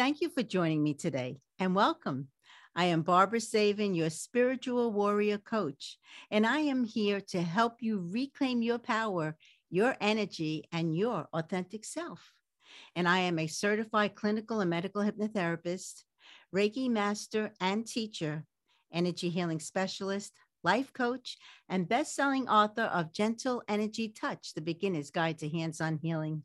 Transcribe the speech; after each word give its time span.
Thank 0.00 0.22
you 0.22 0.30
for 0.30 0.42
joining 0.42 0.82
me 0.82 0.94
today 0.94 1.42
and 1.58 1.74
welcome. 1.74 2.28
I 2.74 2.86
am 2.86 3.02
Barbara 3.02 3.38
Savin, 3.38 3.94
your 3.94 4.08
spiritual 4.08 4.90
warrior 4.92 5.36
coach, 5.36 5.98
and 6.30 6.46
I 6.46 6.60
am 6.60 6.84
here 6.84 7.20
to 7.28 7.42
help 7.42 7.82
you 7.82 8.08
reclaim 8.10 8.62
your 8.62 8.78
power, 8.78 9.36
your 9.68 9.94
energy, 10.00 10.64
and 10.72 10.96
your 10.96 11.28
authentic 11.34 11.84
self. 11.84 12.32
And 12.96 13.06
I 13.06 13.18
am 13.18 13.38
a 13.38 13.46
certified 13.46 14.14
clinical 14.14 14.60
and 14.60 14.70
medical 14.70 15.02
hypnotherapist, 15.02 16.04
Reiki 16.50 16.88
master 16.88 17.52
and 17.60 17.86
teacher, 17.86 18.44
energy 18.90 19.28
healing 19.28 19.60
specialist, 19.60 20.32
life 20.64 20.94
coach, 20.94 21.36
and 21.68 21.86
best-selling 21.86 22.48
author 22.48 22.84
of 22.84 23.12
Gentle 23.12 23.62
Energy 23.68 24.08
Touch: 24.08 24.54
The 24.54 24.62
Beginner's 24.62 25.10
Guide 25.10 25.40
to 25.40 25.48
Hands-on 25.50 25.98
Healing. 26.02 26.44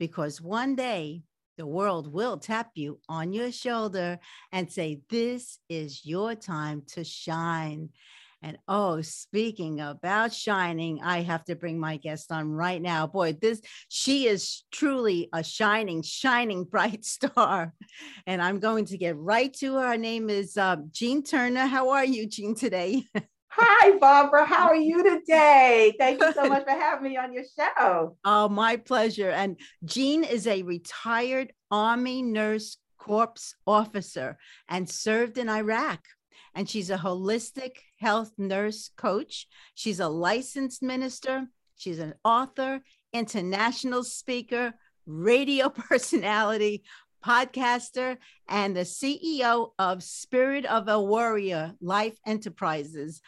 Because 0.00 0.40
one 0.40 0.74
day 0.74 1.22
the 1.58 1.66
world 1.66 2.10
will 2.10 2.38
tap 2.38 2.70
you 2.74 2.98
on 3.06 3.34
your 3.34 3.52
shoulder 3.52 4.18
and 4.50 4.72
say, 4.72 5.02
This 5.10 5.58
is 5.68 6.06
your 6.06 6.34
time 6.34 6.82
to 6.94 7.04
shine. 7.04 7.90
And 8.42 8.56
oh, 8.66 9.02
speaking 9.02 9.80
about 9.80 10.32
shining, 10.32 11.02
I 11.02 11.20
have 11.20 11.44
to 11.44 11.54
bring 11.54 11.78
my 11.78 11.98
guest 11.98 12.32
on 12.32 12.50
right 12.50 12.80
now. 12.80 13.06
Boy, 13.06 13.34
this 13.34 13.60
she 13.88 14.26
is 14.26 14.62
truly 14.72 15.28
a 15.34 15.44
shining, 15.44 16.00
shining 16.00 16.64
bright 16.64 17.04
star. 17.16 17.74
And 18.26 18.40
I'm 18.40 18.58
going 18.58 18.86
to 18.86 18.96
get 18.96 19.18
right 19.18 19.52
to 19.58 19.74
her. 19.74 19.88
Her 19.88 19.98
name 19.98 20.30
is 20.30 20.56
uh, 20.56 20.76
Jean 20.90 21.22
Turner. 21.22 21.66
How 21.66 21.90
are 21.90 22.04
you, 22.06 22.26
Jean, 22.26 22.54
today? 22.54 23.04
Hi, 23.52 23.98
Barbara. 23.98 24.44
How 24.44 24.68
are 24.68 24.76
you 24.76 25.02
today? 25.02 25.92
Thank 25.98 26.22
you 26.22 26.32
so 26.32 26.44
much 26.48 26.64
for 26.64 26.70
having 26.70 27.10
me 27.10 27.16
on 27.16 27.32
your 27.32 27.42
show. 27.58 28.16
Oh, 28.24 28.48
my 28.48 28.76
pleasure. 28.76 29.30
And 29.30 29.58
Jean 29.84 30.22
is 30.22 30.46
a 30.46 30.62
retired 30.62 31.52
Army 31.70 32.22
Nurse 32.22 32.76
Corps 32.96 33.54
officer 33.66 34.38
and 34.68 34.88
served 34.88 35.36
in 35.36 35.48
Iraq. 35.48 36.00
And 36.54 36.68
she's 36.70 36.90
a 36.90 36.96
holistic 36.96 37.72
health 37.98 38.32
nurse 38.38 38.90
coach. 38.96 39.48
She's 39.74 39.98
a 40.00 40.08
licensed 40.08 40.82
minister. 40.82 41.46
She's 41.76 41.98
an 41.98 42.14
author, 42.24 42.80
international 43.12 44.04
speaker, 44.04 44.74
radio 45.06 45.68
personality, 45.88 46.84
podcaster, 47.24 48.16
and 48.48 48.76
the 48.76 48.80
CEO 48.80 49.70
of 49.78 50.02
Spirit 50.02 50.66
of 50.66 50.88
a 50.88 51.00
Warrior 51.00 51.74
Life 51.80 52.18
Enterprises. 52.26 53.20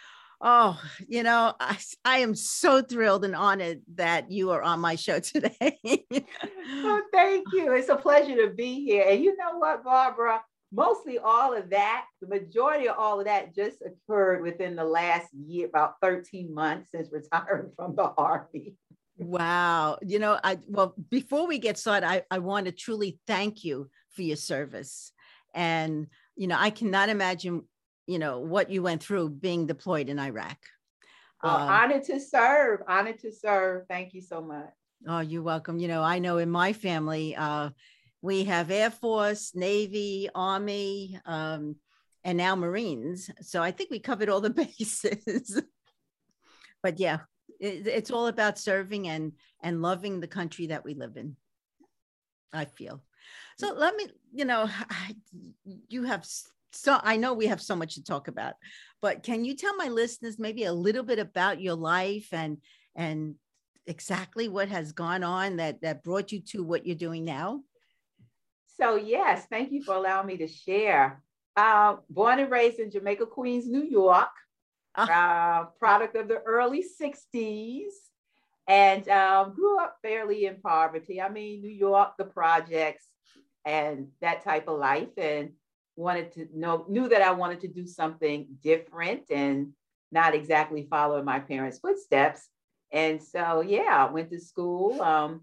Oh, 0.45 0.81
you 1.07 1.23
know, 1.23 1.55
I, 1.61 1.79
I 2.05 2.19
am 2.19 2.35
so 2.35 2.83
thrilled 2.83 3.25
and 3.25 3.37
honored 3.37 3.83
that 3.95 4.33
you 4.33 4.51
are 4.51 4.63
on 4.63 4.81
my 4.81 4.97
show 4.97 5.19
today. 5.21 5.79
oh, 6.13 7.03
thank 7.13 7.47
you. 7.53 7.73
It's 7.73 7.89
a 7.89 7.97
pleasure 7.97 8.35
to 8.47 8.53
be 8.53 8.85
here. 8.85 9.07
And 9.09 9.23
you 9.23 9.37
know 9.37 9.59
what, 9.59 9.85
Barbara? 9.85 10.43
Mostly 10.75 11.19
all 11.19 11.55
of 11.55 11.71
that, 11.71 12.07
the 12.21 12.27
majority 12.27 12.89
of 12.89 12.97
all 12.99 13.21
of 13.21 13.27
that 13.27 13.55
just 13.55 13.83
occurred 13.83 14.43
within 14.43 14.75
the 14.75 14.85
last 14.85 15.29
year, 15.33 15.69
about 15.69 15.95
13 16.01 16.53
months 16.53 16.91
since 16.91 17.11
retiring 17.13 17.71
from 17.77 17.95
the 17.95 18.13
Army. 18.19 18.75
Wow. 19.19 19.99
You 20.03 20.19
know, 20.19 20.39
I 20.43 20.59
well, 20.67 20.95
before 21.11 21.47
we 21.47 21.59
get 21.59 21.79
started, 21.79 22.07
I, 22.07 22.23
I 22.31 22.39
want 22.39 22.67
to 22.67 22.73
truly 22.73 23.19
thank 23.27 23.65
you 23.65 23.91
for 24.11 24.23
your 24.23 24.37
service. 24.37 25.13
And, 25.55 26.07
you 26.37 26.47
know, 26.47 26.57
I 26.59 26.71
cannot 26.71 27.09
imagine, 27.09 27.63
you 28.07 28.19
know, 28.19 28.41
what 28.41 28.71
you 28.71 28.83
went 28.83 29.03
through 29.03 29.31
being 29.31 29.67
deployed 29.67 30.09
in 30.09 30.19
Iraq. 30.19 30.59
Well, 31.43 31.57
um, 31.57 31.69
honored 31.69 32.05
to 32.05 32.21
serve, 32.21 32.81
honored 32.89 33.19
to 33.21 33.33
serve. 33.33 33.87
Thank 33.89 34.15
you 34.15 34.23
so 34.23 34.41
much. 34.41 34.71
Oh, 35.07 35.21
you're 35.21 35.43
welcome. 35.43 35.79
You 35.79 35.89
know, 35.89 36.03
I 36.03 36.19
know 36.21 36.39
in 36.39 36.51
my 36.51 36.73
family, 36.73 37.35
uh, 37.37 37.71
we 38.23 38.45
have 38.45 38.71
Air 38.71 38.91
Force, 38.91 39.53
Navy, 39.55 40.29
Army, 40.35 41.19
um, 41.27 41.77
and 42.23 42.39
now 42.39 42.55
Marines. 42.55 43.29
So 43.41 43.61
I 43.61 43.73
think 43.73 43.91
we 43.91 43.99
covered 43.99 44.29
all 44.29 44.41
the 44.41 44.51
bases. 44.79 45.61
but 46.83 47.01
yeah, 47.01 47.19
it, 47.63 47.87
it's 47.87 48.11
all 48.11 48.27
about 48.27 48.59
serving 48.59 49.09
and 49.09 49.33
and 49.63 49.81
loving 49.81 50.21
the 50.21 50.27
country 50.27 50.67
that 50.67 50.85
we 50.85 50.95
live 50.95 51.17
in 51.17 51.37
i 52.53 52.67
feel. 52.67 53.03
So 53.59 53.73
let 53.73 53.97
me 53.97 54.09
you 54.35 54.45
know 54.45 54.69
you 55.89 56.03
have 56.03 56.27
so 56.73 56.99
i 57.03 57.17
know 57.17 57.33
we 57.33 57.47
have 57.47 57.63
so 57.63 57.77
much 57.77 57.95
to 57.95 58.05
talk 58.05 58.29
about 58.29 58.55
but 59.01 59.23
can 59.23 59.45
you 59.45 59.55
tell 59.55 59.77
my 59.77 59.89
listeners 59.89 60.39
maybe 60.39 60.65
a 60.65 60.73
little 60.73 61.03
bit 61.03 61.19
about 61.19 61.61
your 61.61 61.77
life 61.77 62.29
and 62.33 62.59
and 62.97 63.37
exactly 63.87 64.49
what 64.49 64.69
has 64.69 64.93
gone 64.93 65.23
on 65.23 65.57
that 65.57 65.81
that 65.83 66.03
brought 66.03 66.33
you 66.33 66.41
to 66.41 66.65
what 66.65 66.87
you're 66.87 66.97
doing 66.97 67.25
now? 67.25 67.63
So 68.79 68.97
yes 68.97 69.47
thank 69.47 69.71
you 69.71 69.83
for 69.83 69.95
allowing 69.95 70.27
me 70.27 70.37
to 70.39 70.49
share. 70.49 71.23
Uh, 71.55 71.97
born 72.09 72.39
and 72.39 72.51
raised 72.51 72.79
in 72.79 72.91
jamaica 72.91 73.27
queens 73.27 73.69
new 73.69 73.85
york 73.85 74.31
uh, 74.95 75.65
product 75.79 76.17
of 76.17 76.29
the 76.29 76.41
early 76.41 76.85
60s, 77.01 77.93
and 78.69 79.09
um, 79.09 79.55
grew 79.55 79.79
up 79.79 79.97
fairly 80.03 80.47
in 80.47 80.61
poverty. 80.61 81.21
I 81.21 81.29
mean, 81.29 81.63
New 81.63 81.71
York, 81.71 82.13
the 82.19 82.25
projects, 82.25 83.05
and 83.65 84.09
that 84.21 84.45
type 84.45 84.69
of 84.69 84.79
life, 84.79 85.17
and 85.17 85.51
wanted 85.97 86.33
to 86.33 86.49
know, 86.55 86.87
knew 86.89 87.09
that 87.09 87.23
I 87.23 87.33
wanted 87.33 87.61
to 87.63 87.69
do 87.69 87.87
something 87.87 88.47
different 88.63 89.25
and 89.31 89.73
not 90.11 90.35
exactly 90.35 90.87
follow 90.89 91.23
my 91.23 91.39
parents' 91.41 91.79
footsteps. 91.79 92.49
And 92.93 93.23
so, 93.23 93.63
yeah, 93.63 94.11
went 94.11 94.31
to 94.31 94.41
school, 94.41 95.01
um, 95.01 95.43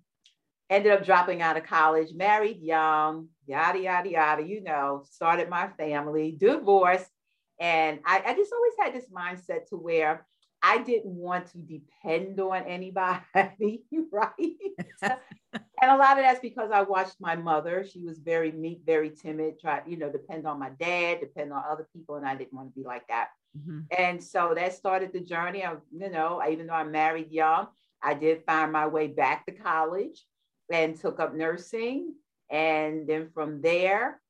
ended 0.70 0.92
up 0.92 1.04
dropping 1.04 1.42
out 1.42 1.58
of 1.58 1.64
college, 1.64 2.14
married 2.14 2.62
young, 2.62 3.30
yada, 3.48 3.80
yada, 3.80 4.10
yada, 4.10 4.44
you 4.44 4.62
know, 4.62 5.04
started 5.10 5.50
my 5.50 5.68
family, 5.70 6.36
divorced, 6.40 7.10
and 7.60 8.00
I, 8.06 8.24
I 8.26 8.34
just 8.34 8.54
always 8.54 8.74
had 8.80 8.94
this 8.94 9.10
mindset 9.10 9.68
to 9.70 9.76
where 9.76 10.26
I 10.62 10.80
didn't 10.80 11.16
want 11.16 11.52
to 11.52 11.58
depend 11.60 12.40
on 12.40 12.64
anybody, 12.64 13.84
right? 14.12 14.34
and 15.02 15.92
a 15.92 15.98
lot 15.98 16.18
of 16.18 16.24
that's 16.24 16.42
because 16.42 16.72
I 16.72 16.82
watched 16.82 17.16
my 17.20 17.36
mother. 17.36 17.86
She 17.90 18.04
was 18.04 18.20
very 18.20 18.52
meek, 18.52 18.82
very 18.86 19.10
timid, 19.10 19.60
try, 19.60 19.82
you 19.88 19.98
know, 19.98 20.12
depend 20.12 20.46
on 20.46 20.60
my 20.60 20.70
dad, 20.72 21.22
depend 21.22 21.54
on 21.54 21.64
other 21.70 21.88
people, 21.94 22.16
and 22.16 22.26
I 22.26 22.36
didn't 22.36 22.54
want 22.54 22.74
to 22.74 22.80
be 22.80 22.86
like 22.86 23.08
that. 23.08 23.30
Mm-hmm. 23.58 23.80
And 23.98 24.24
so 24.24 24.54
that 24.56 24.74
started 24.74 25.14
the 25.14 25.22
journey 25.22 25.64
of, 25.64 25.82
you 25.92 26.10
know, 26.10 26.42
even 26.50 26.68
though 26.68 26.74
I 26.74 26.84
married 26.84 27.32
young, 27.32 27.68
I 28.02 28.14
did 28.14 28.44
find 28.46 28.72
my 28.72 28.88
way 28.88 29.08
back 29.08 29.46
to 29.46 29.52
college 29.52 30.26
and 30.72 31.00
took 31.00 31.20
up 31.20 31.34
nursing. 31.34 32.16
And 32.52 33.08
then 33.08 33.30
from 33.34 33.62
there, 33.62 34.22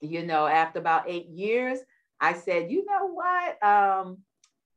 you 0.00 0.24
know, 0.24 0.46
after 0.46 0.78
about 0.78 1.08
eight 1.08 1.28
years, 1.28 1.80
I 2.20 2.34
said, 2.34 2.70
you 2.70 2.84
know 2.84 3.06
what? 3.08 3.62
Um, 3.62 4.18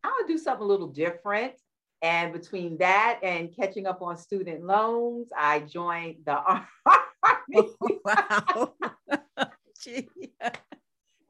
I'll 0.03 0.27
do 0.27 0.38
something 0.38 0.63
a 0.63 0.68
little 0.68 0.88
different. 0.88 1.53
And 2.01 2.31
between 2.31 2.77
that 2.77 3.19
and 3.24 3.53
catching 3.56 3.86
up 3.86 4.01
on 4.01 4.18
student 4.18 4.63
loans, 4.65 5.30
I 5.38 5.59
joined 5.59 6.18
the 6.25 6.38
Army. 6.45 6.65
Oh, 7.56 7.75
wow. 8.06 8.74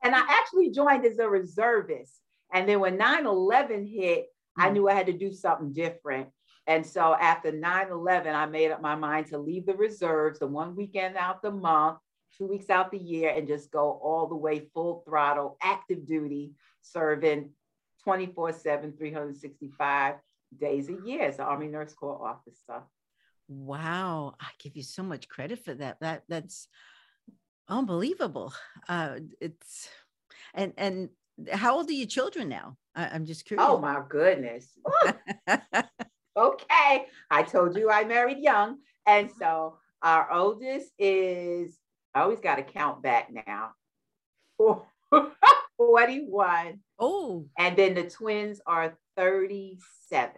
and 0.04 0.16
I 0.16 0.26
actually 0.28 0.70
joined 0.72 1.06
as 1.06 1.18
a 1.18 1.28
reservist. 1.28 2.20
And 2.54 2.68
then 2.68 2.80
when 2.80 2.98
9 2.98 3.26
11 3.26 3.88
hit, 3.88 4.28
I 4.58 4.68
hmm. 4.68 4.74
knew 4.74 4.90
I 4.90 4.94
had 4.94 5.08
to 5.08 5.14
do 5.14 5.32
something 5.32 5.74
different. 5.74 6.30
And 6.68 6.86
so 6.86 7.16
after 7.16 7.52
9 7.52 7.92
11, 7.92 8.36
I 8.36 8.46
made 8.46 8.72
up 8.72 8.82
my 8.82 8.96
mind 8.96 9.28
to 9.28 9.40
leave 9.40 9.66
the 9.66 9.76
reserves 9.76 10.40
the 10.40 10.48
one 10.48 10.76
weekend 10.76 11.18
out 11.18 11.42
the 11.42 11.52
month, 11.52 11.98
two 12.38 12.48
weeks 12.48 12.70
out 12.70 12.92
the 12.92 12.98
year, 12.98 13.30
and 13.30 13.48
just 13.48 13.72
go 13.72 14.00
all 14.04 14.28
the 14.28 14.36
way 14.36 14.68
full 14.74 15.04
throttle, 15.06 15.58
active 15.62 16.06
duty, 16.06 16.54
serving 16.82 17.52
24 18.04 18.54
7, 18.54 18.94
365 18.98 20.16
days 20.60 20.90
a 20.90 20.98
year 21.06 21.24
as 21.24 21.36
an 21.36 21.46
Army 21.46 21.68
Nurse 21.68 21.94
Corps 21.94 22.26
officer. 22.26 22.84
Wow. 23.48 24.36
I 24.40 24.48
give 24.60 24.76
you 24.76 24.84
so 24.84 25.04
much 25.04 25.28
credit 25.28 25.64
for 25.64 25.74
that. 25.74 26.00
That 26.02 26.24
that's 26.28 26.68
unbelievable. 27.68 28.54
Uh, 28.88 29.20
it's 29.42 29.90
and 30.54 30.74
and 30.78 31.10
how 31.52 31.78
old 31.78 31.90
are 31.90 31.94
your 31.94 32.08
children 32.08 32.50
now? 32.50 32.78
I, 32.96 33.16
am 33.16 33.26
just 33.26 33.46
curious. 33.46 33.66
Oh 33.68 33.78
my 33.80 34.02
goodness. 34.08 34.78
okay. 36.38 37.06
I 37.32 37.44
told 37.44 37.76
you 37.78 37.90
I 37.90 38.04
married 38.04 38.40
young. 38.40 38.78
And 39.06 39.30
so 39.40 39.78
our 40.02 40.32
oldest 40.32 40.92
is, 40.98 41.78
I 42.14 42.22
always 42.22 42.40
got 42.40 42.56
to 42.56 42.64
count 42.64 43.02
back 43.02 43.30
now. 43.48 43.72
41. 45.78 46.80
Oh. 47.00 47.46
And 47.58 47.78
then 47.78 47.94
the 47.94 48.10
twins 48.10 48.60
are 48.66 48.98
37. 49.16 50.32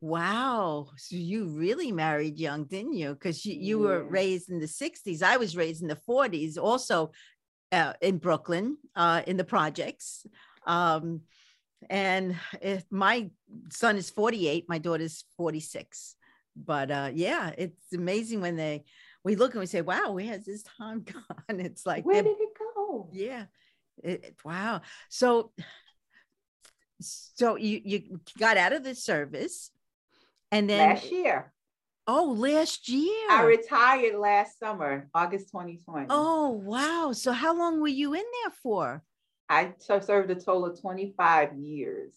Wow. 0.00 0.88
So 0.96 1.16
you 1.16 1.46
really 1.46 1.92
married 1.92 2.38
young, 2.38 2.64
didn't 2.64 2.94
you? 2.94 3.12
Because 3.12 3.44
you, 3.44 3.54
you 3.54 3.82
yeah. 3.82 3.88
were 3.88 4.04
raised 4.04 4.50
in 4.50 4.58
the 4.58 4.66
60s. 4.66 5.22
I 5.22 5.36
was 5.36 5.56
raised 5.56 5.82
in 5.82 5.88
the 5.88 5.98
40s, 6.08 6.58
also 6.58 7.12
uh, 7.70 7.92
in 8.00 8.18
Brooklyn, 8.18 8.78
uh, 8.96 9.22
in 9.26 9.36
the 9.36 9.44
projects. 9.44 10.26
Um, 10.66 11.20
and 11.88 12.36
if 12.60 12.84
my 12.90 13.30
son 13.70 13.96
is 13.96 14.10
48, 14.10 14.66
my 14.68 14.78
daughter's 14.78 15.24
46. 15.36 16.16
But 16.56 16.90
uh, 16.90 17.10
yeah, 17.14 17.52
it's 17.56 17.92
amazing 17.92 18.40
when 18.40 18.56
they 18.56 18.84
we 19.24 19.36
look 19.36 19.52
and 19.52 19.60
we 19.60 19.66
say, 19.66 19.80
"Wow, 19.80 20.12
where 20.12 20.26
has 20.26 20.44
this 20.44 20.62
time 20.62 21.02
gone?" 21.48 21.60
It's 21.60 21.84
like, 21.86 22.04
where 22.04 22.22
did 22.22 22.36
it 22.38 22.50
go? 22.58 23.08
Yeah, 23.12 23.44
it, 24.02 24.36
wow. 24.44 24.82
So, 25.08 25.52
so 27.00 27.56
you 27.56 27.80
you 27.84 28.20
got 28.38 28.56
out 28.56 28.72
of 28.72 28.84
the 28.84 28.94
service, 28.94 29.70
and 30.50 30.68
then 30.68 30.90
last 30.90 31.10
year. 31.10 31.52
Oh, 32.12 32.34
last 32.36 32.88
year. 32.88 33.30
I 33.30 33.44
retired 33.44 34.16
last 34.18 34.58
summer, 34.58 35.08
August 35.14 35.52
2020. 35.52 36.06
Oh, 36.10 36.48
wow. 36.50 37.12
So 37.12 37.30
how 37.30 37.56
long 37.56 37.80
were 37.80 37.86
you 37.86 38.14
in 38.14 38.24
there 38.42 38.52
for? 38.64 39.04
I 39.48 39.74
served 39.78 40.28
a 40.28 40.34
total 40.34 40.66
of 40.66 40.80
25 40.80 41.54
years. 41.56 42.14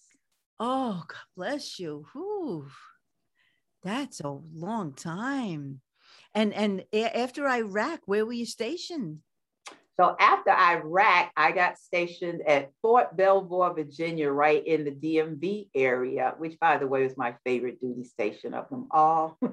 Oh, 0.59 1.03
God 1.07 1.17
bless 1.35 1.79
you. 1.79 2.07
Whew. 2.13 2.67
That's 3.83 4.19
a 4.21 4.29
long 4.55 4.93
time. 4.93 5.81
And 6.35 6.53
and 6.53 6.83
after 6.93 7.47
Iraq, 7.47 8.01
where 8.05 8.25
were 8.25 8.33
you 8.33 8.45
stationed? 8.45 9.19
So 9.99 10.15
after 10.19 10.49
Iraq, 10.49 11.31
I 11.37 11.51
got 11.51 11.77
stationed 11.77 12.41
at 12.47 12.71
Fort 12.81 13.15
Belvoir, 13.15 13.75
Virginia, 13.75 14.31
right 14.31 14.65
in 14.65 14.85
the 14.85 14.91
DMV 14.91 15.69
area, 15.75 16.33
which, 16.39 16.59
by 16.59 16.77
the 16.77 16.87
way, 16.87 17.03
was 17.03 17.15
my 17.15 17.35
favorite 17.45 17.79
duty 17.79 18.03
station 18.03 18.55
of 18.55 18.67
them 18.69 18.87
all. 18.89 19.37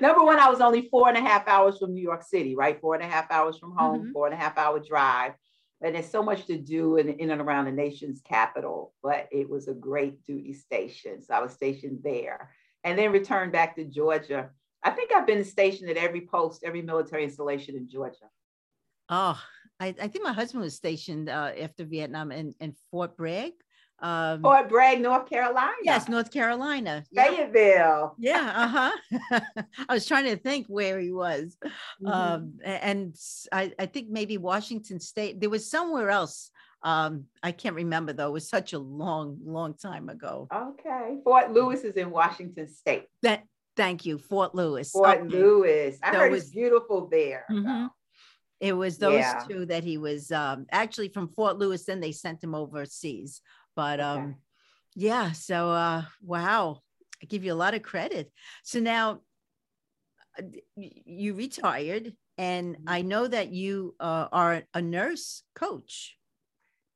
Number 0.00 0.24
one, 0.24 0.38
I 0.38 0.48
was 0.48 0.62
only 0.62 0.88
four 0.90 1.08
and 1.08 1.18
a 1.18 1.20
half 1.20 1.46
hours 1.46 1.78
from 1.78 1.92
New 1.92 2.02
York 2.02 2.22
City, 2.22 2.56
right? 2.56 2.80
Four 2.80 2.94
and 2.94 3.04
a 3.04 3.08
half 3.08 3.30
hours 3.30 3.58
from 3.58 3.76
home, 3.76 4.00
mm-hmm. 4.00 4.12
four 4.12 4.24
and 4.26 4.34
a 4.34 4.38
half 4.38 4.56
hour 4.56 4.80
drive. 4.80 5.34
And 5.82 5.94
there's 5.94 6.08
so 6.08 6.22
much 6.22 6.46
to 6.46 6.56
do 6.56 6.96
in, 6.96 7.10
in 7.10 7.30
and 7.30 7.42
around 7.42 7.66
the 7.66 7.72
nation's 7.72 8.22
capital, 8.22 8.94
but 9.02 9.28
it 9.30 9.50
was 9.50 9.68
a 9.68 9.74
great 9.74 10.24
duty 10.24 10.54
station. 10.54 11.20
So 11.20 11.34
I 11.34 11.40
was 11.40 11.52
stationed 11.52 11.98
there 12.02 12.50
and 12.84 12.98
then 12.98 13.12
returned 13.12 13.52
back 13.52 13.76
to 13.76 13.84
Georgia. 13.84 14.50
I 14.82 14.90
think 14.90 15.12
I've 15.12 15.26
been 15.26 15.44
stationed 15.44 15.90
at 15.90 15.96
every 15.96 16.22
post, 16.22 16.64
every 16.64 16.82
military 16.82 17.24
installation 17.24 17.76
in 17.76 17.88
Georgia. 17.88 18.28
Oh, 19.08 19.40
I, 19.78 19.94
I 20.00 20.08
think 20.08 20.24
my 20.24 20.32
husband 20.32 20.62
was 20.62 20.74
stationed 20.74 21.28
uh, 21.28 21.52
after 21.60 21.84
Vietnam 21.84 22.32
in, 22.32 22.54
in 22.60 22.74
Fort 22.90 23.16
Bragg. 23.16 23.52
Um, 24.00 24.42
Fort 24.42 24.68
Bragg, 24.68 25.00
North 25.00 25.28
Carolina. 25.28 25.72
Yes, 25.84 26.08
North 26.08 26.32
Carolina. 26.32 27.04
Fayetteville. 27.14 28.16
Yeah, 28.18 28.52
uh-huh. 28.56 29.40
I 29.88 29.94
was 29.94 30.06
trying 30.06 30.24
to 30.24 30.36
think 30.36 30.66
where 30.66 30.98
he 30.98 31.12
was. 31.12 31.56
Mm-hmm. 32.02 32.06
Um, 32.08 32.54
and 32.64 33.14
I, 33.52 33.72
I 33.78 33.86
think 33.86 34.08
maybe 34.08 34.38
Washington 34.38 34.98
State. 34.98 35.40
There 35.40 35.50
was 35.50 35.70
somewhere 35.70 36.10
else. 36.10 36.50
Um, 36.82 37.26
I 37.42 37.52
can't 37.52 37.76
remember 37.76 38.12
though. 38.12 38.28
It 38.28 38.32
was 38.32 38.48
such 38.48 38.72
a 38.72 38.78
long, 38.78 39.38
long 39.44 39.74
time 39.74 40.08
ago. 40.08 40.48
Okay. 40.52 41.18
Fort 41.24 41.52
Lewis 41.52 41.82
is 41.82 41.94
in 41.94 42.10
Washington 42.10 42.68
State. 42.68 43.06
That 43.22 43.44
thank 43.76 44.04
you, 44.04 44.18
Fort 44.18 44.54
Lewis. 44.54 44.90
Fort 44.90 45.18
okay. 45.18 45.28
Lewis. 45.28 45.98
I 46.02 46.12
so 46.12 46.18
heard 46.18 46.32
it's 46.34 46.50
beautiful 46.50 47.08
there. 47.08 47.44
Mm-hmm. 47.50 47.86
It 48.60 48.74
was 48.74 48.98
those 48.98 49.14
yeah. 49.14 49.44
two 49.48 49.66
that 49.66 49.82
he 49.82 49.98
was 49.98 50.30
um, 50.30 50.66
actually 50.70 51.08
from 51.08 51.28
Fort 51.28 51.58
Lewis. 51.58 51.84
Then 51.84 52.00
they 52.00 52.12
sent 52.12 52.42
him 52.42 52.54
overseas 52.54 53.40
but 53.74 54.00
okay. 54.00 54.08
um, 54.08 54.36
yeah, 54.94 55.32
so 55.32 55.70
uh, 55.70 56.02
wow, 56.22 56.80
I 57.22 57.26
give 57.26 57.44
you 57.44 57.52
a 57.52 57.54
lot 57.54 57.74
of 57.74 57.82
credit. 57.82 58.30
So 58.62 58.80
now 58.80 59.20
uh, 60.38 60.42
you 60.76 61.34
retired, 61.34 62.14
and 62.38 62.76
mm-hmm. 62.76 62.88
I 62.88 63.02
know 63.02 63.26
that 63.26 63.52
you 63.52 63.94
uh, 64.00 64.28
are 64.32 64.62
a 64.74 64.82
nurse 64.82 65.42
coach. 65.54 66.16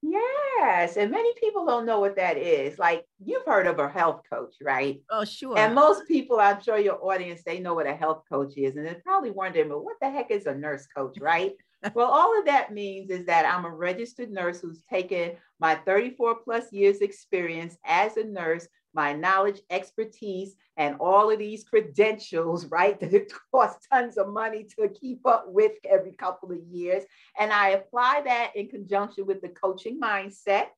Yes, 0.09 0.97
and 0.97 1.11
many 1.11 1.33
people 1.35 1.67
don't 1.67 1.85
know 1.85 1.99
what 1.99 2.17
that 2.17 2.37
is. 2.37 2.79
Like 2.79 3.05
you've 3.19 3.45
heard 3.45 3.67
of 3.67 3.79
a 3.81 3.89
health 3.89 4.23
coach, 4.31 4.55
right? 4.63 5.01
Oh, 5.11 5.25
sure. 5.25 5.59
And 5.59 5.75
most 5.75 6.07
people, 6.07 6.39
I'm 6.39 6.63
sure 6.63 6.79
your 6.79 7.05
audience, 7.05 7.43
they 7.45 7.59
know 7.59 7.75
what 7.75 7.89
a 7.89 7.95
health 7.95 8.23
coach 8.31 8.57
is, 8.57 8.77
and 8.77 8.87
they're 8.87 9.03
probably 9.05 9.33
wondering, 9.33 9.69
but 9.69 9.85
what 9.85 9.97
the 10.01 10.11
heck 10.11 10.31
is 10.31 10.47
a 10.47 10.55
nurse 10.55 10.87
coach, 10.97 11.19
right? 11.21 11.53
well, 11.95 12.09
all 12.09 12.39
of 12.39 12.47
that 12.47 12.73
means 12.73 13.11
is 13.11 13.27
that 13.27 13.47
I'm 13.47 13.65
a 13.65 13.71
registered 13.71 14.31
nurse 14.31 14.61
who's 14.61 14.83
taken 14.89 15.33
my 15.59 15.75
34 15.75 16.37
plus 16.45 16.73
years 16.73 16.99
experience 16.99 17.77
as 17.85 18.17
a 18.17 18.25
nurse, 18.25 18.69
my 18.97 19.13
knowledge, 19.13 19.61
expertise, 19.71 20.57
and 20.79 20.97
all 20.99 21.31
of 21.31 21.39
these 21.39 21.65
credentials, 21.65 22.67
right? 22.79 22.99
That 22.99 23.15
it 23.15 23.33
costs 23.53 23.87
tons 23.93 24.17
of 24.17 24.33
money 24.33 24.67
to 24.77 24.89
keep 24.89 25.25
up 25.27 25.45
with 25.47 25.73
every 25.89 26.13
couple 26.13 26.51
of 26.51 26.59
years. 26.65 27.05
And 27.39 27.53
I 27.53 27.71
apply 27.71 28.23
that 28.25 28.57
in 28.57 28.69
conjunction 28.69 29.27
with 29.27 29.43
the 29.43 29.51
coaching 29.51 30.01
mindset 30.01 30.69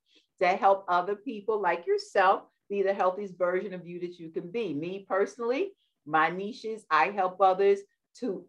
to 0.41 0.49
help 0.49 0.85
other 0.89 1.15
people 1.15 1.63
like 1.63 1.87
yourself 1.87 2.43
be 2.69 2.83
the 2.83 2.93
healthiest 2.93 3.39
version 3.39 3.73
of 3.73 3.87
you 3.87 4.01
that 4.01 4.19
you 4.19 4.29
can 4.31 4.51
be. 4.51 4.75
Me 4.75 5.07
personally, 5.09 5.73
my 6.05 6.29
niche 6.29 6.65
is 6.65 6.85
I 6.91 7.07
help 7.07 7.41
others 7.41 7.81
to 8.21 8.45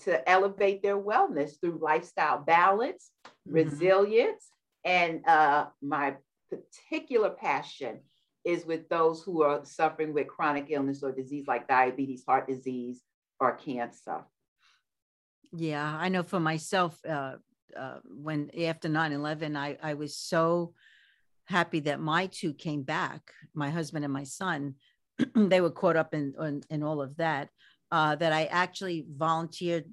to 0.00 0.26
elevate 0.26 0.82
their 0.82 0.96
wellness 0.96 1.60
through 1.60 1.78
lifestyle 1.82 2.38
balance, 2.38 3.10
mm-hmm. 3.26 3.52
resilience, 3.52 4.48
and 4.82 5.26
uh, 5.26 5.66
my 5.82 6.14
particular 6.48 7.30
passion 7.30 7.98
is 8.44 8.64
with 8.64 8.88
those 8.88 9.22
who 9.22 9.42
are 9.42 9.64
suffering 9.64 10.14
with 10.14 10.28
chronic 10.28 10.66
illness 10.70 11.02
or 11.02 11.12
disease 11.12 11.46
like 11.46 11.68
diabetes, 11.68 12.24
heart 12.26 12.48
disease, 12.48 13.02
or 13.40 13.56
cancer. 13.56 14.24
Yeah, 15.52 15.96
I 15.98 16.08
know 16.08 16.22
for 16.22 16.40
myself, 16.40 16.98
uh, 17.08 17.36
uh, 17.76 17.98
when 18.04 18.50
after 18.64 18.88
9 18.88 19.12
11, 19.12 19.56
I, 19.56 19.76
I 19.82 19.94
was 19.94 20.16
so 20.16 20.74
happy 21.46 21.80
that 21.80 22.00
my 22.00 22.26
two 22.26 22.52
came 22.52 22.82
back, 22.82 23.32
my 23.54 23.70
husband 23.70 24.04
and 24.04 24.12
my 24.12 24.24
son. 24.24 24.74
they 25.34 25.60
were 25.60 25.70
caught 25.70 25.96
up 25.96 26.14
in, 26.14 26.34
in, 26.40 26.62
in 26.70 26.82
all 26.82 27.00
of 27.00 27.16
that 27.16 27.48
uh, 27.90 28.14
that 28.16 28.32
I 28.32 28.44
actually 28.44 29.06
volunteered 29.10 29.84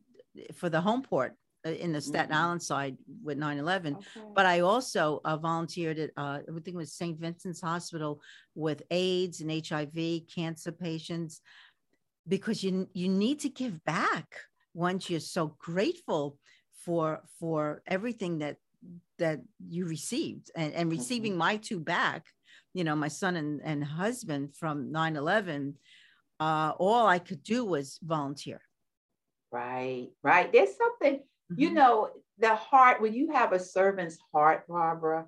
for 0.54 0.70
the 0.70 0.82
home 0.82 1.02
port 1.02 1.36
in 1.66 1.92
the 1.92 2.02
Staten 2.02 2.32
mm-hmm. 2.32 2.44
Island 2.44 2.64
side 2.64 2.98
with 3.24 3.38
9 3.38 3.58
11. 3.58 3.96
Okay. 3.96 4.06
But 4.34 4.46
I 4.46 4.62
also 4.62 5.22
uh, 5.26 5.38
volunteered 5.38 6.00
at, 6.00 6.12
uh, 6.18 6.40
I 6.48 6.52
think 6.52 6.68
it 6.70 6.76
was 6.76 6.94
St. 6.94 7.20
Vincent's 7.20 7.62
Hospital 7.62 8.22
with 8.54 8.84
AIDS 8.92 9.42
and 9.42 9.52
HIV, 9.52 10.22
cancer 10.34 10.72
patients, 10.72 11.42
because 12.28 12.64
you, 12.64 12.88
you 12.94 13.08
need 13.08 13.40
to 13.42 13.50
give 13.50 13.84
back 13.84 14.28
once 14.74 15.10
you're 15.10 15.20
so 15.20 15.56
grateful 15.60 16.38
for 16.84 17.22
for 17.40 17.82
everything 17.88 18.40
that 18.40 18.58
that 19.18 19.40
you 19.68 19.88
received 19.88 20.52
and, 20.56 20.74
and 20.74 20.90
mm-hmm. 20.90 21.00
receiving 21.00 21.32
mm-hmm. 21.32 21.40
my 21.40 21.58
two 21.58 21.80
back 21.80 22.26
you 22.74 22.84
know 22.84 22.96
my 22.96 23.08
son 23.08 23.38
and, 23.38 23.62
and 23.64 23.84
husband 23.84 24.54
from 24.56 24.92
9-11 24.92 25.74
uh, 26.40 26.74
all 26.78 27.08
I 27.08 27.20
could 27.20 27.44
do 27.44 27.66
was 27.66 28.00
volunteer. 28.04 28.62
Right, 29.52 30.10
right. 30.24 30.52
There's 30.52 30.76
something, 30.76 31.22
mm-hmm. 31.52 31.62
you 31.62 31.72
know, 31.72 32.10
the 32.38 32.56
heart, 32.56 33.02
when 33.02 33.14
you 33.14 33.32
have 33.32 33.54
a 33.54 33.60
servant's 33.60 34.18
heart, 34.34 34.68
Barbara, 34.68 35.26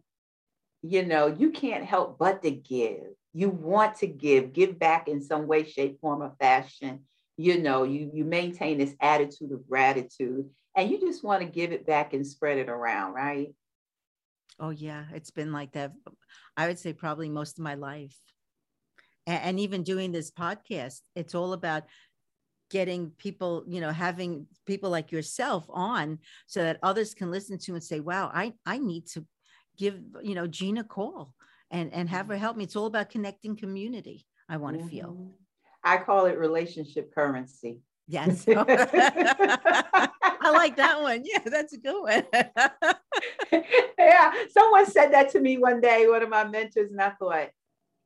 you 0.81 1.05
know, 1.05 1.27
you 1.27 1.51
can't 1.51 1.85
help 1.85 2.17
but 2.19 2.43
to 2.43 2.51
give. 2.51 3.03
You 3.33 3.49
want 3.49 3.97
to 3.97 4.07
give, 4.07 4.53
give 4.53 4.79
back 4.79 5.07
in 5.07 5.21
some 5.21 5.47
way, 5.47 5.63
shape, 5.63 5.99
form, 6.01 6.21
or 6.21 6.33
fashion. 6.39 7.01
You 7.37 7.59
know, 7.59 7.83
you 7.83 8.09
you 8.13 8.25
maintain 8.25 8.79
this 8.79 8.95
attitude 8.99 9.51
of 9.51 9.67
gratitude 9.67 10.49
and 10.75 10.89
you 10.89 10.99
just 10.99 11.23
want 11.23 11.41
to 11.41 11.47
give 11.47 11.71
it 11.71 11.85
back 11.85 12.13
and 12.13 12.25
spread 12.25 12.57
it 12.57 12.67
around, 12.67 13.13
right? 13.13 13.53
Oh 14.59 14.71
yeah, 14.71 15.05
it's 15.13 15.29
been 15.29 15.51
like 15.51 15.73
that. 15.73 15.93
I 16.55 16.67
would 16.67 16.79
say 16.79 16.93
probably 16.93 17.29
most 17.29 17.59
of 17.59 17.63
my 17.63 17.75
life 17.75 18.17
and, 19.27 19.43
and 19.43 19.59
even 19.59 19.83
doing 19.83 20.11
this 20.11 20.31
podcast 20.31 21.01
it's 21.15 21.35
all 21.35 21.53
about 21.53 21.83
getting 22.69 23.11
people 23.11 23.63
you 23.67 23.79
know 23.79 23.91
having 23.91 24.45
people 24.65 24.89
like 24.89 25.11
yourself 25.11 25.65
on 25.69 26.19
so 26.47 26.61
that 26.61 26.79
others 26.83 27.13
can 27.13 27.31
listen 27.31 27.57
to 27.57 27.73
and 27.73 27.83
say 27.83 27.99
wow 27.99 28.29
i 28.33 28.53
i 28.65 28.77
need 28.77 29.07
to 29.07 29.25
give 29.77 29.99
you 30.21 30.35
know 30.35 30.47
gina 30.47 30.81
a 30.81 30.83
call 30.83 31.33
and 31.71 31.93
and 31.93 32.09
have 32.09 32.27
her 32.27 32.33
mm-hmm. 32.33 32.41
help 32.41 32.57
me. 32.57 32.63
It's 32.63 32.75
all 32.75 32.85
about 32.85 33.09
connecting 33.09 33.55
community 33.55 34.25
i 34.49 34.57
want 34.57 34.77
to 34.77 34.83
mm-hmm. 34.83 34.89
feel 34.89 35.31
i 35.83 35.97
call 35.97 36.25
it 36.25 36.37
relationship 36.37 37.13
currency. 37.13 37.79
Yes. 38.09 38.45
I 40.39 40.51
like 40.51 40.77
that 40.77 41.01
one. 41.01 41.23
Yeah 41.25 41.39
that's 41.45 41.73
a 41.73 41.77
good 41.77 42.01
one. 42.01 42.23
Yeah 43.99 44.31
someone 44.51 44.85
said 44.85 45.11
that 45.13 45.29
to 45.31 45.41
me 45.41 45.57
one 45.57 45.81
day 45.81 46.07
one 46.07 46.23
of 46.23 46.29
my 46.29 46.45
mentors 46.45 46.91
and 46.91 47.01
i 47.01 47.09
thought 47.09 47.49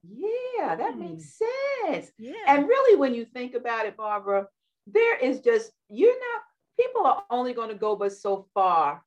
yeah, 0.04 0.76
that 0.76 0.96
mm. 0.96 1.12
makes 1.12 1.38
sense. 1.38 2.12
Yeah. 2.18 2.34
And 2.48 2.68
really, 2.68 2.98
when 2.98 3.14
you 3.14 3.26
think 3.26 3.54
about 3.54 3.86
it, 3.86 3.98
Barbara, 3.98 4.48
there 4.88 5.18
is 5.18 5.42
just, 5.42 5.72
you're 5.90 6.12
not, 6.12 6.42
people 6.80 7.06
are 7.06 7.24
only 7.30 7.54
going 7.54 7.70
to 7.70 7.76
go 7.76 7.96
but 7.96 8.14
so 8.14 8.48
far 8.54 9.04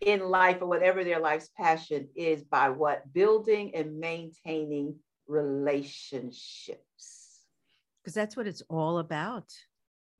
in 0.00 0.20
life 0.20 0.58
or 0.60 0.66
whatever 0.66 1.04
their 1.04 1.20
life's 1.20 1.48
passion 1.56 2.08
is 2.14 2.44
by 2.44 2.68
what? 2.68 3.10
Building 3.12 3.74
and 3.74 3.98
maintaining 3.98 4.96
relationships. 5.26 6.80
Because 8.02 8.14
that's 8.14 8.36
what 8.36 8.46
it's 8.46 8.62
all 8.68 8.98
about. 8.98 9.50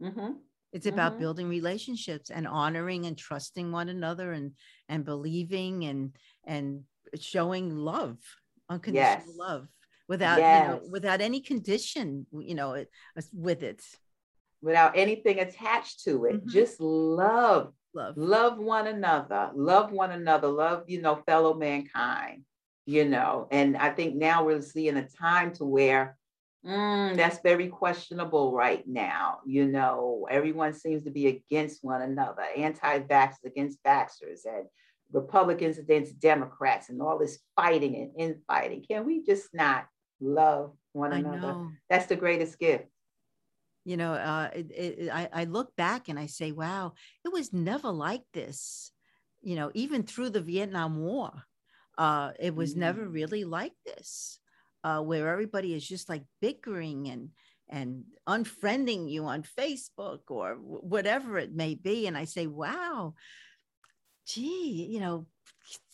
Mm-hmm. 0.03 0.33
It's 0.73 0.87
about 0.87 1.13
mm-hmm. 1.13 1.21
building 1.21 1.49
relationships 1.49 2.31
and 2.31 2.47
honoring 2.47 3.07
and 3.07 3.17
trusting 3.17 3.71
one 3.71 3.89
another 3.89 4.33
and 4.33 4.53
and 4.89 5.05
believing 5.05 5.85
and 5.85 6.17
and 6.45 6.83
showing 7.19 7.77
love, 7.77 8.19
unconditional 8.69 9.27
yes. 9.27 9.37
love 9.39 9.69
without 10.09 10.39
yes. 10.39 10.63
you 10.63 10.73
know 10.73 10.91
without 10.91 11.21
any 11.21 11.41
condition 11.41 12.27
you 12.33 12.55
know 12.55 12.85
with 13.33 13.63
it. 13.63 13.83
Without 14.63 14.97
anything 14.97 15.39
attached 15.39 16.05
to 16.05 16.25
it. 16.25 16.37
Mm-hmm. 16.37 16.49
just 16.49 16.81
love. 16.81 17.73
Love. 17.95 18.17
Love 18.17 18.59
one 18.59 18.87
another. 18.87 19.51
Love 19.55 19.91
one 19.91 20.11
another. 20.11 20.49
Love 20.49 20.85
you 20.87 21.01
know 21.01 21.17
fellow 21.27 21.55
mankind 21.55 22.43
you 22.87 23.05
know. 23.05 23.49
And 23.51 23.77
i 23.77 23.91
think 23.91 24.15
now 24.15 24.45
we're 24.45 24.63
seeing 24.63 24.97
a 24.97 25.09
time 25.09 25.53
to 25.55 25.65
where 25.65 26.17
mm, 26.65 27.17
that's 27.17 27.41
very 27.43 27.69
questionable 27.69 28.53
right 28.53 28.87
now 28.87 29.41
you 29.47 29.67
know. 29.67 30.27
Everyone 30.31 30.73
seems 30.73 31.05
to 31.05 31.11
be 31.11 31.27
against 31.27 31.83
one 31.83 32.03
another 32.03 32.45
anti-vaxxers 32.57 33.45
against 33.45 33.83
vaxxers 33.83 34.45
and 34.45 34.67
republicans 35.13 35.79
against 35.79 36.19
democrats 36.19 36.89
and 36.89 37.01
all 37.01 37.19
this 37.19 37.39
fighting 37.57 37.95
and 37.97 38.11
infighting. 38.19 38.85
Can 38.89 39.07
we 39.07 39.25
just 39.25 39.49
not 39.55 39.87
love 40.21 40.73
one 40.93 41.13
I 41.13 41.19
another. 41.19 41.39
Know. 41.39 41.71
That's 41.91 42.07
the 42.07 42.17
greatest 42.17 42.59
gift. 42.59 42.87
You 43.85 43.97
know, 43.97 44.15
uh, 44.15 44.51
it, 44.55 44.71
it, 44.73 45.11
I, 45.13 45.29
I 45.33 45.45
look 45.45 45.75
back 45.77 46.09
and 46.09 46.19
I 46.19 46.27
say, 46.27 46.51
wow, 46.51 46.95
it 47.25 47.33
was 47.33 47.53
never 47.53 47.91
like 47.91 48.23
this. 48.33 48.91
You 49.43 49.55
know, 49.55 49.71
even 49.75 50.03
through 50.03 50.31
the 50.31 50.41
Vietnam 50.41 50.99
War, 50.99 51.33
uh, 51.97 52.33
it 52.41 52.55
was 52.55 52.73
mm-hmm. 52.73 52.81
never 52.81 53.09
really 53.09 53.45
like 53.45 53.75
this, 53.85 54.41
uh, 54.83 55.01
where 55.03 55.29
everybody 55.29 55.73
is 55.73 55.87
just 55.87 56.09
like 56.09 56.25
bickering 56.41 57.09
and 57.09 57.31
and 57.69 58.05
unfriending 58.29 59.11
you 59.11 59.25
on 59.25 59.43
Facebook 59.43 60.21
or 60.29 60.55
whatever 60.55 61.37
it 61.39 61.55
may 61.55 61.75
be. 61.75 62.07
And 62.07 62.17
I 62.17 62.25
say, 62.25 62.47
wow, 62.47 63.15
gee, 64.27 64.87
you 64.91 65.01
know, 65.01 65.27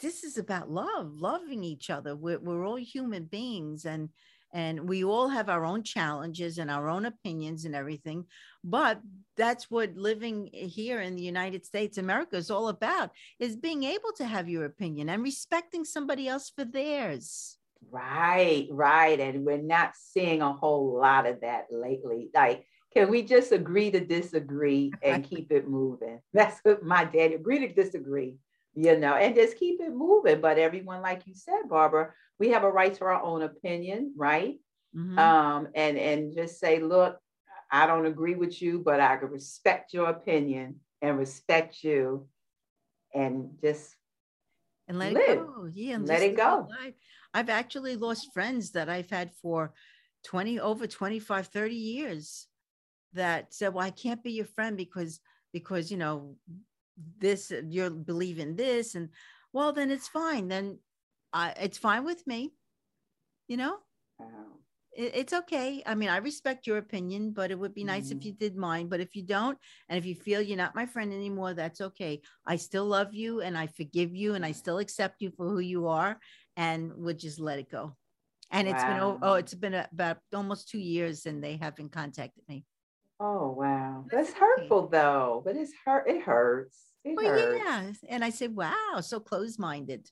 this 0.00 0.24
is 0.24 0.38
about 0.38 0.70
love, 0.70 1.14
loving 1.14 1.64
each 1.64 1.90
other. 1.90 2.14
We're, 2.16 2.38
we're 2.38 2.66
all 2.66 2.76
human 2.76 3.24
beings 3.24 3.84
and 3.84 4.08
and 4.54 4.86
we 4.86 5.02
all 5.02 5.28
have 5.28 5.48
our 5.48 5.64
own 5.64 5.82
challenges 5.82 6.58
and 6.58 6.70
our 6.70 6.90
own 6.90 7.06
opinions 7.06 7.64
and 7.64 7.74
everything. 7.74 8.26
But 8.62 9.00
that's 9.34 9.70
what 9.70 9.96
living 9.96 10.50
here 10.52 11.00
in 11.00 11.16
the 11.16 11.22
united 11.22 11.64
states 11.64 11.96
america 11.96 12.36
is 12.36 12.50
all 12.50 12.68
about 12.68 13.10
is 13.38 13.56
being 13.56 13.82
able 13.82 14.12
to 14.14 14.26
have 14.26 14.46
your 14.46 14.66
opinion 14.66 15.08
and 15.08 15.22
respecting 15.22 15.86
somebody 15.86 16.28
else 16.28 16.52
for 16.54 16.64
theirs. 16.64 17.56
Right 17.90 18.68
right. 18.70 19.18
And 19.18 19.44
we're 19.44 19.58
not 19.58 19.92
seeing 19.96 20.42
a 20.42 20.52
whole 20.52 20.98
lot 20.98 21.26
of 21.26 21.40
that 21.40 21.66
lately. 21.70 22.30
Like 22.34 22.66
can 22.94 23.10
we 23.10 23.22
just 23.22 23.52
agree 23.52 23.90
to 23.90 24.00
disagree 24.00 24.92
and 25.02 25.24
keep 25.24 25.50
it 25.50 25.68
moving 25.68 26.20
that's 26.32 26.60
what 26.62 26.82
my 26.82 27.04
daddy 27.04 27.34
agree 27.34 27.58
to 27.58 27.72
disagree 27.72 28.36
you 28.74 28.98
know, 28.98 29.14
and 29.14 29.34
just 29.34 29.58
keep 29.58 29.80
it 29.80 29.94
moving. 29.94 30.40
But 30.40 30.58
everyone, 30.58 31.02
like 31.02 31.26
you 31.26 31.34
said, 31.34 31.68
Barbara, 31.68 32.12
we 32.38 32.50
have 32.50 32.64
a 32.64 32.70
right 32.70 32.92
to 32.94 33.04
our 33.04 33.22
own 33.22 33.42
opinion, 33.42 34.14
right? 34.16 34.58
Mm-hmm. 34.96 35.18
Um, 35.18 35.68
and 35.74 35.98
and 35.98 36.34
just 36.34 36.58
say, 36.58 36.80
look, 36.80 37.18
I 37.70 37.86
don't 37.86 38.06
agree 38.06 38.34
with 38.34 38.60
you, 38.60 38.78
but 38.78 39.00
I 39.00 39.16
can 39.16 39.28
respect 39.28 39.92
your 39.92 40.08
opinion 40.08 40.80
and 41.00 41.18
respect 41.18 41.82
you, 41.82 42.28
and 43.14 43.50
just 43.62 43.94
and 44.88 44.98
let 44.98 45.14
live. 45.14 45.22
it 45.22 45.38
go. 45.38 45.68
Yeah, 45.72 45.94
and 45.96 46.08
let 46.08 46.22
it 46.22 46.36
go. 46.36 46.68
I've 47.34 47.50
actually 47.50 47.96
lost 47.96 48.32
friends 48.32 48.72
that 48.72 48.88
I've 48.88 49.10
had 49.10 49.32
for 49.40 49.72
20 50.24 50.60
over 50.60 50.86
25 50.86 51.46
30 51.48 51.74
years 51.74 52.46
that 53.14 53.52
said 53.52 53.74
well 53.74 53.84
i 53.84 53.90
can't 53.90 54.22
be 54.22 54.32
your 54.32 54.46
friend 54.46 54.76
because 54.76 55.20
because 55.52 55.90
you 55.90 55.96
know 55.96 56.36
this 57.18 57.52
you're 57.68 57.90
believing 57.90 58.56
this 58.56 58.94
and 58.94 59.08
well 59.52 59.72
then 59.72 59.90
it's 59.90 60.08
fine. 60.08 60.48
Then 60.48 60.78
uh, 61.32 61.52
it's 61.60 61.78
fine 61.78 62.04
with 62.04 62.26
me 62.26 62.52
you 63.48 63.56
know? 63.56 63.78
It, 64.96 65.12
it's 65.14 65.32
okay. 65.32 65.82
I 65.84 65.94
mean 65.94 66.08
i 66.08 66.18
respect 66.18 66.66
your 66.66 66.78
opinion 66.78 67.32
but 67.32 67.50
it 67.50 67.58
would 67.58 67.74
be 67.74 67.84
nice 67.84 68.08
mm-hmm. 68.08 68.18
if 68.18 68.24
you 68.24 68.32
did 68.32 68.56
mine. 68.56 68.88
But 68.88 69.00
if 69.00 69.16
you 69.16 69.22
don't 69.22 69.58
and 69.88 69.98
if 69.98 70.06
you 70.06 70.14
feel 70.14 70.40
you're 70.40 70.56
not 70.56 70.74
my 70.74 70.86
friend 70.86 71.12
anymore 71.12 71.54
that's 71.54 71.80
okay. 71.80 72.20
I 72.46 72.56
still 72.56 72.86
love 72.86 73.14
you 73.14 73.40
and 73.40 73.56
i 73.56 73.66
forgive 73.66 74.14
you 74.14 74.34
and 74.34 74.44
i 74.44 74.52
still 74.52 74.78
accept 74.78 75.22
you 75.22 75.30
for 75.30 75.48
who 75.48 75.60
you 75.60 75.88
are 75.88 76.18
and 76.56 76.92
would 76.96 77.18
just 77.18 77.40
let 77.40 77.58
it 77.58 77.70
go. 77.70 77.96
And 78.50 78.68
wow. 78.68 78.74
it's 78.74 78.84
been 78.84 79.00
oh, 79.00 79.18
oh 79.22 79.34
it's 79.34 79.54
been 79.54 79.74
about 79.74 80.18
almost 80.34 80.68
two 80.68 80.80
years 80.80 81.26
and 81.26 81.42
they 81.42 81.56
haven't 81.56 81.92
contacted 81.92 82.44
me 82.48 82.64
Oh 83.24 83.54
wow, 83.56 84.04
that's 84.10 84.32
hurtful 84.32 84.88
though. 84.88 85.42
But 85.44 85.54
it's 85.54 85.72
hurt. 85.84 86.08
It 86.08 86.22
hurts. 86.22 86.76
It 87.04 87.14
well, 87.14 87.28
hurts. 87.28 87.62
yeah. 87.64 87.92
And 88.08 88.24
I 88.24 88.30
said, 88.30 88.56
"Wow, 88.56 88.98
so 89.00 89.20
close-minded." 89.20 90.10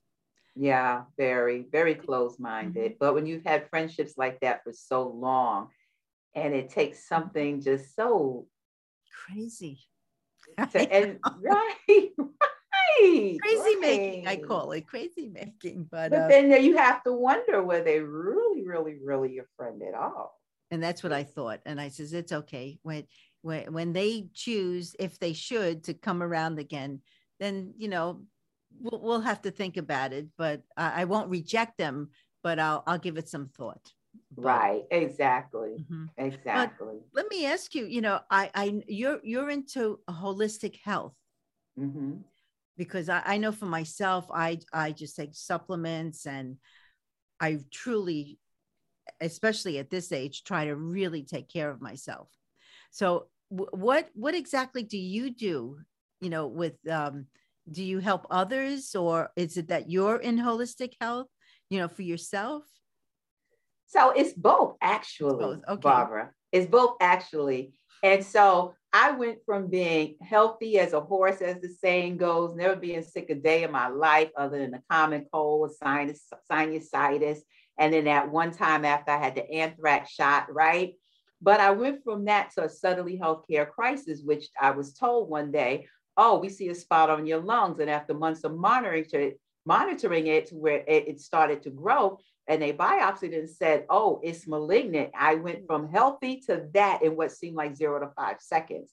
Yeah, 0.55 1.03
very, 1.17 1.67
very 1.73 1.97
close-minded. 1.97 2.93
Mm-hmm. 2.93 2.99
But 3.01 3.15
when 3.15 3.27
you've 3.27 3.45
had 3.45 3.69
friendships 3.69 4.15
like 4.17 4.39
that 4.41 4.63
for 4.63 4.73
so 4.73 5.09
long, 5.09 5.71
and 6.37 6.55
it 6.55 6.71
takes 6.71 7.09
something 7.09 7.61
just 7.61 7.97
so 7.97 8.47
crazy, 9.27 9.81
to, 10.71 10.79
and 10.79 11.19
right, 11.43 11.79
right, 11.89 13.39
crazy 13.43 13.61
right. 13.61 13.79
making. 13.81 14.29
I 14.29 14.37
call 14.37 14.71
it 14.71 14.87
crazy 14.87 15.29
making. 15.29 15.89
But, 15.91 16.13
but 16.13 16.21
uh, 16.21 16.29
then 16.29 16.63
you 16.63 16.77
have 16.77 17.03
to 17.03 17.13
wonder 17.13 17.61
were 17.65 17.83
they 17.83 17.99
really, 17.99 18.65
really, 18.65 19.01
really 19.03 19.33
your 19.33 19.49
friend 19.57 19.83
at 19.83 19.95
all? 19.95 20.40
And 20.71 20.83
that's 20.83 21.03
what 21.03 21.13
I 21.13 21.25
thought. 21.25 21.61
And 21.67 21.81
I 21.81 21.89
says, 21.89 22.13
it's 22.13 22.33
okay 22.33 22.79
when 22.83 23.05
when 23.43 23.73
when 23.73 23.93
they 23.93 24.29
choose, 24.35 24.95
if 24.99 25.19
they 25.19 25.33
should, 25.33 25.85
to 25.85 25.95
come 25.95 26.23
around 26.23 26.59
again, 26.59 27.01
then 27.39 27.75
you 27.77 27.89
know 27.89 28.23
we'll, 28.79 29.01
we'll 29.01 29.21
have 29.21 29.43
to 29.43 29.51
think 29.51 29.77
about 29.77 30.13
it. 30.13 30.29
But 30.37 30.63
I, 30.77 31.03
I 31.03 31.05
won't 31.05 31.31
reject 31.31 31.79
them, 31.79 32.11
but 32.43 32.59
I'll 32.59 32.83
I'll 32.87 32.99
give 32.99 33.17
it 33.17 33.29
some 33.29 33.49
thought. 33.49 33.93
But, 34.37 34.45
right. 34.45 34.83
Exactly. 34.91 35.77
Mm-hmm. 35.81 36.05
Exactly. 36.17 36.99
But 37.13 37.23
let 37.23 37.31
me 37.31 37.47
ask 37.47 37.75
you. 37.75 37.87
You 37.87 38.01
know, 38.01 38.21
I 38.31 38.51
I 38.55 38.83
you're 38.87 39.21
you're 39.23 39.51
into 39.51 40.01
holistic 40.09 40.79
health. 40.85 41.15
Mm-hmm. 41.79 42.19
Because 42.77 43.09
I, 43.09 43.23
I 43.27 43.37
know 43.39 43.53
for 43.53 43.67
myself, 43.67 44.27
I 44.33 44.59
I 44.73 44.93
just 44.93 45.17
take 45.17 45.35
supplements 45.35 46.27
and 46.27 46.57
I 47.41 47.59
truly 47.71 48.39
especially 49.21 49.79
at 49.79 49.91
this 49.91 50.13
age, 50.13 50.45
try 50.45 50.65
to 50.65 50.77
really 50.77 51.23
take 51.23 51.49
care 51.49 51.71
of 51.71 51.81
myself. 51.81 52.29
So, 52.91 53.27
w- 53.51 53.71
what 53.73 54.09
what 54.15 54.35
exactly 54.35 54.83
do 54.83 54.99
you 54.99 55.31
do? 55.31 55.79
You 56.21 56.31
know, 56.31 56.47
with 56.47 56.75
um, 56.91 57.27
do 57.71 57.83
you 57.83 57.99
help 57.99 58.27
others, 58.31 58.95
or 58.95 59.31
is 59.37 59.57
it 59.57 59.69
that 59.69 59.91
you're 59.91 60.17
in 60.17 60.39
holistic 60.39 60.95
health? 61.01 61.29
You 61.69 61.79
know, 61.79 61.89
for 61.89 62.03
yourself. 62.03 62.65
So 63.87 64.11
it's 64.11 64.33
both, 64.35 64.77
actually, 64.81 65.31
it's 65.31 65.39
both. 65.39 65.69
Okay. 65.69 65.81
Barbara. 65.81 66.31
It's 66.53 66.71
both 66.71 66.97
actually. 67.01 67.75
And 68.05 68.25
so 68.25 68.75
I 68.93 69.13
went 69.13 69.39
from 69.45 69.69
being 69.69 70.17
healthy 70.23 70.79
as 70.79 70.93
a 70.93 71.01
horse, 71.01 71.41
as 71.43 71.61
the 71.61 71.69
saying 71.69 72.17
goes, 72.17 72.55
never 72.55 72.77
being 72.77 73.03
sick 73.03 73.31
a 73.31 73.35
day 73.35 73.63
in 73.65 73.73
my 73.73 73.89
life 73.89 74.31
other 74.37 74.59
than 74.59 74.75
a 74.75 74.83
common 74.91 75.27
cold, 75.33 75.73
sinus, 75.77 76.23
sinusitis, 76.51 77.41
and 77.81 77.93
then 77.95 78.07
at 78.07 78.31
one 78.31 78.53
time 78.53 78.85
after 78.85 79.11
I 79.11 79.17
had 79.17 79.35
the 79.35 79.51
anthrax 79.51 80.13
shot, 80.13 80.53
right? 80.53 80.95
But 81.41 81.61
I 81.61 81.71
went 81.71 82.05
from 82.05 82.27
that 82.27 82.53
to 82.55 82.65
a 82.65 82.69
suddenly 82.69 83.19
healthcare 83.19 83.69
crisis, 83.69 84.21
which 84.23 84.49
I 84.61 84.71
was 84.73 84.93
told 84.93 85.31
one 85.31 85.51
day, 85.51 85.89
oh, 86.19 86.39
we 86.39 86.51
see 86.51 86.69
a 86.69 86.75
spot 86.75 87.09
on 87.09 87.27
your 87.27 87.41
lungs. 87.41 87.81
And 87.81 87.89
after 87.89 88.13
months 88.13 88.45
of 88.45 88.55
monitoring 88.55 89.07
it, 89.15 89.41
monitoring 89.65 90.27
it 90.27 90.49
to 90.49 90.57
where 90.57 90.85
it, 90.87 91.09
it 91.09 91.21
started 91.21 91.63
to 91.63 91.71
grow, 91.71 92.19
and 92.47 92.61
they 92.61 92.75
biopsied 92.75 93.37
and 93.37 93.49
said, 93.49 93.87
oh, 93.89 94.21
it's 94.23 94.47
malignant. 94.47 95.11
I 95.19 95.37
went 95.37 95.67
from 95.67 95.89
healthy 95.89 96.41
to 96.49 96.67
that 96.75 97.03
in 97.03 97.17
what 97.17 97.33
seemed 97.33 97.57
like 97.57 97.77
zero 97.77 97.99
to 98.01 98.11
five 98.15 98.37
seconds. 98.41 98.93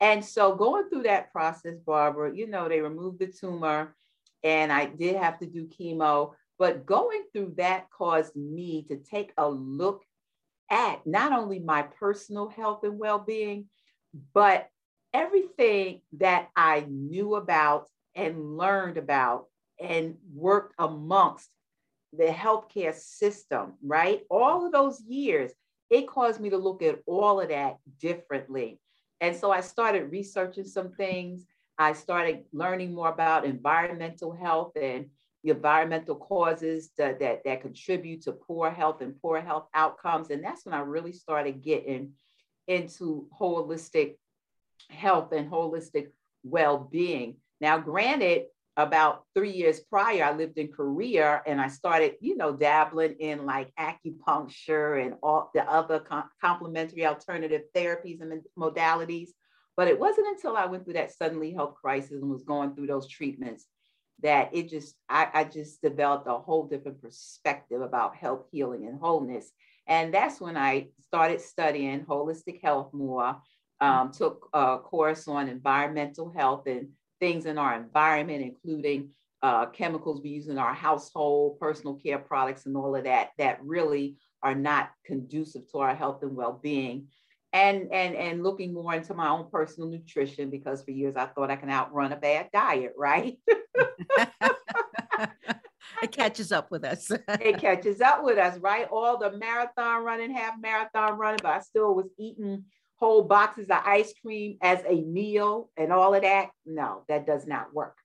And 0.00 0.22
so 0.22 0.54
going 0.54 0.90
through 0.90 1.04
that 1.04 1.32
process, 1.32 1.78
Barbara, 1.86 2.36
you 2.36 2.48
know, 2.48 2.68
they 2.68 2.80
removed 2.80 3.18
the 3.18 3.28
tumor 3.28 3.94
and 4.42 4.70
I 4.70 4.86
did 4.86 5.16
have 5.16 5.38
to 5.38 5.46
do 5.46 5.66
chemo, 5.66 6.32
but 6.58 6.86
going 6.86 7.22
through 7.32 7.54
that 7.56 7.90
caused 7.90 8.34
me 8.36 8.86
to 8.88 8.96
take 8.96 9.32
a 9.36 9.48
look 9.48 10.02
at 10.70 11.06
not 11.06 11.32
only 11.32 11.58
my 11.58 11.82
personal 11.82 12.48
health 12.48 12.80
and 12.82 12.98
well 12.98 13.18
being, 13.18 13.66
but 14.34 14.68
everything 15.12 16.00
that 16.18 16.48
I 16.56 16.86
knew 16.88 17.36
about 17.36 17.88
and 18.14 18.56
learned 18.56 18.96
about 18.96 19.46
and 19.80 20.16
worked 20.34 20.74
amongst 20.78 21.48
the 22.12 22.26
healthcare 22.26 22.94
system, 22.94 23.74
right? 23.82 24.22
All 24.30 24.64
of 24.64 24.72
those 24.72 25.00
years, 25.02 25.52
it 25.90 26.08
caused 26.08 26.40
me 26.40 26.50
to 26.50 26.56
look 26.56 26.82
at 26.82 27.00
all 27.06 27.40
of 27.40 27.50
that 27.50 27.76
differently. 28.00 28.80
And 29.20 29.36
so 29.36 29.50
I 29.50 29.60
started 29.60 30.10
researching 30.10 30.64
some 30.64 30.92
things. 30.92 31.46
I 31.78 31.92
started 31.92 32.44
learning 32.52 32.94
more 32.94 33.08
about 33.08 33.44
environmental 33.44 34.32
health 34.32 34.72
and 34.80 35.06
environmental 35.50 36.16
causes 36.16 36.90
that, 36.98 37.20
that, 37.20 37.42
that 37.44 37.60
contribute 37.62 38.22
to 38.22 38.32
poor 38.32 38.70
health 38.70 39.00
and 39.00 39.20
poor 39.20 39.40
health 39.40 39.66
outcomes. 39.74 40.30
And 40.30 40.42
that's 40.42 40.64
when 40.64 40.74
I 40.74 40.80
really 40.80 41.12
started 41.12 41.62
getting 41.62 42.12
into 42.66 43.28
holistic 43.38 44.16
health 44.90 45.32
and 45.32 45.50
holistic 45.50 46.08
well-being. 46.42 47.36
Now, 47.60 47.78
granted, 47.78 48.46
about 48.76 49.24
three 49.34 49.52
years 49.52 49.80
prior, 49.80 50.24
I 50.24 50.32
lived 50.32 50.58
in 50.58 50.68
Korea 50.68 51.42
and 51.46 51.60
I 51.60 51.68
started, 51.68 52.16
you 52.20 52.36
know, 52.36 52.54
dabbling 52.54 53.16
in 53.20 53.46
like 53.46 53.72
acupuncture 53.78 55.02
and 55.04 55.14
all 55.22 55.50
the 55.54 55.62
other 55.64 55.98
com- 56.00 56.28
complementary 56.42 57.06
alternative 57.06 57.62
therapies 57.74 58.20
and 58.20 58.42
modalities. 58.58 59.30
But 59.76 59.88
it 59.88 59.98
wasn't 59.98 60.28
until 60.28 60.56
I 60.56 60.66
went 60.66 60.84
through 60.84 60.94
that 60.94 61.12
suddenly 61.12 61.52
health 61.52 61.74
crisis 61.80 62.12
and 62.12 62.30
was 62.30 62.42
going 62.42 62.74
through 62.74 62.88
those 62.88 63.08
treatments 63.08 63.66
that 64.22 64.50
it 64.52 64.68
just, 64.68 64.94
I, 65.08 65.28
I 65.32 65.44
just 65.44 65.82
developed 65.82 66.26
a 66.26 66.38
whole 66.38 66.66
different 66.66 67.02
perspective 67.02 67.82
about 67.82 68.16
health, 68.16 68.46
healing, 68.50 68.86
and 68.86 68.98
wholeness. 68.98 69.50
And 69.86 70.12
that's 70.12 70.40
when 70.40 70.56
I 70.56 70.88
started 71.00 71.40
studying 71.40 72.04
holistic 72.04 72.62
health 72.62 72.92
more, 72.92 73.36
um, 73.80 74.10
took 74.10 74.48
a 74.52 74.78
course 74.78 75.28
on 75.28 75.48
environmental 75.48 76.32
health 76.32 76.66
and 76.66 76.88
things 77.20 77.46
in 77.46 77.58
our 77.58 77.74
environment, 77.74 78.42
including 78.42 79.10
uh, 79.42 79.66
chemicals 79.66 80.22
we 80.22 80.30
use 80.30 80.48
in 80.48 80.58
our 80.58 80.74
household, 80.74 81.60
personal 81.60 81.94
care 81.94 82.18
products, 82.18 82.66
and 82.66 82.76
all 82.76 82.96
of 82.96 83.04
that, 83.04 83.30
that 83.38 83.62
really 83.62 84.16
are 84.42 84.54
not 84.54 84.90
conducive 85.04 85.70
to 85.70 85.78
our 85.78 85.94
health 85.94 86.22
and 86.22 86.34
well-being. 86.34 87.06
And, 87.56 87.90
and, 87.90 88.14
and 88.14 88.42
looking 88.42 88.74
more 88.74 88.92
into 88.94 89.14
my 89.14 89.28
own 89.30 89.48
personal 89.50 89.88
nutrition 89.88 90.50
because 90.50 90.82
for 90.82 90.90
years 90.90 91.16
I 91.16 91.24
thought 91.24 91.50
I 91.50 91.56
can 91.56 91.70
outrun 91.70 92.12
a 92.12 92.16
bad 92.16 92.50
diet, 92.52 92.92
right? 92.98 93.38
it 96.02 96.12
catches 96.12 96.52
up 96.52 96.70
with 96.70 96.84
us. 96.84 97.10
it 97.28 97.58
catches 97.58 98.02
up 98.02 98.22
with 98.22 98.36
us, 98.36 98.58
right? 98.58 98.86
All 98.92 99.16
the 99.16 99.38
marathon 99.38 100.04
running, 100.04 100.34
half 100.34 100.60
marathon 100.60 101.16
running, 101.16 101.40
but 101.42 101.52
I 101.52 101.60
still 101.60 101.94
was 101.94 102.10
eating 102.18 102.64
whole 102.96 103.22
boxes 103.22 103.70
of 103.70 103.80
ice 103.84 104.12
cream 104.20 104.58
as 104.60 104.80
a 104.86 105.00
meal 105.00 105.70
and 105.78 105.92
all 105.92 106.14
of 106.14 106.22
that. 106.22 106.50
No, 106.66 107.04
that 107.08 107.26
does 107.26 107.46
not 107.46 107.72
work. 107.72 107.96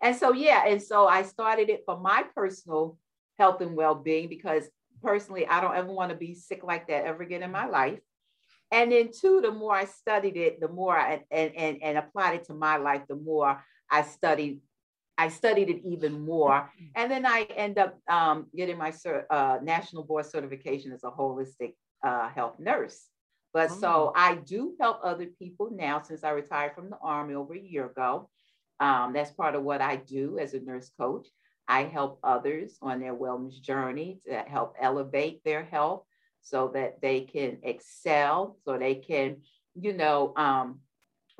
And 0.00 0.16
so, 0.16 0.32
yeah, 0.32 0.66
and 0.66 0.82
so 0.82 1.06
I 1.06 1.22
started 1.22 1.68
it 1.68 1.82
for 1.84 1.98
my 1.98 2.24
personal 2.34 2.98
health 3.38 3.60
and 3.60 3.76
well 3.76 3.94
being 3.94 4.28
because 4.28 4.64
personally, 5.02 5.46
I 5.46 5.60
don't 5.60 5.76
ever 5.76 5.92
want 5.92 6.10
to 6.10 6.16
be 6.16 6.34
sick 6.34 6.62
like 6.64 6.88
that 6.88 7.04
ever 7.04 7.22
again 7.22 7.42
in 7.42 7.50
my 7.50 7.66
life. 7.66 8.00
And 8.72 8.90
then, 8.90 9.10
two, 9.12 9.40
the 9.40 9.52
more 9.52 9.74
I 9.74 9.84
studied 9.84 10.36
it, 10.36 10.60
the 10.60 10.68
more 10.68 10.98
I 10.98 11.22
and, 11.30 11.54
and, 11.56 11.82
and 11.82 11.98
applied 11.98 12.36
it 12.36 12.44
to 12.44 12.54
my 12.54 12.76
life, 12.76 13.02
the 13.08 13.16
more 13.16 13.64
I 13.90 14.02
studied. 14.02 14.60
I 15.18 15.28
studied 15.28 15.70
it 15.70 15.80
even 15.82 16.20
more. 16.26 16.70
And 16.94 17.10
then 17.10 17.24
I 17.24 17.44
end 17.56 17.78
up 17.78 17.98
um, 18.06 18.48
getting 18.54 18.76
my 18.76 18.92
uh, 19.30 19.58
national 19.62 20.04
board 20.04 20.26
certification 20.26 20.92
as 20.92 21.04
a 21.04 21.10
holistic 21.10 21.74
uh, 22.04 22.28
health 22.28 22.58
nurse. 22.58 23.02
But 23.54 23.70
oh. 23.70 23.78
so 23.80 24.12
I 24.14 24.34
do 24.34 24.74
help 24.78 25.00
other 25.02 25.24
people 25.38 25.70
now 25.72 26.02
since 26.02 26.22
I 26.22 26.30
retired 26.30 26.74
from 26.74 26.90
the 26.90 26.98
Army 27.02 27.32
over 27.32 27.54
a 27.54 27.58
year 27.58 27.86
ago. 27.86 28.28
Um, 28.78 29.14
that's 29.14 29.30
part 29.30 29.54
of 29.54 29.62
what 29.62 29.80
I 29.80 29.96
do 29.96 30.38
as 30.38 30.52
a 30.52 30.60
nurse 30.60 30.90
coach. 31.00 31.26
I 31.66 31.84
help 31.84 32.18
others 32.22 32.76
on 32.82 33.00
their 33.00 33.14
wellness 33.14 33.58
journey 33.60 34.20
to 34.28 34.44
help 34.46 34.74
elevate 34.78 35.42
their 35.44 35.64
health 35.64 36.04
so 36.46 36.70
that 36.74 37.00
they 37.02 37.22
can 37.22 37.58
excel, 37.64 38.56
so 38.64 38.78
they 38.78 38.94
can, 38.94 39.38
you 39.74 39.92
know, 39.92 40.32
um, 40.36 40.78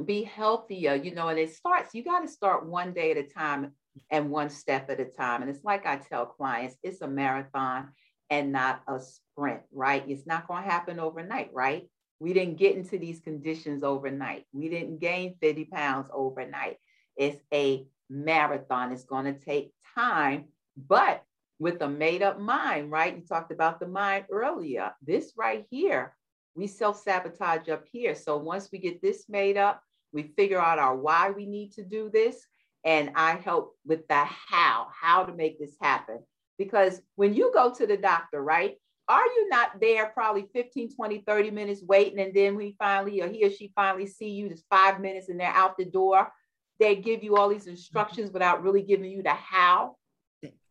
be 0.05 0.25
healthier, 0.25 0.97
you 0.97 1.14
know, 1.14 1.29
and 1.29 1.38
it 1.38 1.55
starts, 1.55 1.95
you 1.95 2.03
got 2.03 2.21
to 2.21 2.29
start 2.29 2.66
one 2.66 2.92
day 2.92 3.12
at 3.12 3.16
a 3.16 3.23
time 3.23 3.71
and 4.11 4.31
one 4.31 4.51
step 4.51 4.90
at 4.90 4.99
a 4.99 5.05
time. 5.05 5.42
And 5.42 5.51
it's 5.51 5.62
like 5.62 5.87
I 5.87 5.97
tell 5.97 6.27
clients, 6.27 6.77
it's 6.83 7.03
a 7.03 7.09
marathon 7.09 7.90
and 8.31 8.51
not 8.51 8.83
a 8.88 8.99
sprint, 8.99 9.61
right? 9.73 10.05
It's 10.09 10.27
not 10.27 10.49
going 10.49 10.64
to 10.64 10.71
happen 10.71 10.99
overnight, 10.99 11.51
right? 11.55 11.88
We 12.19 12.33
didn't 12.33 12.59
get 12.59 12.75
into 12.75 12.99
these 12.99 13.21
conditions 13.21 13.85
overnight. 13.85 14.45
We 14.53 14.69
didn't 14.69 14.99
gain 14.99 15.37
50 15.40 15.66
pounds 15.66 16.09
overnight. 16.12 16.79
It's 17.16 17.40
a 17.55 17.87
marathon. 18.11 18.92
It's 18.92 19.05
going 19.05 19.27
to 19.27 19.38
take 19.38 19.73
time, 19.95 20.47
but 20.77 21.23
with 21.59 21.81
a 21.83 21.88
made 21.88 22.23
up 22.23 22.38
mind, 22.38 22.90
right? 22.90 23.16
You 23.16 23.23
talked 23.23 23.53
about 23.53 23.81
the 23.81 23.88
mind 23.88 24.27
earlier. 24.31 24.92
This 25.03 25.33
right 25.37 25.64
here, 25.71 26.14
we 26.55 26.66
self 26.66 27.03
sabotage 27.03 27.69
up 27.69 27.85
here. 27.90 28.14
So 28.14 28.37
once 28.37 28.69
we 28.73 28.79
get 28.79 29.03
this 29.03 29.25
made 29.29 29.57
up, 29.57 29.83
we 30.12 30.35
figure 30.37 30.61
out 30.61 30.79
our 30.79 30.97
why 30.97 31.31
we 31.31 31.47
need 31.47 31.73
to 31.73 31.85
do 31.85 32.11
this. 32.11 32.45
And 32.85 33.11
I 33.14 33.35
help 33.37 33.75
with 33.85 34.07
the 34.09 34.25
how, 34.25 34.88
how 34.99 35.25
to 35.25 35.35
make 35.35 35.59
this 35.59 35.77
happen. 35.81 36.21
Because 36.59 37.01
when 37.16 37.35
you 37.35 37.53
go 37.53 37.73
to 37.75 37.87
the 37.87 37.97
doctor, 37.97 38.42
right? 38.42 38.77
are 39.09 39.25
you 39.25 39.49
not 39.49 39.81
there 39.81 40.07
probably 40.07 40.47
15 40.53 40.95
20 40.95 41.23
30 41.27 41.51
minutes 41.51 41.83
waiting 41.83 42.19
and 42.21 42.35
then 42.35 42.57
we 42.57 42.75
finally 42.79 43.23
or 43.23 43.29
he 43.29 43.45
or 43.45 43.51
she 43.51 43.73
finally 43.75 44.07
see 44.07 44.31
you 44.31 44.49
just 44.49 44.64
five 44.69 45.01
minutes 45.01 45.29
and 45.29 45.38
they're 45.38 45.49
out 45.49 45.77
the 45.77 45.85
door 45.85 46.31
they 46.79 46.97
give 46.97 47.23
you 47.23 47.37
all 47.37 47.49
these 47.49 47.66
instructions 47.66 48.31
without 48.33 48.62
really 48.62 48.83
giving 48.83 49.11
you 49.11 49.23
the 49.23 49.31
how 49.31 49.97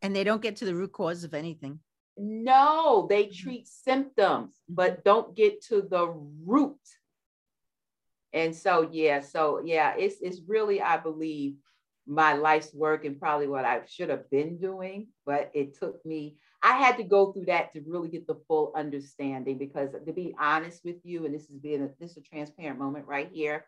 and 0.05 0.15
they 0.15 0.23
don't 0.23 0.41
get 0.41 0.57
to 0.57 0.65
the 0.65 0.75
root 0.75 0.91
cause 0.91 1.23
of 1.23 1.33
anything 1.33 1.79
no 2.17 3.07
they 3.09 3.23
mm-hmm. 3.23 3.43
treat 3.43 3.67
symptoms 3.67 4.53
but 4.69 5.03
don't 5.03 5.35
get 5.35 5.61
to 5.63 5.81
the 5.81 6.07
root 6.45 6.77
and 8.31 8.55
so 8.55 8.87
yeah 8.91 9.19
so 9.19 9.61
yeah 9.65 9.95
it's 9.97 10.17
it's 10.21 10.41
really 10.47 10.79
i 10.81 10.95
believe 10.95 11.55
my 12.07 12.33
life's 12.33 12.71
work 12.71 13.03
and 13.03 13.19
probably 13.19 13.47
what 13.47 13.65
i 13.65 13.81
should 13.87 14.09
have 14.09 14.29
been 14.29 14.57
doing 14.57 15.07
but 15.25 15.49
it 15.53 15.77
took 15.77 16.05
me 16.05 16.37
I 16.63 16.77
had 16.79 16.97
to 16.97 17.03
go 17.03 17.31
through 17.31 17.45
that 17.45 17.73
to 17.73 17.83
really 17.85 18.09
get 18.09 18.25
the 18.25 18.41
full 18.47 18.73
understanding 18.75 19.59
because 19.59 19.91
to 19.91 20.11
be 20.11 20.33
honest 20.39 20.83
with 20.83 20.95
you, 21.03 21.25
and 21.25 21.35
this 21.35 21.43
is 21.43 21.59
being 21.59 21.83
a, 21.83 21.89
this 21.99 22.11
is 22.11 22.17
a 22.17 22.21
transparent 22.21 22.79
moment 22.79 23.05
right 23.05 23.29
here. 23.31 23.65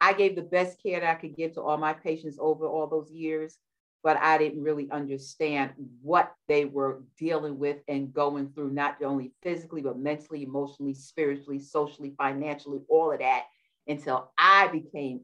I 0.00 0.12
gave 0.12 0.36
the 0.36 0.42
best 0.42 0.80
care 0.80 1.00
that 1.00 1.10
I 1.10 1.20
could 1.20 1.34
give 1.34 1.54
to 1.54 1.62
all 1.62 1.76
my 1.76 1.92
patients 1.92 2.38
over 2.40 2.68
all 2.68 2.86
those 2.86 3.10
years, 3.10 3.58
but 4.02 4.16
I 4.16 4.38
didn't 4.38 4.62
really 4.62 4.90
understand 4.90 5.72
what 6.02 6.32
they 6.48 6.64
were 6.64 7.02
dealing 7.18 7.58
with 7.58 7.78
and 7.88 8.12
going 8.12 8.50
through, 8.52 8.70
not 8.70 9.02
only 9.02 9.32
physically, 9.42 9.82
but 9.82 9.98
mentally, 9.98 10.42
emotionally, 10.42 10.94
spiritually, 10.94 11.60
socially, 11.60 12.14
financially, 12.16 12.80
all 12.88 13.12
of 13.12 13.18
that 13.18 13.44
until 13.86 14.32
I 14.38 14.68
became 14.68 15.22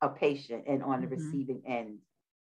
a 0.00 0.08
patient 0.08 0.64
and 0.66 0.82
on 0.82 1.00
the 1.00 1.06
mm-hmm. 1.06 1.16
receiving 1.16 1.62
end 1.66 1.98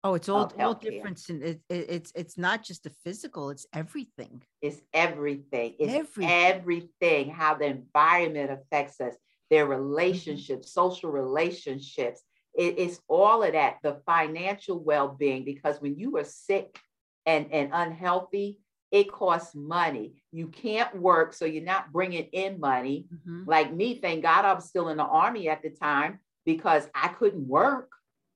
Oh, 0.03 0.15
it's 0.15 0.29
all 0.29 0.51
all 0.59 0.73
different. 0.73 1.21
And 1.29 1.43
it, 1.43 1.61
it, 1.69 1.85
it's 1.89 2.11
it's 2.15 2.37
not 2.37 2.63
just 2.63 2.83
the 2.83 2.91
physical; 3.03 3.51
it's 3.51 3.67
everything. 3.71 4.41
It's 4.61 4.81
everything. 4.93 5.75
It's 5.79 5.93
everything. 5.93 6.29
everything. 6.29 7.29
How 7.29 7.53
the 7.53 7.65
environment 7.65 8.51
affects 8.51 8.99
us, 8.99 9.13
their 9.51 9.65
mm-hmm. 9.65 9.73
relationships, 9.73 10.67
mm-hmm. 10.67 10.81
social 10.81 11.11
relationships. 11.11 12.23
It, 12.53 12.75
it's 12.77 12.99
all 13.07 13.43
of 13.43 13.53
that. 13.53 13.77
The 13.83 14.01
financial 14.05 14.79
well-being, 14.79 15.45
because 15.45 15.81
when 15.81 15.97
you 15.97 16.17
are 16.17 16.23
sick 16.23 16.79
and 17.25 17.51
and 17.51 17.69
unhealthy, 17.73 18.59
it 18.91 19.11
costs 19.11 19.55
money. 19.55 20.13
You 20.31 20.47
can't 20.47 20.93
work, 20.95 21.33
so 21.33 21.45
you're 21.45 21.63
not 21.63 21.93
bringing 21.93 22.25
in 22.25 22.59
money. 22.59 23.07
Mm-hmm. 23.13 23.43
Like 23.47 23.73
me, 23.73 23.99
thank 24.01 24.23
God 24.23 24.45
I 24.45 24.53
was 24.53 24.65
still 24.65 24.89
in 24.89 24.97
the 24.97 25.03
army 25.03 25.47
at 25.47 25.61
the 25.61 25.69
time 25.69 26.19
because 26.45 26.87
I 26.93 27.07
couldn't 27.09 27.47
work. 27.47 27.89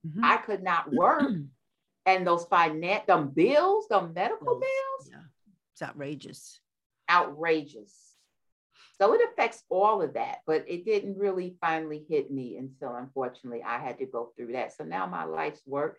Mm-hmm. 0.07 0.23
I 0.23 0.37
could 0.37 0.63
not 0.63 0.91
work. 0.91 1.29
and 2.05 2.25
those 2.25 2.45
finance, 2.45 3.03
them 3.07 3.29
bills, 3.29 3.87
the 3.89 4.01
medical 4.01 4.59
bills. 4.59 5.09
Yeah, 5.09 5.23
it's 5.73 5.81
outrageous. 5.81 6.59
Outrageous. 7.09 7.93
So 8.97 9.13
it 9.13 9.21
affects 9.29 9.63
all 9.69 10.01
of 10.01 10.13
that, 10.13 10.39
but 10.47 10.63
it 10.67 10.85
didn't 10.85 11.17
really 11.17 11.57
finally 11.59 12.05
hit 12.09 12.31
me 12.31 12.57
until 12.57 12.95
unfortunately 12.95 13.61
I 13.61 13.79
had 13.79 13.97
to 13.99 14.05
go 14.05 14.31
through 14.35 14.53
that. 14.53 14.75
So 14.75 14.85
now 14.85 15.05
my 15.05 15.25
life's 15.25 15.61
work 15.65 15.97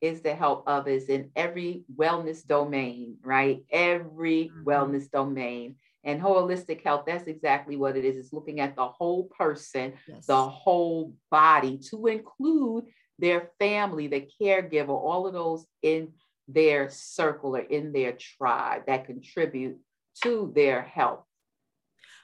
is 0.00 0.22
to 0.22 0.34
help 0.34 0.64
others 0.66 1.04
in 1.04 1.30
every 1.36 1.84
wellness 1.94 2.46
domain, 2.46 3.16
right? 3.22 3.64
Every 3.70 4.50
mm-hmm. 4.50 4.68
wellness 4.68 5.10
domain. 5.10 5.76
And 6.04 6.22
holistic 6.22 6.82
health, 6.84 7.04
that's 7.06 7.26
exactly 7.26 7.76
what 7.76 7.96
it 7.96 8.04
is. 8.04 8.16
It's 8.16 8.32
looking 8.32 8.60
at 8.60 8.76
the 8.76 8.86
whole 8.86 9.24
person, 9.24 9.94
yes. 10.06 10.26
the 10.26 10.48
whole 10.48 11.14
body 11.30 11.78
to 11.90 12.06
include 12.06 12.84
their 13.18 13.50
family, 13.58 14.06
the 14.06 14.28
caregiver, 14.40 14.90
all 14.90 15.26
of 15.26 15.32
those 15.32 15.66
in 15.82 16.12
their 16.48 16.88
circle 16.90 17.56
or 17.56 17.60
in 17.60 17.92
their 17.92 18.12
tribe 18.12 18.82
that 18.86 19.06
contribute 19.06 19.78
to 20.22 20.52
their 20.54 20.82
health. 20.82 21.24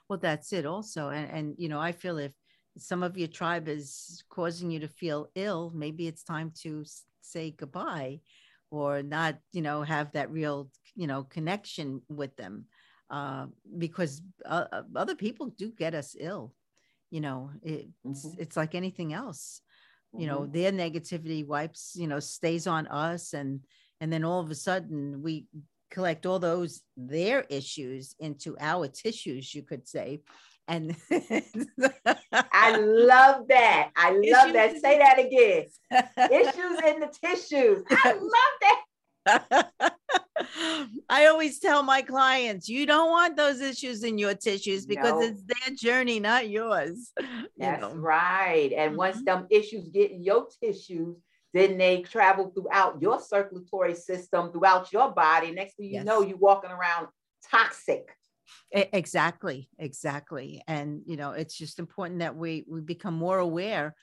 Well, 0.09 0.19
that's 0.19 0.53
it 0.53 0.67
also. 0.67 1.09
And, 1.09 1.31
and 1.31 1.55
you 1.59 1.69
know, 1.69 1.81
I 1.81 1.93
feel 1.93 2.19
if 2.19 2.33
some 2.79 3.03
of 3.03 3.17
your 3.17 3.29
tribe 3.29 3.69
is 3.69 4.23
causing 4.31 4.71
you 4.71 4.81
to 4.81 4.89
feel 4.89 5.29
ill, 5.35 5.73
maybe 5.75 6.07
it's 6.07 6.23
time 6.23 6.53
to 6.63 6.85
say 7.21 7.51
goodbye 7.51 8.21
or 8.71 9.03
not, 9.03 9.39
you 9.53 9.63
know, 9.63 9.83
have 9.83 10.13
that 10.13 10.31
real, 10.31 10.71
you 10.95 11.07
know, 11.07 11.25
connection 11.25 12.03
with 12.09 12.35
them. 12.37 12.67
Uh, 13.11 13.45
because 13.77 14.23
uh, 14.47 14.65
uh 14.73 14.83
other 14.97 15.15
people 15.15 15.49
do 15.59 15.71
get 15.71 15.95
us 15.95 16.17
ill. 16.19 16.55
You 17.11 17.21
know, 17.21 17.51
it's, 17.63 18.27
mm-hmm. 18.27 18.41
it's 18.41 18.57
like 18.57 18.75
anything 18.75 19.13
else. 19.13 19.61
You 20.15 20.27
know, 20.27 20.41
mm-hmm. 20.41 20.53
their 20.53 20.73
negativity 20.73 21.47
wipes, 21.47 21.93
you 21.95 22.07
know, 22.07 22.21
stays 22.21 22.67
on 22.67 22.87
us 22.87 23.33
and 23.35 23.61
and 24.01 24.13
then 24.13 24.25
all 24.25 24.41
of 24.41 24.51
a 24.51 24.55
sudden 24.55 25.23
we 25.23 25.47
collect 25.93 26.27
all 26.27 26.39
those 26.39 26.83
their 26.97 27.43
issues 27.43 28.17
into 28.19 28.57
our 28.59 28.89
tissues 28.89 29.55
you 29.55 29.63
could 29.63 29.87
say 29.87 30.23
and 30.69 30.97
I 32.33 32.77
love 32.77 33.49
that. 33.49 33.91
I 33.97 34.11
love 34.11 34.23
issues 34.23 34.53
that. 34.53 34.81
Say 34.81 34.99
that 34.99 35.19
again. 35.19 35.67
issues 36.31 36.81
in 36.87 37.01
the 37.01 37.13
tissues. 37.23 37.83
I 37.91 38.13
love 38.13 38.31
that. 38.61 38.83
I 41.09 41.27
always 41.27 41.59
tell 41.59 41.83
my 41.83 42.03
clients, 42.03 42.69
you 42.69 42.87
don't 42.87 43.11
want 43.11 43.37
those 43.37 43.61
issues 43.61 44.03
in 44.03 44.19
your 44.19 44.35
tissues 44.35 44.87
because 44.87 45.13
no. 45.13 45.21
it's 45.21 45.43
their 45.43 45.77
journey, 45.77 46.21
not 46.21 46.49
yours. 46.49 47.13
That's 47.59 47.83
know. 47.83 47.95
right. 47.95 48.73
And 48.73 48.91
mm-hmm. 48.91 48.99
once 48.99 49.23
them 49.25 49.47
issues 49.51 49.89
get 49.89 50.11
in 50.11 50.23
your 50.23 50.47
tissues, 50.63 51.17
then 51.53 51.79
they 51.79 52.03
travel 52.03 52.51
throughout 52.51 53.01
your 53.01 53.21
circulatory 53.21 53.95
system, 53.95 54.51
throughout 54.51 54.93
your 54.93 55.11
body. 55.13 55.51
Next 55.51 55.77
thing 55.77 55.87
you 55.87 55.93
yes. 55.93 56.05
know, 56.05 56.23
you're 56.23 56.37
walking 56.37 56.71
around 56.71 57.09
toxic. 57.51 58.17
Exactly, 58.71 59.69
exactly. 59.79 60.63
And 60.67 61.03
you 61.07 61.17
know, 61.17 61.33
it's 61.33 61.57
just 61.57 61.79
important 61.79 62.21
that 62.21 62.37
we 62.37 62.65
we 62.69 62.81
become 62.81 63.15
more 63.15 63.39
aware 63.39 63.95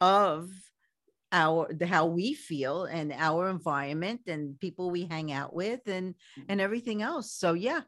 of 0.00 0.50
our 1.32 1.72
the 1.72 1.86
how 1.86 2.06
we 2.06 2.34
feel 2.34 2.84
and 2.84 3.12
our 3.12 3.50
environment 3.50 4.20
and 4.26 4.58
people 4.60 4.90
we 4.90 5.04
hang 5.04 5.30
out 5.30 5.54
with 5.54 5.80
and 5.86 6.14
mm. 6.38 6.44
and 6.48 6.60
everything 6.60 7.02
else 7.02 7.30
so 7.32 7.52
yeah 7.52 7.80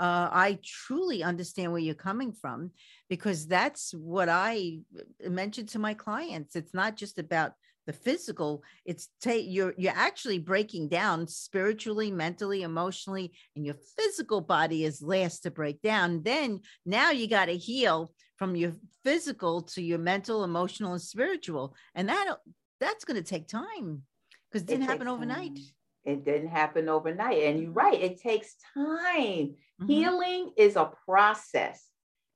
uh, 0.00 0.28
i 0.32 0.58
truly 0.64 1.22
understand 1.22 1.70
where 1.70 1.80
you're 1.80 1.94
coming 1.94 2.32
from 2.32 2.70
because 3.08 3.46
that's 3.46 3.92
what 3.94 4.28
i 4.28 4.78
uh, 4.98 5.30
mentioned 5.30 5.68
to 5.68 5.78
my 5.78 5.94
clients 5.94 6.56
it's 6.56 6.74
not 6.74 6.96
just 6.96 7.18
about 7.18 7.52
the 7.88 7.92
physical 7.94 8.62
it's 8.84 9.08
take 9.18 9.46
you're 9.48 9.72
you're 9.78 9.94
actually 9.96 10.38
breaking 10.38 10.88
down 10.88 11.26
spiritually 11.26 12.10
mentally 12.10 12.62
emotionally 12.62 13.32
and 13.56 13.64
your 13.64 13.76
physical 13.96 14.42
body 14.42 14.84
is 14.84 15.00
last 15.00 15.44
to 15.44 15.50
break 15.50 15.80
down. 15.80 16.22
Then 16.22 16.60
now 16.84 17.12
you 17.12 17.26
got 17.26 17.46
to 17.46 17.56
heal 17.56 18.12
from 18.36 18.54
your 18.54 18.72
physical 19.04 19.62
to 19.62 19.80
your 19.80 19.98
mental 19.98 20.44
emotional 20.44 20.92
and 20.92 21.00
spiritual. 21.00 21.74
And 21.94 22.10
that 22.10 22.36
that's 22.78 23.06
going 23.06 23.16
to 23.16 23.26
take 23.26 23.48
time 23.48 24.02
because 24.50 24.64
it 24.64 24.68
didn't 24.68 24.84
it 24.84 24.90
happen 24.90 25.08
overnight. 25.08 25.56
time. 25.56 25.64
it 26.04 26.24
didn't 26.26 26.48
happen 26.48 26.90
overnight. 26.90 27.42
And 27.42 27.58
you're 27.58 27.72
right 27.72 27.98
it 27.98 28.20
takes 28.20 28.54
time. 28.74 29.54
Mm-hmm. 29.80 29.86
healing 29.86 30.52
is 30.58 30.76
a 30.76 30.92
process 31.06 31.86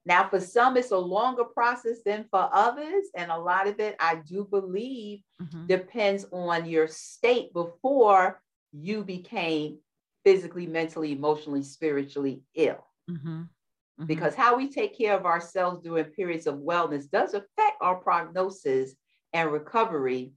now, 0.04 0.28
for 0.28 0.40
some, 0.40 0.76
it's 0.76 0.90
a 0.90 0.98
longer 0.98 1.44
process 1.44 1.98
than 2.04 2.24
for 2.30 2.48
others. 2.52 3.04
And 3.16 3.30
a 3.30 3.38
lot 3.38 3.68
of 3.68 3.78
it, 3.78 3.94
I 4.00 4.16
do 4.16 4.46
believe, 4.50 5.20
mm-hmm. 5.40 5.66
depends 5.66 6.26
on 6.32 6.66
your 6.68 6.88
state 6.88 7.52
before 7.52 8.40
you 8.72 9.04
became 9.04 9.78
physically, 10.24 10.66
mentally, 10.66 11.12
emotionally, 11.12 11.62
spiritually 11.62 12.42
ill. 12.54 12.84
Mm-hmm. 13.08 13.42
Mm-hmm. 13.42 14.06
Because 14.06 14.34
how 14.34 14.56
we 14.56 14.70
take 14.70 14.98
care 14.98 15.16
of 15.16 15.24
ourselves 15.24 15.84
during 15.84 16.06
periods 16.06 16.46
of 16.46 16.56
wellness 16.56 17.08
does 17.08 17.34
affect 17.34 17.76
our 17.80 17.96
prognosis 17.96 18.94
and 19.32 19.52
recovery 19.52 20.32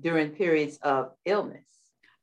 during 0.00 0.30
periods 0.30 0.78
of 0.82 1.10
illness. 1.24 1.64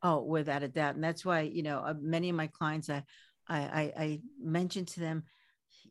Oh, 0.01 0.21
without 0.21 0.63
a 0.63 0.67
doubt. 0.67 0.95
And 0.95 1.03
that's 1.03 1.25
why, 1.25 1.41
you 1.41 1.63
know, 1.63 1.79
uh, 1.79 1.93
many 1.99 2.29
of 2.29 2.35
my 2.35 2.47
clients, 2.47 2.89
I, 2.89 3.03
I, 3.49 3.59
I, 3.59 3.93
I 3.97 4.21
mentioned 4.41 4.89
to 4.89 4.99
them, 4.99 5.23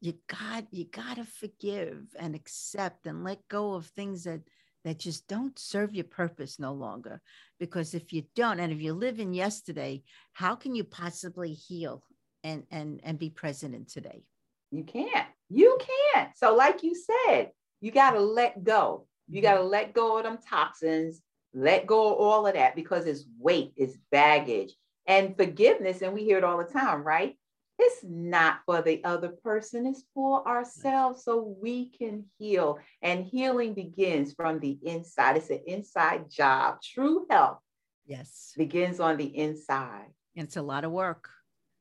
you 0.03 0.15
got 0.27 0.67
you 0.73 0.85
got 0.85 1.17
to 1.17 1.25
forgive 1.25 2.03
and 2.19 2.35
accept 2.35 3.07
and 3.07 3.23
let 3.23 3.47
go 3.49 3.75
of 3.75 3.87
things 3.87 4.25
that 4.25 4.41
that 4.85 4.99
just 4.99 5.29
don't 5.29 5.57
serve 5.57 5.95
your 5.95 6.05
purpose 6.05 6.59
no 6.59 6.73
longer. 6.73 7.23
Because 7.61 7.95
if 7.95 8.13
you 8.13 8.25
don't 8.35 8.59
and 8.59 8.73
if 8.73 8.81
you 8.81 8.95
live 8.95 9.21
in 9.21 9.33
yesterday 9.33 10.03
how 10.33 10.57
can 10.57 10.75
you 10.75 10.83
possibly 10.83 11.53
heal 11.53 12.03
and 12.43 12.65
and 12.73 13.01
and 13.05 13.17
be 13.17 13.31
present 13.31 13.77
in 13.77 13.87
today? 13.87 14.25
You 14.73 14.83
can't. 14.83 15.29
You 15.49 15.79
can't. 16.15 16.31
So 16.37 16.57
like 16.57 16.83
you 16.83 16.97
said 16.97 17.53
you 17.81 17.93
got 17.93 18.11
to 18.11 18.21
let 18.21 18.65
go. 18.65 19.07
You 19.29 19.37
mm-hmm. 19.37 19.43
got 19.45 19.59
to 19.59 19.63
let 19.63 19.95
go 19.95 20.19
of 20.19 20.25
them 20.25 20.39
toxins. 20.51 21.23
Let 21.55 21.87
go 21.87 22.13
of 22.13 22.19
all 22.19 22.47
of 22.49 22.55
that 22.55 22.75
because 22.75 23.07
it's 23.07 23.25
weight 23.39 23.73
it's 23.77 23.97
baggage 24.11 24.75
and 25.07 25.37
forgiveness 25.37 26.03
and 26.03 26.13
we 26.13 26.25
hear 26.25 26.39
it 26.39 26.45
all 26.45 26.59
the 26.59 26.65
time 26.65 27.05
right 27.05 27.37
it's 27.83 28.05
not 28.05 28.61
for 28.67 28.83
the 28.83 29.03
other 29.05 29.29
person, 29.29 29.87
it's 29.87 30.05
for 30.15 30.47
ourselves 30.47 31.25
so 31.25 31.57
we 31.61 31.91
can 31.91 32.25
heal. 32.39 32.79
And 33.03 33.25
healing 33.25 33.75
begins 33.75 34.33
from 34.33 34.61
the 34.61 34.79
inside. 34.83 35.37
It's 35.37 35.51
an 35.51 35.61
inside 35.67 36.31
job. 36.31 36.81
True 36.83 37.27
health. 37.31 37.59
Yes. 38.07 38.53
Begins 38.57 39.01
on 39.01 39.17
the 39.17 39.37
inside. 39.37 40.09
And 40.37 40.47
it's 40.47 40.57
a 40.57 40.63
lot 40.63 40.85
of 40.85 40.93
work. 40.93 41.29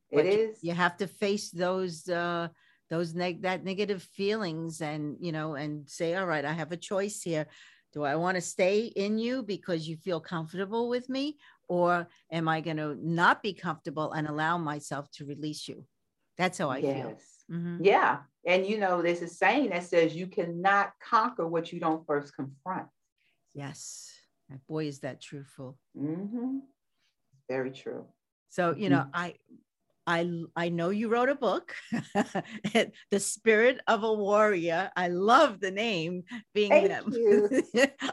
It 0.09 0.25
is. 0.25 0.57
You, 0.61 0.73
have 0.73 0.97
to 0.97 1.07
face 1.07 1.51
those 1.51 2.09
uh 2.09 2.49
those 2.89 3.13
neg- 3.13 3.43
that 3.43 3.63
negative 3.63 4.03
feelings 4.03 4.81
and 4.81 5.15
you 5.21 5.31
know 5.31 5.55
and 5.55 5.89
say 5.89 6.13
all 6.15 6.25
right 6.25 6.43
i 6.43 6.51
have 6.51 6.73
a 6.73 6.77
choice 6.77 7.21
here 7.21 7.47
do 7.93 8.03
i 8.03 8.17
want 8.17 8.35
to 8.35 8.41
stay 8.41 8.91
in 8.97 9.17
you 9.17 9.43
because 9.43 9.87
you 9.87 9.95
feel 9.95 10.19
comfortable 10.19 10.89
with 10.89 11.07
me 11.07 11.37
or 11.71 12.05
am 12.29 12.49
I 12.49 12.59
going 12.59 12.75
to 12.75 12.97
not 13.01 13.41
be 13.41 13.53
comfortable 13.53 14.11
and 14.11 14.27
allow 14.27 14.57
myself 14.57 15.09
to 15.11 15.25
release 15.25 15.69
you? 15.69 15.85
That's 16.41 16.57
how 16.57 16.71
I 16.71 16.77
yes. 16.79 16.95
feel. 16.95 17.57
Mm-hmm. 17.57 17.83
Yeah. 17.83 18.17
And 18.47 18.65
you 18.65 18.79
know, 18.79 19.03
there's 19.03 19.21
a 19.21 19.27
saying 19.27 19.69
that 19.69 19.83
says 19.83 20.15
you 20.15 20.25
cannot 20.25 20.93
conquer 20.99 21.47
what 21.47 21.71
you 21.71 21.79
don't 21.79 22.03
first 22.07 22.35
confront. 22.35 22.87
Yes. 23.53 24.11
Boy, 24.67 24.87
is 24.87 25.01
that 25.01 25.21
truthful. 25.21 25.77
Mm-hmm. 25.95 26.57
Very 27.47 27.69
true. 27.69 28.07
So, 28.49 28.73
you 28.75 28.89
know, 28.89 29.01
mm-hmm. 29.01 29.09
I 29.13 29.35
I 30.07 30.41
I 30.55 30.69
know 30.69 30.89
you 30.89 31.09
wrote 31.09 31.29
a 31.29 31.35
book, 31.35 31.75
The 33.11 33.19
Spirit 33.19 33.79
of 33.87 34.03
a 34.03 34.11
Warrior. 34.11 34.89
I 34.95 35.09
love 35.09 35.59
the 35.59 35.69
name 35.69 36.23
being 36.55 36.87
them. 36.87 37.13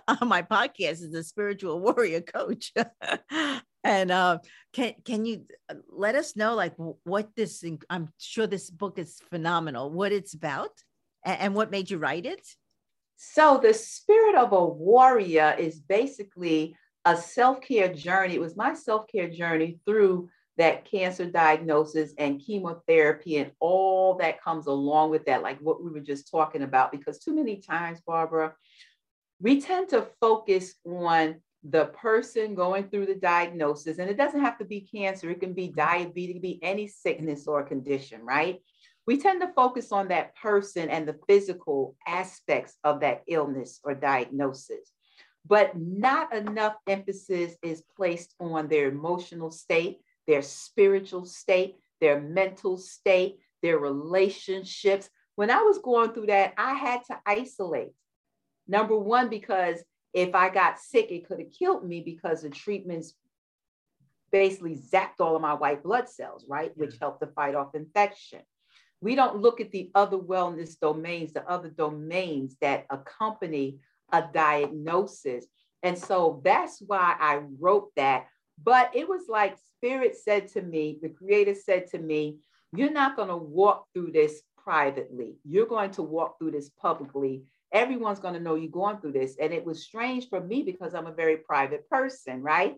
on 0.06 0.28
my 0.28 0.42
podcast 0.42 1.00
is 1.00 1.12
the 1.12 1.24
spiritual 1.24 1.80
warrior 1.80 2.20
coach. 2.20 2.74
and 3.88 4.10
uh, 4.10 4.38
can 4.72 4.94
can 5.04 5.24
you 5.24 5.46
uh, 5.68 5.74
let 5.90 6.14
us 6.14 6.36
know 6.36 6.54
like 6.54 6.74
what 6.76 7.34
this 7.34 7.64
I'm 7.88 8.08
sure 8.18 8.46
this 8.46 8.70
book 8.70 8.98
is 8.98 9.20
phenomenal, 9.30 9.90
what 9.90 10.12
it's 10.12 10.34
about 10.34 10.70
and, 11.24 11.40
and 11.40 11.54
what 11.54 11.70
made 11.70 11.90
you 11.90 11.98
write 11.98 12.26
it? 12.26 12.46
So 13.16 13.58
the 13.60 13.74
spirit 13.74 14.36
of 14.36 14.52
a 14.52 14.64
warrior 14.64 15.56
is 15.58 15.80
basically 15.80 16.76
a 17.04 17.16
self-care 17.16 17.92
journey. 17.92 18.34
It 18.34 18.40
was 18.40 18.56
my 18.56 18.74
self-care 18.74 19.30
journey 19.30 19.80
through 19.84 20.28
that 20.58 20.84
cancer 20.84 21.24
diagnosis 21.24 22.12
and 22.18 22.40
chemotherapy 22.40 23.38
and 23.38 23.52
all 23.60 24.16
that 24.16 24.42
comes 24.42 24.66
along 24.66 25.10
with 25.10 25.24
that, 25.26 25.42
like 25.42 25.58
what 25.60 25.82
we 25.82 25.90
were 25.90 26.00
just 26.00 26.30
talking 26.30 26.62
about. 26.62 26.92
Because 26.92 27.18
too 27.18 27.34
many 27.34 27.56
times, 27.56 28.00
Barbara, 28.06 28.54
we 29.40 29.60
tend 29.60 29.88
to 29.90 30.06
focus 30.20 30.74
on 30.84 31.40
the 31.64 31.86
person 31.86 32.54
going 32.54 32.88
through 32.88 33.06
the 33.06 33.14
diagnosis, 33.14 33.98
and 33.98 34.08
it 34.08 34.16
doesn't 34.16 34.40
have 34.40 34.58
to 34.58 34.64
be 34.64 34.80
cancer, 34.80 35.30
it 35.30 35.40
can 35.40 35.54
be 35.54 35.68
mm-hmm. 35.68 35.76
diabetes, 35.76 36.30
it 36.30 36.32
can 36.34 36.42
be 36.42 36.60
any 36.62 36.86
sickness 36.86 37.46
or 37.46 37.62
condition, 37.62 38.24
right? 38.24 38.60
We 39.06 39.18
tend 39.18 39.40
to 39.40 39.52
focus 39.54 39.90
on 39.90 40.08
that 40.08 40.36
person 40.36 40.90
and 40.90 41.08
the 41.08 41.18
physical 41.26 41.96
aspects 42.06 42.76
of 42.84 43.00
that 43.00 43.22
illness 43.26 43.80
or 43.82 43.94
diagnosis 43.94 44.92
but 45.48 45.72
not 45.76 46.34
enough 46.34 46.76
emphasis 46.86 47.56
is 47.62 47.82
placed 47.96 48.34
on 48.38 48.68
their 48.68 48.88
emotional 48.88 49.50
state, 49.50 49.98
their 50.26 50.42
spiritual 50.42 51.24
state, 51.24 51.76
their 52.00 52.20
mental 52.20 52.76
state, 52.76 53.38
their 53.62 53.78
relationships. 53.78 55.08
When 55.36 55.50
I 55.50 55.62
was 55.62 55.78
going 55.78 56.12
through 56.12 56.26
that, 56.26 56.52
I 56.58 56.74
had 56.74 57.00
to 57.06 57.18
isolate. 57.24 57.92
Number 58.66 58.98
one, 58.98 59.30
because 59.30 59.82
if 60.12 60.34
I 60.34 60.48
got 60.48 60.78
sick, 60.78 61.10
it 61.10 61.28
could 61.28 61.38
have 61.38 61.52
killed 61.52 61.86
me 61.86 62.00
because 62.00 62.42
the 62.42 62.50
treatments 62.50 63.14
basically 64.30 64.76
zapped 64.76 65.20
all 65.20 65.36
of 65.36 65.42
my 65.42 65.54
white 65.54 65.82
blood 65.82 66.08
cells, 66.08 66.44
right? 66.48 66.72
Which 66.76 66.96
helped 67.00 67.20
to 67.20 67.28
fight 67.28 67.54
off 67.54 67.74
infection. 67.74 68.40
We 69.00 69.14
don't 69.14 69.40
look 69.40 69.60
at 69.60 69.70
the 69.70 69.90
other 69.94 70.18
wellness 70.18 70.78
domains, 70.78 71.32
the 71.32 71.48
other 71.48 71.68
domains 71.68 72.56
that 72.60 72.86
accompany 72.90 73.78
a 74.12 74.24
diagnosis. 74.32 75.46
And 75.82 75.96
so 75.96 76.40
that's 76.44 76.80
why 76.80 77.14
I 77.18 77.42
wrote 77.60 77.90
that. 77.96 78.26
But 78.62 78.90
it 78.94 79.08
was 79.08 79.22
like 79.28 79.56
Spirit 79.76 80.16
said 80.16 80.48
to 80.48 80.62
me, 80.62 80.98
the 81.00 81.10
Creator 81.10 81.54
said 81.54 81.86
to 81.88 81.98
me, 81.98 82.38
You're 82.72 82.90
not 82.90 83.14
going 83.14 83.28
to 83.28 83.36
walk 83.36 83.86
through 83.94 84.12
this 84.12 84.42
privately. 84.56 85.36
You're 85.44 85.66
going 85.66 85.92
to 85.92 86.02
walk 86.02 86.38
through 86.38 86.50
this 86.50 86.70
publicly. 86.70 87.44
Everyone's 87.72 88.20
going 88.20 88.34
to 88.34 88.40
know 88.40 88.54
you're 88.54 88.70
going 88.70 88.98
through 88.98 89.12
this. 89.12 89.36
And 89.40 89.52
it 89.52 89.64
was 89.64 89.82
strange 89.82 90.28
for 90.28 90.40
me 90.40 90.62
because 90.62 90.94
I'm 90.94 91.06
a 91.06 91.12
very 91.12 91.36
private 91.36 91.88
person, 91.88 92.42
right? 92.42 92.76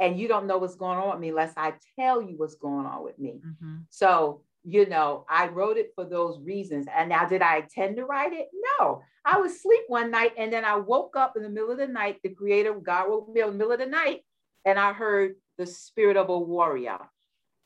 And 0.00 0.18
you 0.18 0.26
don't 0.26 0.46
know 0.46 0.58
what's 0.58 0.74
going 0.74 0.98
on 0.98 1.10
with 1.10 1.20
me 1.20 1.28
unless 1.28 1.52
I 1.56 1.74
tell 1.98 2.20
you 2.20 2.34
what's 2.36 2.56
going 2.56 2.86
on 2.86 3.04
with 3.04 3.18
me. 3.18 3.40
Mm-hmm. 3.44 3.76
So 3.90 4.42
you 4.64 4.88
know, 4.88 5.24
I 5.28 5.48
wrote 5.48 5.76
it 5.76 5.92
for 5.94 6.04
those 6.04 6.38
reasons. 6.40 6.86
And 6.94 7.08
now, 7.08 7.26
did 7.26 7.42
I 7.42 7.58
intend 7.58 7.96
to 7.96 8.04
write 8.04 8.32
it? 8.32 8.48
No. 8.78 9.02
I 9.24 9.38
was 9.38 9.52
asleep 9.52 9.82
one 9.88 10.10
night 10.10 10.32
and 10.36 10.52
then 10.52 10.64
I 10.64 10.76
woke 10.76 11.16
up 11.16 11.36
in 11.36 11.42
the 11.42 11.48
middle 11.48 11.70
of 11.70 11.78
the 11.78 11.86
night. 11.86 12.18
The 12.22 12.30
creator, 12.30 12.74
God 12.74 13.08
woke 13.08 13.32
me 13.32 13.40
up 13.40 13.48
in 13.48 13.54
the 13.54 13.58
middle 13.58 13.72
of 13.72 13.78
the 13.78 13.86
night 13.86 14.20
and 14.64 14.78
I 14.78 14.92
heard 14.92 15.34
the 15.58 15.66
spirit 15.66 16.16
of 16.16 16.28
a 16.28 16.38
warrior. 16.38 16.98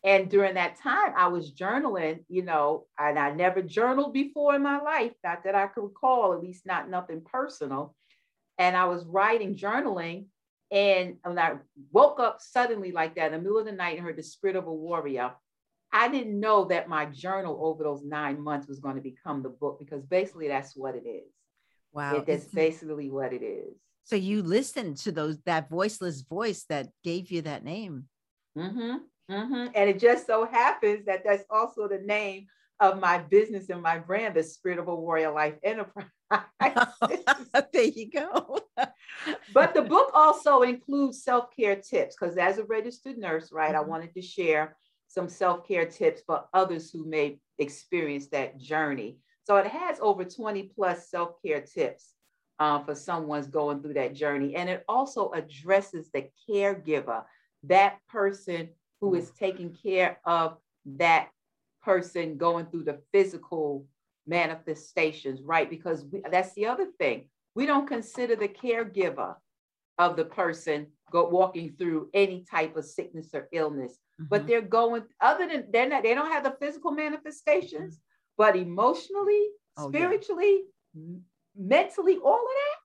And 0.07 0.31
during 0.31 0.55
that 0.55 0.79
time, 0.81 1.15
I 1.17 1.27
was 1.27 1.53
journaling, 1.53 2.21
you 2.29 2.43
know, 2.43 2.87
and 2.97 3.19
I 3.19 3.33
never 3.33 3.61
journaled 3.61 4.13
before 4.15 4.55
in 4.55 4.63
my 4.63 4.81
life, 4.81 5.13
not 5.25 5.43
that 5.43 5.57
I 5.57 5.67
could 5.67 5.83
recall, 5.83 6.33
at 6.33 6.41
least 6.41 6.65
not 6.65 6.89
nothing 6.89 7.23
personal. 7.23 7.97
And 8.57 8.77
I 8.77 8.85
was 8.85 9.05
writing, 9.05 9.57
journaling. 9.57 10.27
And 10.71 11.17
when 11.25 11.41
I 11.41 11.57
woke 11.91 12.21
up 12.21 12.41
suddenly 12.41 12.93
like 12.93 13.17
that 13.17 13.27
in 13.27 13.33
the 13.33 13.39
middle 13.39 13.59
of 13.59 13.67
the 13.67 13.73
night 13.73 13.97
and 13.97 14.07
heard 14.07 14.17
the 14.17 14.23
spirit 14.23 14.55
of 14.55 14.69
a 14.69 14.73
warrior, 14.73 15.33
I 15.93 16.07
didn't 16.07 16.39
know 16.39 16.67
that 16.67 16.89
my 16.89 17.07
journal 17.07 17.59
over 17.61 17.83
those 17.83 18.05
nine 18.05 18.41
months 18.41 18.69
was 18.69 18.79
going 18.79 18.95
to 18.95 19.03
become 19.03 19.43
the 19.43 19.49
book 19.49 19.81
because 19.81 20.05
basically 20.05 20.47
that's 20.47 20.77
what 20.77 20.95
it 20.95 21.05
is. 21.05 21.33
Wow. 21.93 22.17
It, 22.17 22.27
that's 22.27 22.45
basically 22.45 23.11
what 23.11 23.33
it 23.33 23.43
is. 23.43 23.75
So 24.05 24.15
you 24.15 24.45
listened 24.45 24.99
to 24.99 25.11
those 25.11 25.39
that 25.47 25.69
voiceless 25.69 26.21
voice 26.21 26.65
that 26.69 26.91
gave 27.03 27.33
you 27.33 27.43
that 27.43 27.65
name. 27.65 28.05
Mm-hmm. 28.57 28.99
Mm-hmm. 29.31 29.69
And 29.75 29.91
it 29.91 29.99
just 29.99 30.27
so 30.27 30.47
happens 30.47 31.07
that 31.07 31.23
that's 31.25 31.45
also 31.51 31.89
the 31.89 31.99
name 31.99 32.47
of 32.81 33.01
my 33.01 33.19
business 33.19 33.71
and 33.71 33.83
my 33.83 33.99
brand, 33.99 34.35
the 34.35 34.43
Spirit 34.43 34.79
of 34.79 34.89
a 34.89 34.95
Warrior 34.95 35.33
Life 35.33 35.55
Enterprise. 35.63 36.07
there 37.73 37.85
you 37.85 38.11
go. 38.11 38.59
but 39.55 39.75
the 39.75 39.83
book 39.83 40.11
also 40.15 40.63
includes 40.63 41.23
self-care 41.23 41.77
tips 41.77 42.17
because 42.19 42.37
as 42.37 42.59
a 42.59 42.65
registered 42.65 43.19
nurse, 43.19 43.51
right, 43.51 43.75
mm-hmm. 43.75 43.85
I 43.85 43.89
wanted 43.89 44.15
to 44.15 44.23
share 44.23 44.77
some 45.09 45.29
self-care 45.29 45.87
tips 45.87 46.23
for 46.27 46.45
others 46.53 46.91
who 46.91 47.07
may 47.07 47.39
experience 47.59 48.29
that 48.29 48.59
journey. 48.59 49.19
So 49.45 49.57
it 49.57 49.67
has 49.67 49.99
over 50.01 50.25
20 50.25 50.65
plus 50.75 51.09
self-care 51.09 51.63
tips 51.63 52.13
uh, 52.59 52.81
for 52.81 52.95
someone's 52.95 53.47
going 53.47 53.81
through 53.81 53.95
that 53.95 54.15
journey. 54.15 54.57
And 54.57 54.69
it 54.69 54.85
also 54.89 55.31
addresses 55.31 56.11
the 56.13 56.29
caregiver, 56.49 57.25
that 57.65 57.99
person 58.09 58.71
who 59.01 59.15
is 59.15 59.31
taking 59.31 59.77
care 59.83 60.19
of 60.25 60.57
that 60.85 61.29
person 61.83 62.37
going 62.37 62.67
through 62.67 62.85
the 62.85 63.01
physical 63.13 63.87
manifestations, 64.27 65.41
right? 65.43 65.69
Because 65.69 66.05
we, 66.05 66.23
that's 66.31 66.55
the 66.55 66.67
other 66.67 66.87
thing. 66.99 67.29
We 67.55 67.67
don't 67.67 67.87
consider 67.87 68.37
the 68.37 68.49
caregiver 68.49 69.37
of 69.99 70.17
the 70.17 70.25
person 70.25 70.87
go 71.11 71.29
walking 71.29 71.75
through 71.79 72.11
any 72.15 72.45
type 72.51 72.77
of 72.77 72.85
sickness 72.85 73.31
or 73.33 73.49
illness 73.53 73.93
mm-hmm. 73.93 74.25
but 74.29 74.47
they're 74.47 74.61
going 74.61 75.03
other 75.21 75.49
than 75.49 75.65
they're 75.71 75.89
not 75.89 76.03
they 76.03 76.15
don't 76.15 76.31
have 76.31 76.45
the 76.45 76.57
physical 76.61 76.91
manifestations 76.91 77.95
mm-hmm. 77.95 78.35
but 78.37 78.57
emotionally 78.57 79.47
oh, 79.79 79.89
spiritually 79.89 80.63
yeah. 80.95 81.17
mentally 81.57 82.19
all 82.23 82.35
of 82.35 82.41
that 82.41 82.79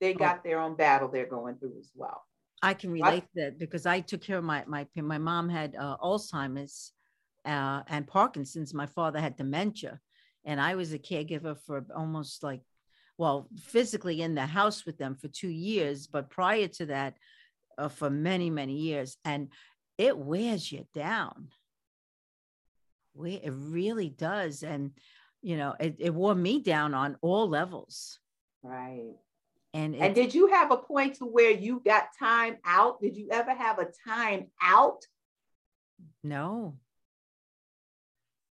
they 0.00 0.14
got 0.14 0.38
oh. 0.38 0.40
their 0.44 0.60
own 0.60 0.74
battle 0.74 1.08
they're 1.08 1.26
going 1.26 1.56
through 1.56 1.74
as 1.78 1.90
well 1.94 2.24
i 2.64 2.74
can 2.74 2.90
relate 2.90 3.24
to 3.34 3.42
that 3.42 3.58
because 3.58 3.86
i 3.86 4.00
took 4.00 4.22
care 4.22 4.38
of 4.38 4.44
my 4.44 4.64
my 4.66 4.86
my 4.96 5.18
mom 5.18 5.48
had 5.48 5.74
uh, 5.76 5.96
alzheimer's 5.98 6.92
uh, 7.44 7.82
and 7.88 8.06
parkinson's 8.06 8.72
my 8.72 8.86
father 8.86 9.20
had 9.20 9.36
dementia 9.36 10.00
and 10.44 10.60
i 10.60 10.74
was 10.74 10.92
a 10.92 10.98
caregiver 10.98 11.56
for 11.66 11.84
almost 11.94 12.42
like 12.42 12.60
well, 13.16 13.48
physically 13.60 14.22
in 14.22 14.34
the 14.34 14.46
house 14.46 14.84
with 14.84 14.98
them 14.98 15.14
for 15.14 15.28
two 15.28 15.48
years, 15.48 16.06
but 16.06 16.30
prior 16.30 16.68
to 16.68 16.86
that, 16.86 17.14
uh, 17.78 17.88
for 17.88 18.10
many, 18.10 18.50
many 18.50 18.74
years. 18.74 19.16
And 19.24 19.48
it 19.98 20.16
wears 20.18 20.70
you 20.70 20.86
down. 20.94 21.48
We, 23.14 23.34
it 23.34 23.52
really 23.54 24.08
does. 24.08 24.62
And, 24.62 24.92
you 25.42 25.56
know, 25.56 25.74
it, 25.78 25.96
it 25.98 26.14
wore 26.14 26.34
me 26.34 26.60
down 26.60 26.94
on 26.94 27.16
all 27.22 27.48
levels. 27.48 28.18
Right. 28.62 29.14
And, 29.74 29.96
and 29.96 30.14
did 30.14 30.32
you 30.32 30.46
have 30.46 30.70
a 30.70 30.76
point 30.76 31.16
to 31.16 31.24
where 31.24 31.50
you 31.50 31.82
got 31.84 32.16
time 32.16 32.58
out? 32.64 33.00
Did 33.00 33.16
you 33.16 33.28
ever 33.32 33.52
have 33.52 33.80
a 33.80 33.88
time 34.08 34.46
out? 34.62 35.02
No. 36.22 36.76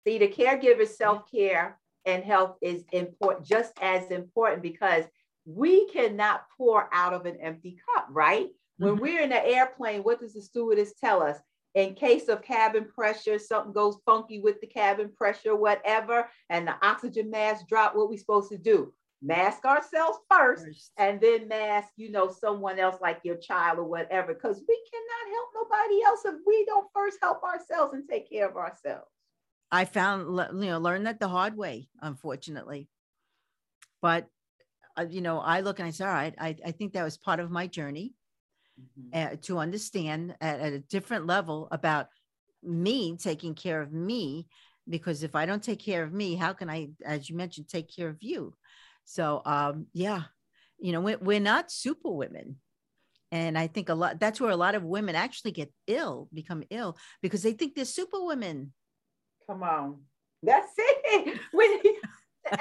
See, 0.04 0.18
the 0.18 0.26
caregiver 0.26 0.86
self 0.86 1.30
care 1.30 1.78
and 2.04 2.24
health 2.24 2.56
is 2.60 2.84
important, 2.90 3.46
just 3.46 3.72
as 3.80 4.10
important 4.10 4.62
because 4.62 5.04
we 5.44 5.88
cannot 5.90 6.44
pour 6.58 6.88
out 6.92 7.14
of 7.14 7.24
an 7.24 7.36
empty 7.40 7.78
cup, 7.94 8.08
right? 8.10 8.48
When 8.78 8.94
mm-hmm. 8.94 9.02
we're 9.02 9.22
in 9.22 9.30
the 9.30 9.46
airplane, 9.46 10.02
what 10.02 10.18
does 10.18 10.34
the 10.34 10.42
stewardess 10.42 10.94
tell 10.94 11.22
us? 11.22 11.38
In 11.76 11.94
case 11.94 12.28
of 12.28 12.42
cabin 12.42 12.84
pressure, 12.84 13.38
something 13.38 13.72
goes 13.72 13.96
funky 14.04 14.40
with 14.40 14.60
the 14.60 14.66
cabin 14.66 15.10
pressure, 15.16 15.54
whatever, 15.54 16.28
and 16.50 16.66
the 16.66 16.74
oxygen 16.82 17.30
mask 17.30 17.68
drop, 17.68 17.94
what 17.94 18.10
we 18.10 18.16
supposed 18.16 18.50
to 18.50 18.58
do? 18.58 18.92
Mask 19.24 19.64
ourselves 19.64 20.18
first, 20.28 20.64
first, 20.66 20.90
and 20.96 21.20
then 21.20 21.46
mask, 21.46 21.90
you 21.96 22.10
know, 22.10 22.28
someone 22.28 22.80
else 22.80 22.96
like 23.00 23.20
your 23.22 23.36
child 23.36 23.78
or 23.78 23.84
whatever, 23.84 24.34
because 24.34 24.60
we 24.66 24.84
cannot 24.90 25.34
help 25.34 25.48
nobody 25.54 26.02
else 26.02 26.24
if 26.24 26.34
we 26.44 26.64
don't 26.64 26.88
first 26.92 27.18
help 27.22 27.40
ourselves 27.44 27.94
and 27.94 28.08
take 28.08 28.28
care 28.28 28.48
of 28.48 28.56
ourselves. 28.56 29.06
I 29.70 29.84
found, 29.84 30.38
you 30.60 30.70
know, 30.70 30.78
learned 30.78 31.06
that 31.06 31.20
the 31.20 31.28
hard 31.28 31.56
way, 31.56 31.88
unfortunately. 32.00 32.88
But, 34.00 34.26
uh, 34.98 35.06
you 35.08 35.20
know, 35.20 35.38
I 35.38 35.60
look 35.60 35.78
and 35.78 35.86
I 35.86 35.92
say, 35.92 36.04
all 36.04 36.12
right, 36.12 36.34
I, 36.36 36.56
I 36.66 36.72
think 36.72 36.92
that 36.92 37.04
was 37.04 37.16
part 37.16 37.38
of 37.38 37.50
my 37.50 37.68
journey 37.68 38.14
mm-hmm. 38.78 39.34
uh, 39.34 39.36
to 39.42 39.58
understand 39.58 40.34
at, 40.40 40.58
at 40.58 40.72
a 40.72 40.80
different 40.80 41.26
level 41.26 41.68
about 41.70 42.08
me 42.62 43.16
taking 43.16 43.54
care 43.54 43.80
of 43.80 43.92
me. 43.92 44.48
Because 44.88 45.22
if 45.22 45.36
I 45.36 45.46
don't 45.46 45.62
take 45.62 45.78
care 45.78 46.02
of 46.02 46.12
me, 46.12 46.34
how 46.34 46.52
can 46.54 46.68
I, 46.68 46.88
as 47.04 47.30
you 47.30 47.36
mentioned, 47.36 47.68
take 47.68 47.94
care 47.94 48.08
of 48.08 48.16
you? 48.20 48.52
So, 49.04 49.42
um, 49.44 49.86
yeah, 49.92 50.22
you 50.78 50.92
know, 50.92 51.00
we're, 51.00 51.18
we're 51.18 51.40
not 51.40 51.70
super 51.70 52.10
women 52.10 52.56
and 53.30 53.56
i 53.56 53.66
think 53.66 53.88
a 53.88 53.94
lot 53.94 54.20
that's 54.20 54.42
where 54.42 54.50
a 54.50 54.56
lot 54.56 54.74
of 54.74 54.82
women 54.82 55.14
actually 55.14 55.52
get 55.52 55.72
ill 55.86 56.28
become 56.34 56.62
ill 56.68 56.98
because 57.22 57.42
they 57.42 57.54
think 57.54 57.74
they're 57.74 57.86
super 57.86 58.22
women 58.22 58.70
Come 59.46 59.62
on. 59.62 59.98
That's 60.42 60.72
it. 60.76 61.38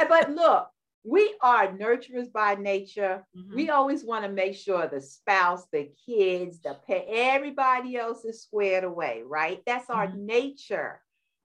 but 0.09 0.31
look, 0.31 0.67
we 1.03 1.33
are 1.41 1.67
nurturers 1.67 2.31
by 2.31 2.55
nature. 2.55 3.25
Mm-hmm. 3.35 3.55
We 3.55 3.69
always 3.69 4.03
want 4.03 4.25
to 4.25 4.31
make 4.31 4.55
sure 4.55 4.87
the 4.87 5.01
spouse, 5.01 5.65
the 5.71 5.89
kids, 6.05 6.59
the 6.59 6.77
pet, 6.87 7.05
everybody 7.09 7.95
else 7.95 8.23
is 8.25 8.43
squared 8.43 8.83
away, 8.83 9.23
right? 9.25 9.61
That's 9.65 9.89
our 9.89 10.07
mm-hmm. 10.07 10.25
nature. 10.25 11.01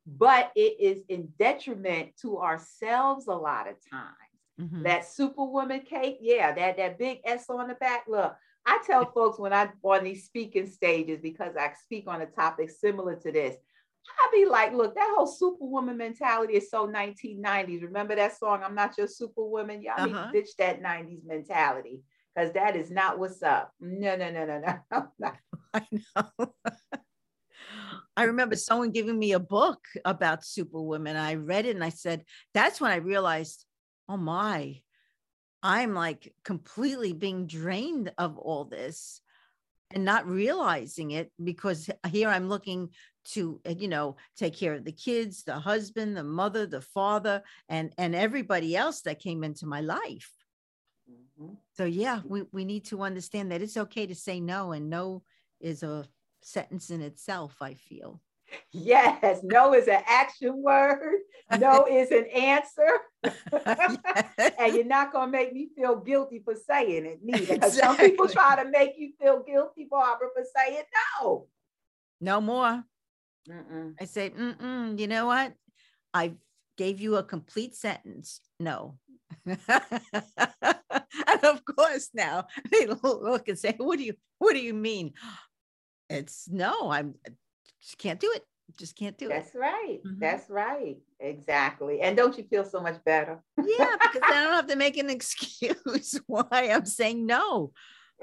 But 0.06 0.52
it 0.54 0.76
is 0.78 1.02
in 1.08 1.28
detriment 1.38 2.10
to 2.22 2.38
ourselves 2.38 3.26
a 3.26 3.34
lot 3.34 3.68
of 3.68 3.74
times. 3.90 4.14
Mm-hmm. 4.60 4.82
That 4.82 5.06
superwoman 5.06 5.80
Kate, 5.80 6.18
yeah, 6.20 6.52
that, 6.52 6.76
that 6.76 6.98
big 6.98 7.18
S 7.24 7.46
on 7.50 7.68
the 7.68 7.74
back. 7.74 8.04
Look, 8.08 8.34
I 8.64 8.80
tell 8.86 9.10
folks 9.12 9.38
when 9.38 9.52
I'm 9.52 9.72
on 9.82 10.04
these 10.04 10.24
speaking 10.24 10.66
stages, 10.66 11.20
because 11.20 11.56
I 11.56 11.72
speak 11.84 12.04
on 12.08 12.22
a 12.22 12.26
topic 12.26 12.70
similar 12.70 13.16
to 13.16 13.32
this, 13.32 13.56
I 14.08 14.30
be 14.32 14.46
like, 14.46 14.72
look, 14.72 14.94
that 14.94 15.12
whole 15.16 15.26
superwoman 15.26 15.96
mentality 15.96 16.54
is 16.54 16.70
so 16.70 16.86
1990s. 16.86 17.82
Remember 17.82 18.14
that 18.16 18.38
song, 18.38 18.62
I'm 18.64 18.74
Not 18.74 18.96
Your 18.96 19.08
Superwoman? 19.08 19.82
Y'all 19.82 19.94
uh-huh. 19.96 20.06
need 20.06 20.12
to 20.12 20.18
uh-huh. 20.18 20.32
ditch 20.32 20.50
that 20.58 20.82
90s 20.82 21.24
mentality 21.26 22.02
because 22.34 22.52
that 22.52 22.76
is 22.76 22.90
not 22.90 23.18
what's 23.18 23.42
up. 23.42 23.72
No, 23.80 24.16
no, 24.16 24.30
no, 24.30 24.46
no, 24.46 24.78
no. 24.90 25.32
I 25.74 25.86
know. 25.90 26.54
I 28.16 28.24
remember 28.24 28.56
someone 28.56 28.92
giving 28.92 29.18
me 29.18 29.32
a 29.32 29.38
book 29.38 29.84
about 30.04 30.44
superwomen. 30.44 31.16
I 31.16 31.34
read 31.34 31.66
it 31.66 31.74
and 31.74 31.84
I 31.84 31.90
said, 31.90 32.24
that's 32.54 32.80
when 32.80 32.90
I 32.90 32.96
realized, 32.96 33.65
oh 34.08 34.16
my, 34.16 34.80
I'm 35.62 35.94
like 35.94 36.32
completely 36.44 37.12
being 37.12 37.46
drained 37.46 38.12
of 38.18 38.38
all 38.38 38.64
this 38.64 39.20
and 39.90 40.04
not 40.04 40.26
realizing 40.26 41.12
it 41.12 41.32
because 41.42 41.88
here 42.10 42.28
I'm 42.28 42.48
looking 42.48 42.90
to 43.32 43.60
uh, 43.66 43.74
you 43.76 43.88
know 43.88 44.16
take 44.36 44.56
care 44.56 44.74
of 44.74 44.84
the 44.84 44.92
kids 44.92 45.42
the 45.42 45.58
husband 45.58 46.16
the 46.16 46.22
mother 46.22 46.64
the 46.64 46.80
father 46.80 47.42
and 47.68 47.92
and 47.98 48.14
everybody 48.14 48.76
else 48.76 49.02
that 49.02 49.18
came 49.18 49.42
into 49.42 49.66
my 49.66 49.80
life 49.80 50.30
Mm-hmm. 51.10 51.54
So 51.76 51.84
yeah, 51.84 52.20
we, 52.24 52.44
we 52.52 52.64
need 52.64 52.84
to 52.86 53.02
understand 53.02 53.52
that 53.52 53.62
it's 53.62 53.76
okay 53.76 54.06
to 54.06 54.14
say 54.14 54.40
no, 54.40 54.72
and 54.72 54.88
no 54.88 55.22
is 55.60 55.82
a 55.82 56.06
sentence 56.42 56.90
in 56.90 57.02
itself, 57.02 57.56
I 57.60 57.74
feel. 57.74 58.20
Yes, 58.72 59.40
no 59.42 59.74
is 59.74 59.88
an 59.88 60.02
action 60.06 60.62
word. 60.62 61.20
No 61.58 61.86
is 61.90 62.10
an 62.10 62.26
answer. 62.26 62.88
and 64.58 64.74
you're 64.74 64.84
not 64.84 65.12
going 65.12 65.32
to 65.32 65.32
make 65.32 65.52
me 65.52 65.68
feel 65.76 65.96
guilty 65.96 66.42
for 66.44 66.54
saying 66.54 67.06
it 67.06 67.20
neither. 67.22 67.54
Because 67.54 67.74
exactly. 67.76 67.80
some 67.80 68.10
people 68.10 68.28
try 68.28 68.62
to 68.62 68.70
make 68.70 68.92
you 68.96 69.12
feel 69.20 69.42
guilty, 69.42 69.86
Barbara, 69.90 70.28
for 70.34 70.44
saying 70.56 70.82
no. 71.20 71.46
No 72.20 72.40
more. 72.40 72.84
Mm-mm. 73.48 73.94
I 74.00 74.04
say, 74.04 74.30
Mm-mm, 74.30 74.98
you 74.98 75.06
know 75.06 75.26
what? 75.26 75.52
I 76.12 76.32
gave 76.76 77.00
you 77.00 77.16
a 77.16 77.22
complete 77.22 77.74
sentence. 77.74 78.40
No. 78.58 78.98
and 79.46 79.58
of 81.42 81.64
course 81.64 82.10
now 82.14 82.46
they 82.70 82.86
look 82.86 83.48
and 83.48 83.58
say, 83.58 83.74
What 83.76 83.98
do 83.98 84.04
you 84.04 84.14
what 84.38 84.54
do 84.54 84.60
you 84.60 84.74
mean? 84.74 85.14
It's 86.08 86.48
no, 86.48 86.90
I'm 86.90 87.14
just 87.86 87.98
can't 87.98 88.18
do 88.18 88.32
it. 88.34 88.42
Just 88.76 88.96
can't 88.96 89.16
do 89.16 89.28
That's 89.28 89.50
it. 89.50 89.52
That's 89.52 89.72
right. 89.72 89.98
Mm-hmm. 90.04 90.18
That's 90.18 90.50
right. 90.50 90.96
Exactly. 91.20 92.00
And 92.00 92.16
don't 92.16 92.36
you 92.36 92.42
feel 92.42 92.64
so 92.64 92.80
much 92.80 93.02
better? 93.04 93.40
yeah, 93.56 93.96
because 94.02 94.22
I 94.24 94.44
don't 94.44 94.54
have 94.54 94.66
to 94.66 94.76
make 94.76 94.96
an 94.96 95.08
excuse 95.18 96.20
why 96.26 96.46
I'm 96.52 96.84
saying 96.84 97.24
no. 97.24 97.70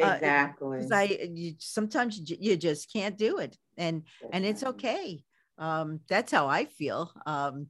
Uh, 0.02 0.14
exactly. 0.16 0.80
Because 0.80 0.92
uh, 0.92 0.96
I 0.96 1.30
you, 1.34 1.54
sometimes 1.60 2.20
you, 2.26 2.58
just 2.58 2.92
can't 2.92 3.18
do 3.18 3.38
it, 3.38 3.56
and 3.78 4.04
that's 4.22 4.34
and 4.34 4.46
it's 4.46 4.64
okay. 4.64 5.24
Um, 5.58 6.02
that's 6.10 6.32
how 6.32 6.48
I 6.48 6.66
feel. 6.66 7.12
Um, 7.26 7.68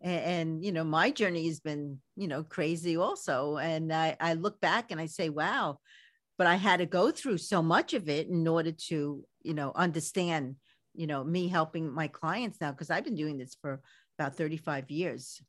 and, 0.00 0.24
and, 0.24 0.64
you 0.64 0.72
know 0.72 0.84
my 0.84 1.10
journey 1.10 1.46
has 1.46 1.60
been 1.60 2.00
you 2.16 2.28
know 2.28 2.42
crazy 2.42 2.96
also, 2.96 3.58
and 3.58 3.92
I 3.92 4.16
I 4.18 4.34
look 4.34 4.60
back 4.60 4.90
and 4.90 5.00
I 5.00 5.06
say, 5.06 5.28
wow, 5.28 5.78
but 6.38 6.46
I 6.46 6.56
had 6.56 6.78
to 6.78 6.86
go 6.86 7.10
through 7.10 7.38
so 7.38 7.62
much 7.62 7.94
of 7.94 8.08
it 8.08 8.28
in 8.28 8.48
order 8.48 8.72
to 8.88 9.24
you 9.42 9.54
know 9.54 9.70
understand 9.76 10.56
you 10.94 11.06
know 11.06 11.24
me 11.24 11.48
helping 11.48 11.92
my 11.92 12.08
clients 12.08 12.60
now 12.60 12.70
because 12.70 12.90
i've 12.90 13.04
been 13.04 13.14
doing 13.14 13.38
this 13.38 13.56
for 13.60 13.80
about 14.18 14.36
35 14.36 14.90
years 14.90 15.42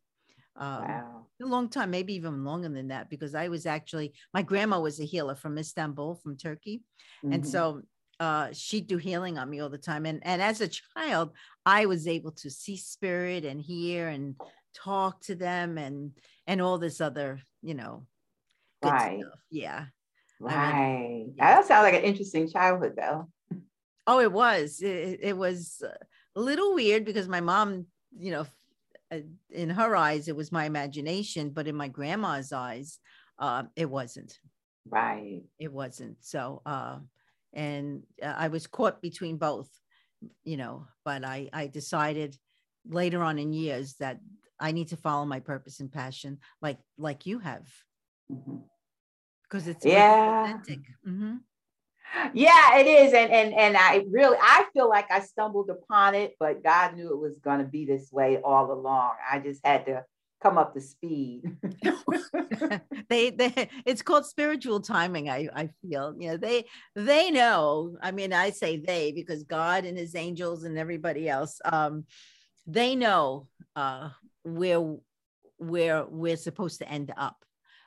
um, 0.56 0.84
wow. 0.84 1.25
a 1.41 1.45
long 1.45 1.67
time 1.67 1.89
maybe 1.89 2.13
even 2.13 2.43
longer 2.43 2.69
than 2.69 2.89
that 2.89 3.10
because 3.10 3.36
i 3.36 3.47
was 3.47 3.65
actually 3.65 4.13
my 4.34 4.41
grandma 4.41 4.79
was 4.79 4.99
a 4.99 5.06
healer 5.06 5.36
from 5.36 5.58
istanbul 5.58 6.15
from 6.15 6.38
turkey 6.38 6.84
mm-hmm. 7.23 7.34
and 7.34 7.47
so 7.47 7.82
uh, 8.19 8.47
she'd 8.53 8.88
do 8.88 8.97
healing 8.97 9.38
on 9.38 9.49
me 9.49 9.60
all 9.60 9.69
the 9.69 9.77
time 9.77 10.06
and 10.06 10.25
and 10.25 10.41
as 10.41 10.62
a 10.62 10.67
child 10.67 11.32
i 11.65 11.86
was 11.86 12.08
able 12.08 12.32
to 12.32 12.49
see 12.49 12.77
spirit 12.77 13.43
and 13.43 13.60
hear 13.60 14.08
and 14.08 14.36
talk 14.73 15.19
to 15.21 15.36
them 15.36 15.77
and 15.77 16.12
and 16.47 16.62
all 16.62 16.77
this 16.77 17.01
other 17.01 17.39
you 17.62 17.73
know 17.73 18.06
right 18.84 19.19
stuff. 19.19 19.39
yeah 19.49 19.86
right 20.39 20.56
I 20.56 20.97
mean, 20.99 21.34
yeah. 21.38 21.56
that 21.56 21.65
sounds 21.65 21.84
like 21.84 21.95
an 21.95 22.03
interesting 22.03 22.49
childhood 22.49 22.93
though 22.95 23.27
Oh, 24.08 24.20
it 24.20 24.32
was. 24.32 24.82
It, 24.82 25.20
it 25.22 25.38
was 25.38 25.82
a 26.36 26.39
little 26.39 26.74
weird 26.74 27.06
because 27.06 27.28
my 27.28 27.42
mom, 27.42 27.88
you 28.18 28.32
know, 28.32 28.46
uh, 29.12 29.20
in 29.50 29.70
her 29.70 29.96
eyes, 29.96 30.28
it 30.28 30.36
was 30.36 30.52
my 30.52 30.66
imagination, 30.66 31.50
but 31.50 31.68
in 31.68 31.76
my 31.76 31.88
grandma's 31.88 32.52
eyes, 32.52 33.00
uh, 33.39 33.63
it 33.76 33.89
wasn't. 33.89 34.38
Right. 34.89 35.44
It 35.60 35.72
wasn't. 35.72 36.18
So, 36.22 36.62
uh, 36.66 36.98
and 37.54 38.04
uh, 38.22 38.34
I 38.38 38.48
was 38.50 38.68
caught 38.68 39.02
between 39.02 39.38
both, 39.38 39.70
you 40.44 40.58
know, 40.58 40.88
but 41.06 41.24
I, 41.24 41.50
I 41.54 41.68
decided 41.68 42.38
later 42.88 43.24
on 43.24 43.39
in 43.39 43.54
years 43.54 43.96
that 44.00 44.20
I 44.60 44.72
need 44.72 44.89
to 44.89 44.98
follow 44.98 45.26
my 45.26 45.39
purpose 45.39 45.80
and 45.80 45.92
passion 45.92 46.39
like, 46.62 46.80
like 46.98 47.26
you 47.26 47.39
have. 47.39 47.68
Mm-hmm 48.32 48.58
because 49.54 49.68
it's 49.68 49.86
yeah. 49.86 50.46
authentic. 50.46 50.80
Mm-hmm 51.08 51.36
yeah 52.34 52.78
it 52.78 52.88
is 52.88 53.13
and 53.13 53.32
and 53.32 53.54
and 53.54 53.78
i 53.78 54.04
really 54.10 54.38
i 54.42 54.66
feel 54.74 54.88
like 54.88 55.10
i 55.12 55.20
stumbled 55.20 55.70
upon 55.70 56.16
it 56.16 56.36
but 56.39 56.63
god 56.63 56.96
knew 56.96 57.12
it 57.12 57.20
was 57.20 57.38
going 57.39 57.60
to 57.60 57.66
be 57.66 57.86
this 57.86 58.12
way 58.12 58.38
all 58.44 58.72
along. 58.72 59.12
I 59.30 59.39
just 59.39 59.66
had 59.66 59.86
to 59.88 60.04
come 60.44 60.58
up 60.58 60.74
to 60.74 60.82
speed. 60.82 61.44
They 63.10 63.30
they 63.30 63.70
it's 63.86 64.02
called 64.02 64.26
spiritual 64.26 64.80
timing 64.80 65.30
i 65.30 65.48
i 65.54 65.70
feel. 65.82 66.16
You 66.18 66.30
know 66.30 66.38
they 66.38 66.66
they 66.96 67.32
know. 67.32 67.98
I 68.02 68.12
mean 68.12 68.34
i 68.34 68.50
say 68.50 68.78
they 68.78 69.12
because 69.12 69.44
god 69.44 69.86
and 69.86 69.98
his 69.98 70.16
angels 70.16 70.63
and 70.63 70.78
everybody 70.78 71.30
else 71.30 71.60
um 71.66 72.06
they 72.66 72.96
know 72.96 73.48
uh 73.76 74.10
where 74.44 74.96
where 75.58 76.06
we're 76.06 76.38
supposed 76.38 76.80
to 76.80 76.89
end 76.89 77.13
up. 77.16 77.38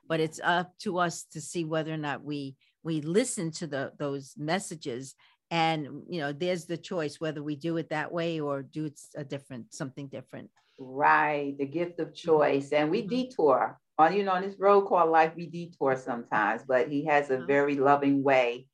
But 0.09 0.21
it's 0.21 0.41
up 0.43 0.73
to 0.81 0.99
us 0.99 1.25
to 1.33 1.41
see 1.41 1.65
whether 1.65 1.93
or 1.93 1.99
not 1.99 2.23
we 2.23 2.57
we 2.87 3.01
listen 3.01 3.51
to 3.51 3.67
the 3.67 3.93
those 3.99 4.35
messages 4.39 5.15
and 5.51 5.87
you 6.09 6.21
know 6.21 6.33
there's 6.33 6.65
the 6.65 6.77
choice 6.77 7.21
whether 7.21 7.43
we 7.43 7.57
do 7.57 7.77
it 7.77 7.91
that 7.91 8.11
way 8.11 8.41
or 8.41 8.63
do 8.63 8.87
it 8.87 8.99
a 9.17 9.25
different 9.25 9.75
something 9.75 10.07
different 10.07 10.49
right 10.79 11.57
the 11.59 11.67
gift 11.67 11.99
of 11.99 12.09
mm-hmm. 12.09 12.29
choice 12.29 12.71
and 12.73 12.91
we 12.91 13.01
mm-hmm. 13.01 13.09
detour 13.09 13.79
on 13.99 14.15
you 14.17 14.23
know 14.23 14.33
on 14.33 14.43
this 14.43 14.59
road 14.59 14.83
called 14.83 15.11
life 15.11 15.33
we 15.37 15.47
detour 15.47 15.97
sometimes 15.97 16.63
but 16.67 16.89
he 16.89 17.05
has 17.05 17.31
a 17.31 17.37
uh-huh. 17.37 17.47
very 17.47 17.75
loving 17.75 18.23
way 18.23 18.67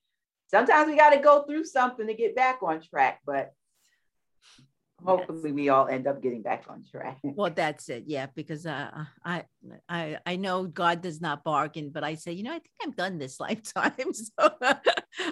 sometimes 0.46 0.88
we 0.88 0.96
got 0.96 1.10
to 1.10 1.18
go 1.18 1.42
through 1.44 1.64
something 1.64 2.06
to 2.06 2.14
get 2.14 2.36
back 2.36 2.58
on 2.62 2.80
track 2.80 3.20
but 3.26 3.52
hopefully 5.04 5.50
yes. 5.50 5.54
we 5.54 5.68
all 5.68 5.88
end 5.88 6.06
up 6.06 6.22
getting 6.22 6.42
back 6.42 6.64
on 6.68 6.84
track. 6.90 7.18
Well 7.24 7.50
that's 7.50 7.88
it. 7.88 8.04
Yeah 8.06 8.26
because 8.34 8.66
uh, 8.66 9.04
i 9.24 9.44
i 9.88 10.18
i 10.26 10.36
know 10.36 10.64
god 10.64 11.00
does 11.00 11.20
not 11.20 11.44
bargain 11.44 11.90
but 11.90 12.04
i 12.04 12.14
say 12.14 12.32
you 12.32 12.42
know 12.42 12.50
i 12.50 12.58
think 12.58 12.72
i'm 12.82 12.92
done 12.92 13.18
this 13.18 13.40
lifetime 13.46 14.12
so 14.12 14.50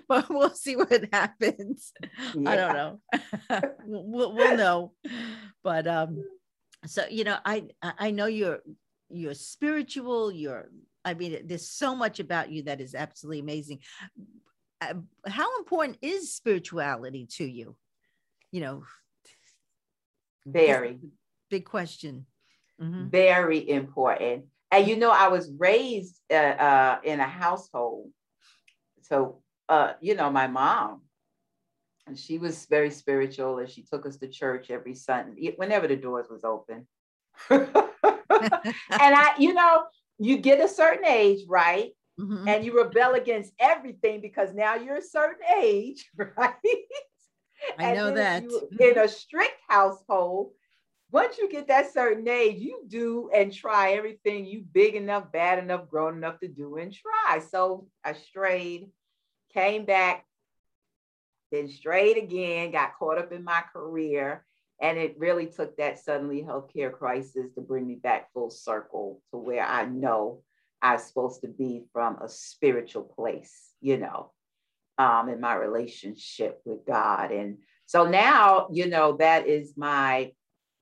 but 0.08 0.28
we'll 0.30 0.50
see 0.50 0.76
what 0.76 1.04
happens. 1.12 1.92
Yeah. 2.34 2.50
i 2.50 2.56
don't 2.56 2.74
know. 2.74 3.00
We'll, 3.86 4.32
we'll 4.34 4.56
know. 4.56 4.92
But 5.62 5.86
um 5.86 6.24
so 6.86 7.04
you 7.10 7.24
know 7.24 7.36
i 7.44 7.64
i 7.82 8.10
know 8.10 8.26
you're 8.26 8.60
you're 9.10 9.34
spiritual 9.34 10.32
you're 10.32 10.70
i 11.04 11.12
mean 11.14 11.42
there's 11.44 11.68
so 11.68 11.94
much 11.94 12.20
about 12.20 12.50
you 12.50 12.62
that 12.64 12.80
is 12.80 12.94
absolutely 12.94 13.40
amazing. 13.40 13.80
Uh, 14.80 14.94
how 15.26 15.58
important 15.58 15.98
is 16.00 16.32
spirituality 16.32 17.26
to 17.26 17.44
you? 17.44 17.76
You 18.50 18.60
know 18.60 18.82
very. 20.46 20.98
Big 21.50 21.64
question. 21.64 22.26
Mm-hmm. 22.80 23.08
Very 23.08 23.68
important. 23.68 24.46
And 24.70 24.86
you 24.86 24.96
know, 24.96 25.10
I 25.10 25.28
was 25.28 25.50
raised 25.58 26.20
uh, 26.30 26.34
uh, 26.34 26.98
in 27.04 27.20
a 27.20 27.26
household. 27.26 28.10
So, 29.02 29.42
uh, 29.68 29.94
you 30.00 30.14
know, 30.14 30.30
my 30.30 30.46
mom, 30.46 31.02
and 32.06 32.18
she 32.18 32.38
was 32.38 32.66
very 32.66 32.90
spiritual 32.90 33.58
and 33.58 33.68
she 33.68 33.82
took 33.82 34.06
us 34.06 34.16
to 34.18 34.28
church 34.28 34.70
every 34.70 34.94
Sunday, 34.94 35.54
whenever 35.56 35.86
the 35.86 35.96
doors 35.96 36.26
was 36.30 36.44
open. 36.44 36.86
and 37.50 37.70
I, 38.90 39.34
you 39.38 39.54
know, 39.54 39.84
you 40.18 40.38
get 40.38 40.60
a 40.60 40.68
certain 40.68 41.06
age, 41.06 41.44
right? 41.48 41.90
Mm-hmm. 42.18 42.48
And 42.48 42.64
you 42.64 42.76
rebel 42.76 43.14
against 43.14 43.52
everything 43.58 44.20
because 44.20 44.52
now 44.52 44.74
you're 44.74 44.96
a 44.96 45.02
certain 45.02 45.44
age, 45.58 46.08
right? 46.36 46.54
I 47.78 47.94
know 47.94 48.12
that. 48.12 48.44
in 48.78 48.98
a 48.98 49.08
strict 49.08 49.56
household, 49.68 50.52
once 51.12 51.38
you 51.38 51.50
get 51.50 51.68
that 51.68 51.92
certain 51.92 52.26
age, 52.28 52.60
you 52.60 52.84
do 52.86 53.30
and 53.34 53.52
try 53.52 53.92
everything 53.92 54.46
you 54.46 54.62
big 54.72 54.94
enough, 54.94 55.32
bad 55.32 55.58
enough, 55.58 55.88
grown 55.88 56.16
enough 56.16 56.38
to 56.40 56.48
do 56.48 56.76
and 56.76 56.92
try. 56.92 57.40
So 57.40 57.88
I 58.04 58.12
strayed, 58.12 58.90
came 59.52 59.84
back, 59.84 60.24
then 61.50 61.68
strayed 61.68 62.16
again, 62.16 62.70
got 62.70 62.96
caught 62.96 63.18
up 63.18 63.32
in 63.32 63.42
my 63.42 63.62
career. 63.72 64.44
And 64.80 64.96
it 64.96 65.16
really 65.18 65.46
took 65.46 65.76
that 65.76 65.98
suddenly 65.98 66.42
healthcare 66.42 66.92
crisis 66.92 67.52
to 67.54 67.60
bring 67.60 67.86
me 67.86 67.96
back 67.96 68.32
full 68.32 68.50
circle 68.50 69.20
to 69.30 69.38
where 69.38 69.64
I 69.64 69.84
know 69.84 70.42
I'm 70.80 70.98
supposed 70.98 71.42
to 71.42 71.48
be 71.48 71.84
from 71.92 72.16
a 72.22 72.28
spiritual 72.28 73.02
place, 73.02 73.72
you 73.80 73.98
know, 73.98 74.32
um, 75.00 75.30
in 75.30 75.40
my 75.40 75.54
relationship 75.54 76.60
with 76.66 76.84
God. 76.86 77.32
And 77.32 77.56
so 77.86 78.06
now, 78.06 78.68
you 78.70 78.86
know, 78.86 79.16
that 79.16 79.46
is 79.46 79.72
my 79.76 80.32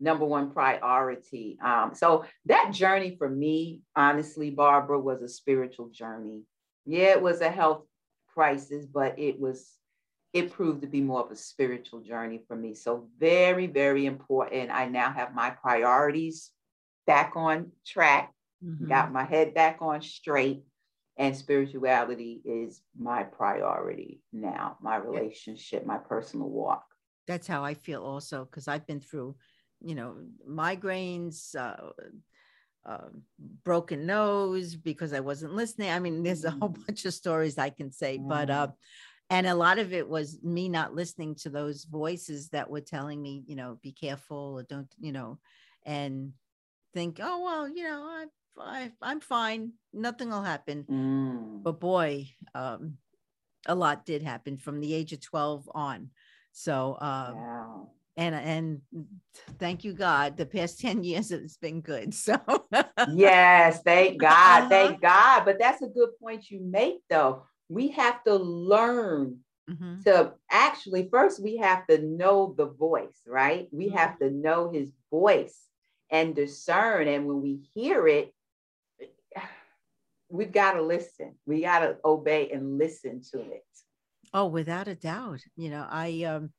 number 0.00 0.24
one 0.24 0.50
priority. 0.50 1.56
Um, 1.64 1.92
so 1.94 2.24
that 2.46 2.72
journey 2.72 3.14
for 3.16 3.28
me, 3.28 3.82
honestly, 3.94 4.50
Barbara, 4.50 4.98
was 4.98 5.22
a 5.22 5.28
spiritual 5.28 5.90
journey. 5.90 6.42
Yeah, 6.84 7.10
it 7.10 7.22
was 7.22 7.40
a 7.40 7.50
health 7.50 7.84
crisis, 8.34 8.86
but 8.86 9.18
it 9.18 9.38
was 9.38 9.72
it 10.32 10.52
proved 10.52 10.82
to 10.82 10.88
be 10.88 11.00
more 11.00 11.24
of 11.24 11.30
a 11.30 11.36
spiritual 11.36 12.00
journey 12.00 12.40
for 12.46 12.56
me. 12.56 12.74
So 12.74 13.08
very, 13.18 13.66
very 13.66 14.04
important. 14.04 14.70
I 14.70 14.86
now 14.86 15.10
have 15.10 15.34
my 15.34 15.50
priorities 15.50 16.50
back 17.06 17.32
on 17.34 17.72
track, 17.86 18.34
mm-hmm. 18.62 18.88
got 18.88 19.12
my 19.12 19.24
head 19.24 19.54
back 19.54 19.78
on 19.80 20.02
straight. 20.02 20.64
And 21.18 21.36
spirituality 21.36 22.40
is 22.44 22.82
my 22.96 23.24
priority 23.24 24.22
now, 24.32 24.76
my 24.80 24.96
relationship, 24.96 25.84
my 25.84 25.98
personal 25.98 26.48
walk. 26.48 26.84
That's 27.26 27.46
how 27.46 27.64
I 27.64 27.74
feel 27.74 28.02
also, 28.02 28.44
because 28.44 28.68
I've 28.68 28.86
been 28.86 29.00
through 29.00 29.36
you 29.80 29.94
know, 29.94 30.16
migraines, 30.48 31.54
uh, 31.54 31.90
uh, 32.88 33.08
broken 33.64 34.06
nose 34.06 34.74
because 34.74 35.12
I 35.12 35.20
wasn't 35.20 35.54
listening. 35.54 35.90
I 35.90 35.98
mean, 35.98 36.22
there's 36.22 36.44
a 36.44 36.50
whole 36.50 36.70
Mm. 36.70 36.86
bunch 36.86 37.04
of 37.04 37.14
stories 37.14 37.58
I 37.58 37.70
can 37.70 37.92
say, 37.92 38.18
but 38.18 38.50
uh, 38.50 38.68
and 39.30 39.46
a 39.46 39.54
lot 39.54 39.78
of 39.78 39.92
it 39.92 40.08
was 40.08 40.42
me 40.42 40.68
not 40.68 40.94
listening 40.94 41.34
to 41.36 41.50
those 41.50 41.84
voices 41.84 42.48
that 42.50 42.70
were 42.70 42.80
telling 42.80 43.20
me, 43.20 43.44
you 43.46 43.56
know, 43.56 43.78
be 43.82 43.92
careful 43.92 44.54
or 44.58 44.62
don't, 44.62 44.92
you 44.98 45.12
know, 45.12 45.38
and 45.84 46.32
think, 46.94 47.20
oh 47.22 47.42
well, 47.44 47.68
you 47.68 47.84
know, 47.84 48.26
I, 48.61 48.92
I'm 49.02 49.20
fine, 49.20 49.72
nothing 49.92 50.30
will 50.30 50.42
happen. 50.42 50.84
Mm. 50.90 51.62
But 51.62 51.80
boy, 51.80 52.28
um, 52.54 52.98
a 53.66 53.74
lot 53.74 54.06
did 54.06 54.22
happen 54.22 54.56
from 54.56 54.80
the 54.80 54.94
age 54.94 55.12
of 55.12 55.20
12 55.20 55.70
on. 55.74 56.11
So 56.52 56.96
um, 57.00 57.34
Wow. 57.34 57.90
and 58.16 58.34
and 58.34 58.80
thank 59.59 59.84
you 59.84 59.92
God, 59.92 60.36
the 60.36 60.46
past 60.46 60.80
10 60.80 61.04
years 61.04 61.30
it's 61.30 61.56
been 61.56 61.80
good. 61.80 62.14
So 62.14 62.36
yes, 63.14 63.82
thank 63.82 64.18
God, 64.18 64.61
Uh-huh. 64.62 64.68
thank 64.68 65.00
God. 65.00 65.44
But 65.44 65.59
that's 65.59 65.82
a 65.82 65.88
good 65.88 66.11
point 66.20 66.50
you 66.50 66.61
make, 66.61 66.98
though. 67.09 67.44
We 67.68 67.88
have 67.88 68.24
to 68.24 68.34
learn 68.34 69.38
Mhm. 69.68 70.02
to 70.04 70.32
actually, 70.50 71.09
first, 71.11 71.42
we 71.42 71.59
have 71.59 71.86
to 71.88 71.98
know 71.98 72.54
the 72.56 72.66
voice, 72.66 73.20
right? 73.26 73.68
We 73.70 73.90
have 73.90 74.18
to 74.20 74.30
know 74.30 74.70
his 74.70 74.90
voice 75.11 75.66
and 76.11 76.34
discern. 76.34 77.06
And 77.09 77.26
when 77.26 77.42
we 77.42 77.61
hear 77.74 78.09
it, 78.09 78.32
we've 80.28 80.52
got 80.52 80.72
to 80.72 80.82
listen. 80.82 81.34
We 81.46 81.62
got 81.62 81.80
to 81.80 81.96
obey 82.04 82.50
and 82.50 82.78
listen 82.78 83.22
to 83.32 83.40
it. 83.40 83.64
Oh, 84.34 84.46
without 84.46 84.88
a 84.88 84.94
doubt. 84.94 85.40
You 85.56 85.70
know, 85.70 85.86
I 85.88 86.24
um 86.24 86.50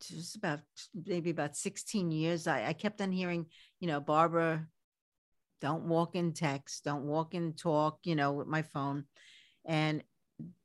just 0.00 0.36
about 0.36 0.60
maybe 1.06 1.30
about 1.30 1.56
16 1.56 2.10
years, 2.10 2.46
I, 2.46 2.66
I 2.68 2.72
kept 2.72 3.00
on 3.00 3.12
hearing, 3.12 3.46
you 3.80 3.88
know, 3.88 4.00
Barbara, 4.00 4.66
don't 5.60 5.84
walk 5.84 6.16
in 6.16 6.32
text, 6.32 6.84
don't 6.84 7.04
walk 7.04 7.34
in 7.34 7.52
talk, 7.52 7.98
you 8.04 8.14
know, 8.14 8.32
with 8.32 8.46
my 8.46 8.62
phone. 8.62 9.04
And 9.64 10.02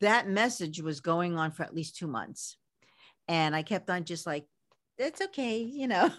that 0.01 0.27
message 0.27 0.81
was 0.81 1.01
going 1.01 1.37
on 1.37 1.51
for 1.51 1.63
at 1.63 1.75
least 1.75 1.97
two 1.97 2.07
months. 2.07 2.57
And 3.27 3.55
I 3.55 3.63
kept 3.63 3.89
on 3.89 4.05
just 4.05 4.25
like, 4.25 4.45
it's 4.97 5.21
okay, 5.21 5.59
you 5.59 5.87
know. 5.87 6.09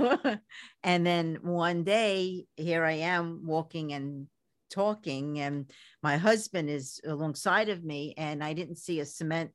and 0.84 1.06
then 1.06 1.38
one 1.42 1.82
day, 1.82 2.46
here 2.56 2.84
I 2.84 2.92
am 2.92 3.46
walking 3.46 3.92
and 3.92 4.28
talking, 4.70 5.40
and 5.40 5.70
my 6.02 6.16
husband 6.16 6.70
is 6.70 7.00
alongside 7.06 7.68
of 7.68 7.84
me, 7.84 8.14
and 8.16 8.42
I 8.42 8.52
didn't 8.52 8.76
see 8.76 9.00
a 9.00 9.06
cement 9.06 9.50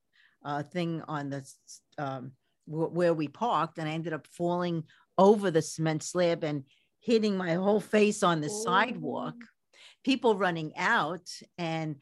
uh, 0.45 0.63
thing 0.63 1.01
on 1.07 1.29
the 1.29 1.49
um, 1.97 2.31
wh- 2.65 2.93
where 2.93 3.13
we 3.13 3.27
parked, 3.27 3.77
and 3.77 3.87
I 3.87 3.93
ended 3.93 4.13
up 4.13 4.27
falling 4.27 4.83
over 5.17 5.51
the 5.51 5.61
cement 5.61 6.03
slab 6.03 6.43
and 6.43 6.63
hitting 6.99 7.37
my 7.37 7.53
whole 7.53 7.79
face 7.81 8.23
on 8.23 8.41
the 8.41 8.49
sidewalk. 8.49 9.35
People 10.03 10.35
running 10.35 10.73
out, 10.77 11.29
and 11.57 11.97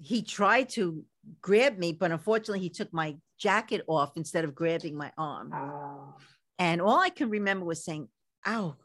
he 0.00 0.22
tried 0.22 0.68
to 0.70 1.04
grab 1.40 1.78
me, 1.78 1.92
but 1.92 2.12
unfortunately, 2.12 2.60
he 2.60 2.70
took 2.70 2.92
my 2.92 3.16
jacket 3.38 3.82
off 3.86 4.16
instead 4.16 4.44
of 4.44 4.54
grabbing 4.54 4.96
my 4.96 5.12
arm. 5.18 5.52
Oh, 5.54 6.14
And 6.58 6.80
all 6.80 6.98
I 6.98 7.10
can 7.10 7.30
remember 7.30 7.64
was 7.64 7.84
saying, 7.84 8.08
ow, 8.46 8.76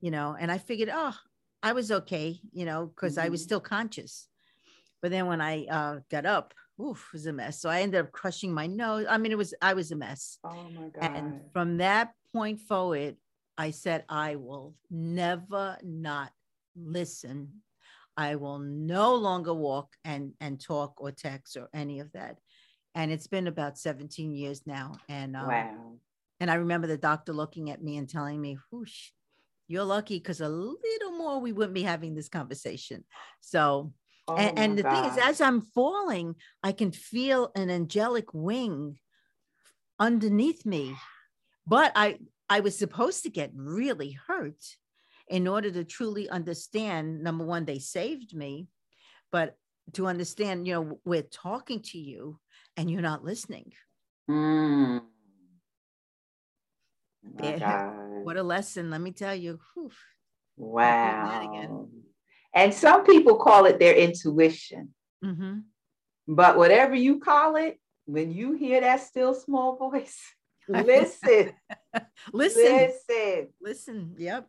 you 0.00 0.10
know, 0.10 0.36
and 0.38 0.50
I 0.50 0.58
figured, 0.58 0.90
oh, 0.92 1.14
I 1.62 1.72
was 1.72 1.90
okay, 1.92 2.40
you 2.52 2.64
know, 2.64 2.86
because 2.86 3.18
I 3.18 3.28
was 3.28 3.40
Mhm. 3.42 3.44
still 3.44 3.60
conscious. 3.60 4.28
But 5.02 5.10
then 5.10 5.26
when 5.26 5.40
I 5.40 5.66
uh, 5.66 6.00
got 6.10 6.26
up, 6.26 6.54
oof, 6.80 7.08
it 7.08 7.12
was 7.12 7.26
a 7.26 7.32
mess. 7.32 7.60
So 7.60 7.68
I 7.68 7.80
ended 7.82 8.00
up 8.00 8.12
crushing 8.12 8.52
my 8.52 8.66
nose. 8.66 9.06
I 9.08 9.18
mean, 9.18 9.32
it 9.32 9.38
was, 9.38 9.54
I 9.60 9.74
was 9.74 9.92
a 9.92 9.96
mess. 9.96 10.38
oh 10.44 10.68
my 10.70 10.88
God. 10.88 11.10
And 11.16 11.40
from 11.52 11.78
that 11.78 12.14
point 12.32 12.60
forward, 12.60 13.16
I 13.58 13.70
said, 13.72 14.04
I 14.08 14.36
will 14.36 14.74
never 14.90 15.78
not 15.82 16.32
listen. 16.76 17.62
I 18.16 18.36
will 18.36 18.58
no 18.58 19.14
longer 19.14 19.54
walk 19.54 19.96
and 20.04 20.32
and 20.40 20.60
talk 20.60 21.00
or 21.00 21.12
text 21.12 21.56
or 21.56 21.68
any 21.72 22.00
of 22.00 22.12
that. 22.12 22.38
And 22.94 23.10
it's 23.10 23.26
been 23.26 23.46
about 23.46 23.78
17 23.78 24.34
years 24.34 24.66
now. 24.66 24.92
And 25.08 25.36
um, 25.36 25.46
wow. 25.48 25.98
and 26.40 26.50
I 26.50 26.54
remember 26.54 26.86
the 26.86 26.98
doctor 26.98 27.32
looking 27.32 27.70
at 27.70 27.82
me 27.82 27.96
and 27.96 28.08
telling 28.08 28.40
me, 28.40 28.58
whoosh, 28.70 29.10
you're 29.70 29.84
lucky 29.84 30.18
because 30.18 30.40
a 30.40 30.48
little 30.48 31.12
more 31.12 31.40
we 31.40 31.52
wouldn't 31.52 31.74
be 31.74 31.82
having 31.82 32.14
this 32.14 32.28
conversation. 32.28 33.04
So, 33.40 33.92
Oh 34.28 34.36
and, 34.36 34.58
and 34.58 34.78
the 34.78 34.82
thing 34.82 35.04
is, 35.06 35.18
as 35.18 35.40
I'm 35.40 35.60
falling, 35.60 36.36
I 36.62 36.72
can 36.72 36.92
feel 36.92 37.50
an 37.56 37.70
angelic 37.70 38.32
wing 38.32 38.98
underneath 39.98 40.66
me. 40.66 40.94
But 41.66 41.92
I 41.94 42.18
I 42.48 42.60
was 42.60 42.78
supposed 42.78 43.22
to 43.22 43.30
get 43.30 43.50
really 43.54 44.18
hurt 44.26 44.62
in 45.28 45.46
order 45.46 45.70
to 45.70 45.84
truly 45.84 46.28
understand 46.28 47.22
number 47.22 47.44
one, 47.44 47.64
they 47.64 47.78
saved 47.78 48.34
me, 48.34 48.68
but 49.30 49.56
to 49.94 50.06
understand, 50.06 50.66
you 50.66 50.74
know, 50.74 51.00
we're 51.04 51.22
talking 51.22 51.80
to 51.80 51.98
you 51.98 52.38
and 52.76 52.90
you're 52.90 53.02
not 53.02 53.24
listening. 53.24 53.72
Mm. 54.28 55.02
What 58.24 58.36
a 58.36 58.42
lesson, 58.42 58.90
let 58.90 59.00
me 59.00 59.12
tell 59.12 59.34
you. 59.34 59.58
Whew. 59.74 59.90
Wow. 60.56 61.88
And 62.54 62.74
some 62.74 63.04
people 63.04 63.36
call 63.36 63.64
it 63.66 63.78
their 63.78 63.94
intuition, 63.94 64.94
Mhm. 65.24 65.64
but 66.28 66.56
whatever 66.58 66.94
you 66.94 67.18
call 67.20 67.56
it, 67.56 67.80
when 68.04 68.32
you 68.32 68.52
hear 68.52 68.80
that 68.80 69.00
still 69.00 69.34
small 69.34 69.76
voice, 69.76 70.18
listen, 70.68 71.52
Listen, 72.32 72.76
listen. 72.76 73.48
listen. 73.60 74.14
Yep. 74.18 74.46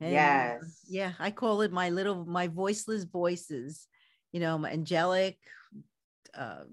And, 0.00 0.12
Yes. 0.12 0.80
yeah, 0.88 1.12
I 1.18 1.30
call 1.30 1.60
it 1.62 1.72
my 1.72 1.90
little 1.90 2.24
my 2.24 2.48
voiceless 2.48 3.04
voices. 3.04 3.86
You 4.32 4.40
know, 4.40 4.58
my 4.58 4.70
angelic, 4.72 5.38
uh, 6.34 6.64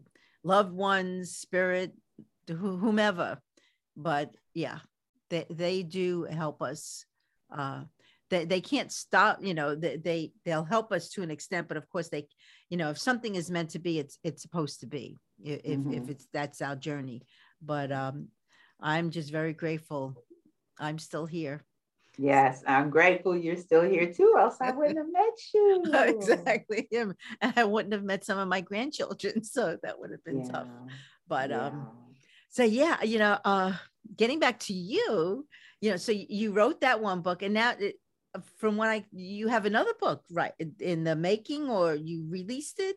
loved 0.44 0.72
ones, 0.74 1.36
spirit, 1.36 1.94
wh- 2.50 2.80
whomever. 2.80 3.40
But 3.96 4.36
yeah, 4.54 4.80
they 5.34 5.46
they 5.50 5.84
do 5.84 6.24
help 6.24 6.62
us. 6.62 7.06
Uh, 7.56 7.84
they, 8.30 8.46
they 8.46 8.62
can't 8.62 8.92
stop 8.92 9.44
you 9.44 9.54
know 9.54 9.76
they, 9.76 9.98
they 9.98 10.32
they'll 10.44 10.64
help 10.64 10.92
us 10.92 11.10
to 11.10 11.22
an 11.22 11.30
extent 11.30 11.68
but 11.68 11.78
of 11.78 11.88
course 11.90 12.10
they 12.10 12.26
you 12.70 12.78
know 12.78 12.90
if 12.90 12.98
something 12.98 13.36
is 13.36 13.52
meant 13.52 13.72
to 13.72 13.80
be 13.80 14.00
it's 14.00 14.18
it's 14.24 14.42
supposed 14.42 14.80
to 14.80 14.88
be 14.88 15.20
if 15.44 15.60
if 15.66 15.78
Mhm. 15.78 16.10
it's 16.10 16.28
that's 16.34 16.60
our 16.62 16.76
journey 16.76 17.22
but 17.62 17.92
um 17.92 18.30
i'm 18.80 19.12
just 19.12 19.30
very 19.32 19.54
grateful 19.54 20.16
i'm 20.80 20.98
still 20.98 21.28
here 21.28 21.62
Yes, 22.18 22.64
I'm 22.68 22.92
grateful 22.92 23.36
you're 23.36 23.56
still 23.58 23.82
here 23.82 24.14
too, 24.14 24.36
else 24.40 24.58
I 24.62 24.72
wouldn't 24.72 24.98
have 24.98 25.12
met 25.12 25.38
you. 25.54 25.84
exactly 26.22 26.88
and 27.00 27.16
i 27.58 27.64
wouldn't 27.64 27.94
have 27.94 28.04
met 28.04 28.24
some 28.24 28.40
of 28.40 28.48
my 28.48 28.62
grandchildren 28.62 29.44
so 29.56 29.78
that 29.84 30.00
would 30.00 30.12
have 30.12 30.24
been 30.24 30.42
Yeah. 30.46 30.52
tough 30.54 30.70
but 31.28 31.50
yeah. 31.50 31.68
um 31.68 31.88
so 32.54 32.64
yeah 32.64 33.02
you 33.04 33.20
know 33.20 33.38
uh 33.44 33.74
getting 34.16 34.40
back 34.40 34.60
to 34.60 34.74
you 34.74 35.46
you 35.82 35.90
know 35.90 35.98
so 35.98 36.12
you 36.12 36.54
wrote 36.54 36.82
that 36.82 37.02
one 37.02 37.22
book 37.22 37.42
and 37.42 37.54
now 37.54 37.74
it, 37.78 37.96
from 38.58 38.78
what 38.78 38.88
i 38.90 39.04
you 39.12 39.48
have 39.48 39.66
another 39.66 39.94
book 40.00 40.24
right 40.32 40.54
in- 40.80 41.04
the 41.04 41.16
making 41.16 41.70
or 41.70 41.96
you 41.96 42.26
released 42.30 42.80
it 42.80 42.96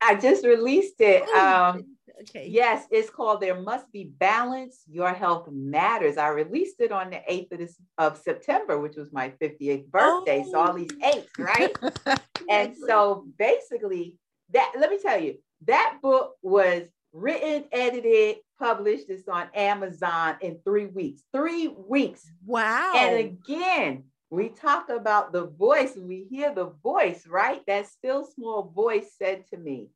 I 0.00 0.14
just 0.14 0.46
released 0.46 1.00
it. 1.00 1.24
Oh, 1.26 1.74
Um, 1.76 1.96
okay 2.20 2.46
Yes, 2.48 2.86
it's 2.92 3.10
called 3.10 3.40
There 3.40 3.60
Must 3.60 3.90
Be 3.90 4.04
Balance. 4.04 4.84
Your 4.88 5.12
Health 5.12 5.48
Matters. 5.50 6.16
I 6.16 6.28
released 6.28 6.76
it 6.80 6.92
on 6.92 7.10
the 7.10 7.20
8th 7.28 7.50
of, 7.50 7.58
this, 7.58 7.76
of 7.98 8.16
September, 8.16 8.78
which 8.78 8.94
was 8.94 9.12
my 9.12 9.30
58th 9.42 9.88
birthday. 9.88 10.44
So 10.48 10.60
all 10.60 10.72
these 10.72 10.92
eights, 11.02 11.32
right? 11.36 11.76
and 12.48 12.76
so 12.76 13.26
basically, 13.38 14.16
that 14.52 14.72
let 14.78 14.90
me 14.90 14.98
tell 15.02 15.20
you, 15.20 15.38
that 15.66 15.98
book 16.00 16.36
was 16.42 16.84
written, 17.12 17.64
edited, 17.72 18.36
published. 18.58 19.06
It's 19.08 19.28
on 19.28 19.48
Amazon 19.54 20.36
in 20.40 20.58
three 20.64 20.86
weeks. 20.86 21.22
Three 21.32 21.68
weeks. 21.68 22.30
wow 22.44 22.92
And 22.96 23.18
again, 23.18 24.04
we 24.30 24.50
talk 24.50 24.90
about 24.90 25.32
the 25.32 25.46
voice 25.46 25.96
and 25.96 26.06
we 26.06 26.26
hear 26.30 26.54
the 26.54 26.72
voice, 26.82 27.26
right? 27.26 27.62
That 27.66 27.86
still 27.86 28.26
small 28.26 28.72
voice 28.74 29.10
said 29.18 29.46
to 29.50 29.56
me, 29.56 29.88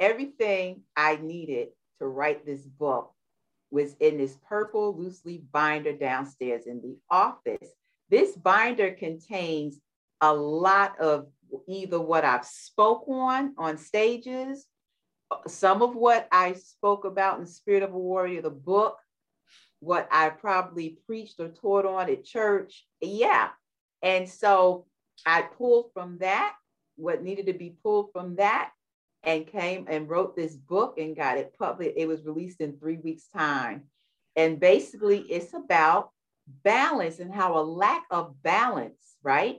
everything 0.00 0.82
I 0.96 1.16
needed 1.16 1.68
to 1.98 2.06
write 2.06 2.46
this 2.46 2.62
book 2.62 3.12
was 3.70 3.94
in 4.00 4.16
this 4.16 4.38
purple 4.48 4.96
loose 4.96 5.24
leaf 5.24 5.42
binder 5.52 5.92
downstairs 5.92 6.66
in 6.66 6.80
the 6.80 6.96
office. 7.10 7.68
This 8.08 8.36
binder 8.36 8.92
contains 8.92 9.80
a 10.20 10.32
lot 10.32 10.98
of 11.00 11.26
either 11.68 12.00
what 12.00 12.24
I've 12.24 12.46
spoke 12.46 13.04
on 13.08 13.54
on 13.58 13.76
stages, 13.76 14.66
some 15.46 15.82
of 15.82 15.94
what 15.94 16.28
I 16.30 16.54
spoke 16.54 17.04
about 17.04 17.38
in 17.38 17.46
Spirit 17.46 17.82
of 17.82 17.92
a 17.92 17.98
Warrior, 17.98 18.42
the 18.42 18.50
book, 18.50 18.98
what 19.80 20.08
I 20.10 20.30
probably 20.30 20.98
preached 21.06 21.38
or 21.38 21.48
taught 21.48 21.86
on 21.86 22.10
at 22.10 22.24
church. 22.24 22.86
Yeah. 23.00 23.48
And 24.02 24.28
so 24.28 24.86
I 25.24 25.42
pulled 25.42 25.92
from 25.92 26.18
that 26.18 26.54
what 26.96 27.22
needed 27.22 27.46
to 27.46 27.52
be 27.52 27.76
pulled 27.82 28.10
from 28.12 28.36
that 28.36 28.70
and 29.22 29.46
came 29.46 29.86
and 29.88 30.08
wrote 30.08 30.36
this 30.36 30.54
book 30.54 30.98
and 30.98 31.16
got 31.16 31.38
it 31.38 31.54
published. 31.58 31.94
It 31.96 32.08
was 32.08 32.24
released 32.24 32.60
in 32.60 32.78
three 32.78 32.96
weeks' 32.96 33.28
time. 33.28 33.84
And 34.34 34.60
basically, 34.60 35.20
it's 35.20 35.52
about 35.54 36.10
balance 36.64 37.18
and 37.18 37.34
how 37.34 37.58
a 37.58 37.62
lack 37.62 38.04
of 38.10 38.40
balance, 38.42 39.16
right? 39.22 39.58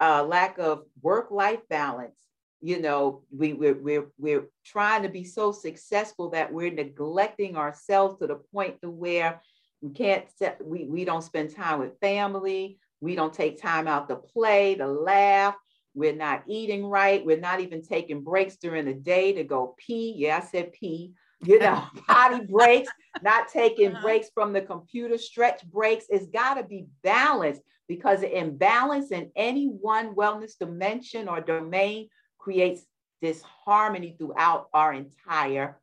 A 0.00 0.22
lack 0.22 0.58
of 0.58 0.84
work-life 1.00 1.60
balance. 1.68 2.18
You 2.62 2.80
know, 2.80 3.22
we, 3.30 3.52
we're, 3.52 3.74
we're, 3.74 4.06
we're 4.18 4.48
trying 4.64 5.02
to 5.02 5.08
be 5.08 5.24
so 5.24 5.50
successful 5.52 6.30
that 6.30 6.52
we're 6.52 6.72
neglecting 6.72 7.56
ourselves 7.56 8.18
to 8.20 8.28
the 8.28 8.36
point 8.54 8.80
to 8.82 8.90
where 8.90 9.42
we 9.80 9.90
can't, 9.90 10.24
we, 10.62 10.86
we 10.86 11.04
don't 11.04 11.22
spend 11.24 11.54
time 11.54 11.80
with 11.80 11.98
family. 12.00 12.78
We 13.00 13.16
don't 13.16 13.34
take 13.34 13.60
time 13.60 13.88
out 13.88 14.08
to 14.08 14.16
play, 14.16 14.76
to 14.76 14.86
laugh. 14.86 15.56
We're 15.94 16.14
not 16.14 16.44
eating 16.46 16.86
right. 16.86 17.24
We're 17.24 17.40
not 17.40 17.60
even 17.60 17.82
taking 17.82 18.22
breaks 18.22 18.56
during 18.56 18.86
the 18.86 18.94
day 18.94 19.32
to 19.32 19.44
go 19.44 19.74
pee. 19.76 20.14
Yeah, 20.16 20.38
I 20.38 20.46
said 20.46 20.72
pee. 20.72 21.12
You 21.44 21.58
know, 21.58 21.84
potty 22.06 22.46
breaks, 22.46 22.88
not 23.22 23.48
taking 23.48 23.92
uh-huh. 23.92 24.02
breaks 24.02 24.28
from 24.32 24.52
the 24.52 24.62
computer, 24.62 25.18
stretch 25.18 25.64
breaks. 25.64 26.06
It's 26.08 26.28
got 26.28 26.54
to 26.54 26.62
be 26.62 26.86
balanced 27.02 27.62
because 27.88 28.22
imbalance 28.22 29.10
in 29.10 29.30
any 29.36 29.66
one 29.66 30.14
wellness 30.14 30.56
dimension 30.58 31.28
or 31.28 31.40
domain 31.40 32.08
creates 32.42 32.84
disharmony 33.22 34.16
throughout 34.18 34.68
our 34.74 34.92
entire 34.92 35.78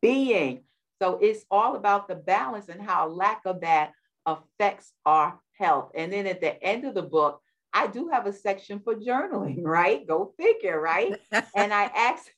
being. 0.00 0.62
So 1.00 1.18
it's 1.20 1.44
all 1.50 1.76
about 1.76 2.08
the 2.08 2.14
balance 2.16 2.68
and 2.68 2.80
how 2.80 3.08
lack 3.08 3.42
of 3.44 3.60
that 3.60 3.92
affects 4.26 4.92
our 5.04 5.38
health. 5.58 5.90
And 5.94 6.12
then 6.12 6.26
at 6.26 6.40
the 6.40 6.60
end 6.62 6.84
of 6.84 6.94
the 6.94 7.02
book, 7.02 7.40
I 7.72 7.86
do 7.86 8.08
have 8.08 8.26
a 8.26 8.32
section 8.32 8.80
for 8.80 8.94
journaling, 8.94 9.62
right? 9.62 10.06
Go 10.06 10.32
figure, 10.38 10.80
right? 10.80 11.14
and 11.54 11.72
I 11.72 11.84
asked 11.84 12.30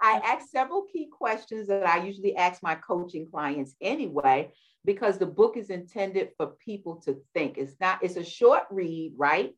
I 0.00 0.20
asked 0.24 0.50
several 0.50 0.86
key 0.90 1.08
questions 1.10 1.68
that 1.68 1.86
I 1.86 2.04
usually 2.04 2.34
ask 2.34 2.62
my 2.62 2.74
coaching 2.74 3.26
clients 3.30 3.74
anyway, 3.80 4.50
because 4.84 5.18
the 5.18 5.26
book 5.26 5.56
is 5.56 5.70
intended 5.70 6.30
for 6.36 6.46
people 6.64 6.96
to 7.04 7.18
think. 7.34 7.58
It's 7.58 7.76
not, 7.80 8.02
it's 8.02 8.16
a 8.16 8.24
short 8.24 8.62
read, 8.70 9.12
right? 9.16 9.54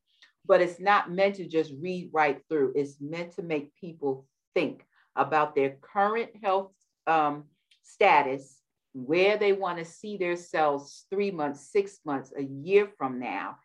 But 0.51 0.61
it's 0.61 0.81
not 0.81 1.13
meant 1.13 1.37
to 1.37 1.47
just 1.47 1.73
read 1.81 2.11
right 2.13 2.41
through. 2.49 2.73
It's 2.75 3.01
meant 3.01 3.37
to 3.37 3.43
make 3.43 3.73
people 3.77 4.27
think 4.53 4.85
about 5.15 5.55
their 5.55 5.77
current 5.81 6.31
health 6.43 6.73
um, 7.07 7.45
status, 7.85 8.59
where 8.93 9.37
they 9.37 9.53
want 9.53 9.79
to 9.79 9.85
see 9.85 10.17
themselves 10.17 11.07
three 11.09 11.31
months, 11.31 11.71
six 11.71 12.01
months, 12.05 12.33
a 12.37 12.43
year 12.43 12.89
from 12.99 13.21
now, 13.21 13.59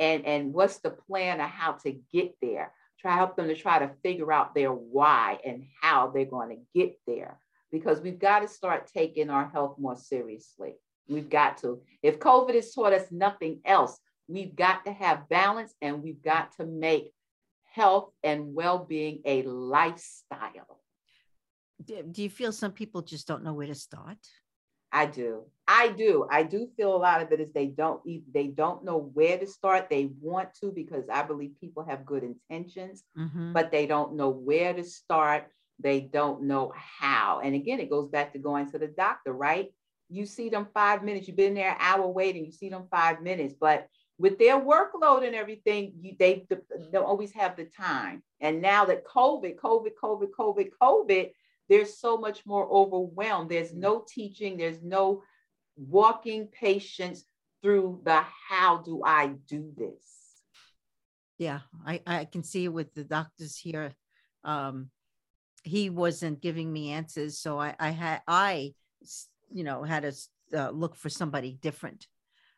and, 0.00 0.26
and 0.26 0.52
what's 0.52 0.78
the 0.78 0.90
plan 0.90 1.40
of 1.40 1.48
how 1.48 1.74
to 1.84 1.92
get 2.12 2.34
there. 2.42 2.72
Try 2.98 3.14
help 3.14 3.36
them 3.36 3.46
to 3.46 3.54
try 3.54 3.78
to 3.78 3.92
figure 4.02 4.32
out 4.32 4.52
their 4.52 4.72
why 4.72 5.38
and 5.46 5.62
how 5.80 6.08
they're 6.08 6.24
going 6.24 6.48
to 6.50 6.80
get 6.80 6.96
there. 7.06 7.38
Because 7.70 8.00
we've 8.00 8.18
got 8.18 8.40
to 8.40 8.48
start 8.48 8.90
taking 8.92 9.30
our 9.30 9.48
health 9.48 9.76
more 9.78 9.96
seriously. 9.96 10.74
We've 11.08 11.30
got 11.30 11.58
to. 11.58 11.82
If 12.02 12.18
COVID 12.18 12.56
has 12.56 12.74
taught 12.74 12.92
us 12.92 13.12
nothing 13.12 13.60
else, 13.64 13.96
we've 14.32 14.56
got 14.56 14.84
to 14.86 14.92
have 14.92 15.28
balance 15.28 15.74
and 15.82 16.02
we've 16.02 16.22
got 16.22 16.56
to 16.56 16.64
make 16.64 17.12
health 17.72 18.10
and 18.22 18.54
well-being 18.54 19.20
a 19.24 19.42
lifestyle. 19.42 20.80
Do 21.84 22.22
you 22.22 22.30
feel 22.30 22.52
some 22.52 22.72
people 22.72 23.02
just 23.02 23.26
don't 23.26 23.42
know 23.42 23.54
where 23.54 23.66
to 23.66 23.74
start? 23.74 24.18
I 24.92 25.06
do. 25.06 25.44
I 25.66 25.88
do. 25.88 26.26
I 26.30 26.42
do 26.42 26.68
feel 26.76 26.94
a 26.94 26.98
lot 26.98 27.22
of 27.22 27.32
it 27.32 27.40
is 27.40 27.52
they 27.52 27.66
don't 27.66 28.02
they 28.32 28.48
don't 28.48 28.84
know 28.84 29.10
where 29.14 29.38
to 29.38 29.46
start. 29.46 29.88
They 29.88 30.10
want 30.20 30.50
to 30.60 30.70
because 30.70 31.04
I 31.10 31.22
believe 31.22 31.52
people 31.60 31.82
have 31.84 32.04
good 32.04 32.22
intentions, 32.22 33.02
mm-hmm. 33.18 33.54
but 33.54 33.72
they 33.72 33.86
don't 33.86 34.16
know 34.16 34.28
where 34.28 34.74
to 34.74 34.84
start. 34.84 35.48
They 35.80 36.00
don't 36.00 36.42
know 36.42 36.72
how. 36.76 37.40
And 37.42 37.54
again, 37.54 37.80
it 37.80 37.90
goes 37.90 38.10
back 38.10 38.34
to 38.34 38.38
going 38.38 38.70
to 38.70 38.78
the 38.78 38.86
doctor, 38.86 39.32
right? 39.32 39.72
You 40.10 40.26
see 40.26 40.50
them 40.50 40.68
five 40.74 41.02
minutes. 41.02 41.26
You've 41.26 41.38
been 41.38 41.54
there 41.54 41.70
an 41.70 41.78
hour 41.80 42.06
waiting. 42.06 42.44
You 42.44 42.52
see 42.52 42.68
them 42.68 42.86
five 42.90 43.22
minutes, 43.22 43.54
but 43.58 43.88
with 44.18 44.38
their 44.38 44.60
workload 44.60 45.26
and 45.26 45.34
everything, 45.34 45.92
you, 46.00 46.14
they 46.18 46.46
don't 46.92 47.04
always 47.04 47.32
have 47.32 47.56
the 47.56 47.64
time. 47.64 48.22
And 48.40 48.62
now 48.62 48.84
that 48.84 49.06
COVID, 49.06 49.56
COVID, 49.56 49.90
COVID, 50.00 50.28
COVID, 50.38 50.68
COVID, 50.80 51.30
there's 51.68 51.96
so 51.96 52.16
much 52.16 52.44
more 52.44 52.68
overwhelmed. 52.70 53.50
There's 53.50 53.74
no 53.74 54.04
teaching, 54.06 54.56
there's 54.56 54.82
no 54.82 55.22
walking 55.76 56.48
patients 56.48 57.24
through 57.62 58.00
the 58.04 58.22
how 58.48 58.78
do 58.78 59.02
I 59.04 59.28
do 59.48 59.72
this? 59.76 60.04
Yeah, 61.38 61.60
I, 61.86 62.00
I 62.06 62.24
can 62.26 62.42
see 62.42 62.68
with 62.68 62.94
the 62.94 63.04
doctors 63.04 63.56
here. 63.56 63.92
Um, 64.44 64.90
he 65.64 65.90
wasn't 65.90 66.42
giving 66.42 66.72
me 66.72 66.90
answers. 66.90 67.38
So 67.38 67.58
I, 67.58 67.74
I 67.78 67.90
had, 67.90 68.22
I, 68.26 68.74
you 69.50 69.64
know, 69.64 69.82
had 69.82 70.02
to 70.02 70.12
uh, 70.66 70.70
look 70.70 70.96
for 70.96 71.08
somebody 71.08 71.58
different 71.60 72.06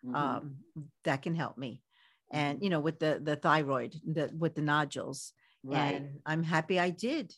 mm-hmm. 0.05 0.15
um, 0.15 0.57
that 1.05 1.23
can 1.23 1.35
help 1.35 1.57
me. 1.57 1.83
And, 2.31 2.57
mm-hmm. 2.57 2.65
you 2.65 2.71
know, 2.71 2.81
with 2.81 2.99
the, 2.99 3.21
the 3.23 3.37
thyroid, 3.37 3.95
the, 4.07 4.31
with 4.37 4.55
the 4.55 4.63
nodules. 4.63 5.33
Right. 5.63 5.95
And 5.95 6.21
I'm 6.27 6.43
happy 6.43 6.79
I 6.79 6.91
did 6.91 7.35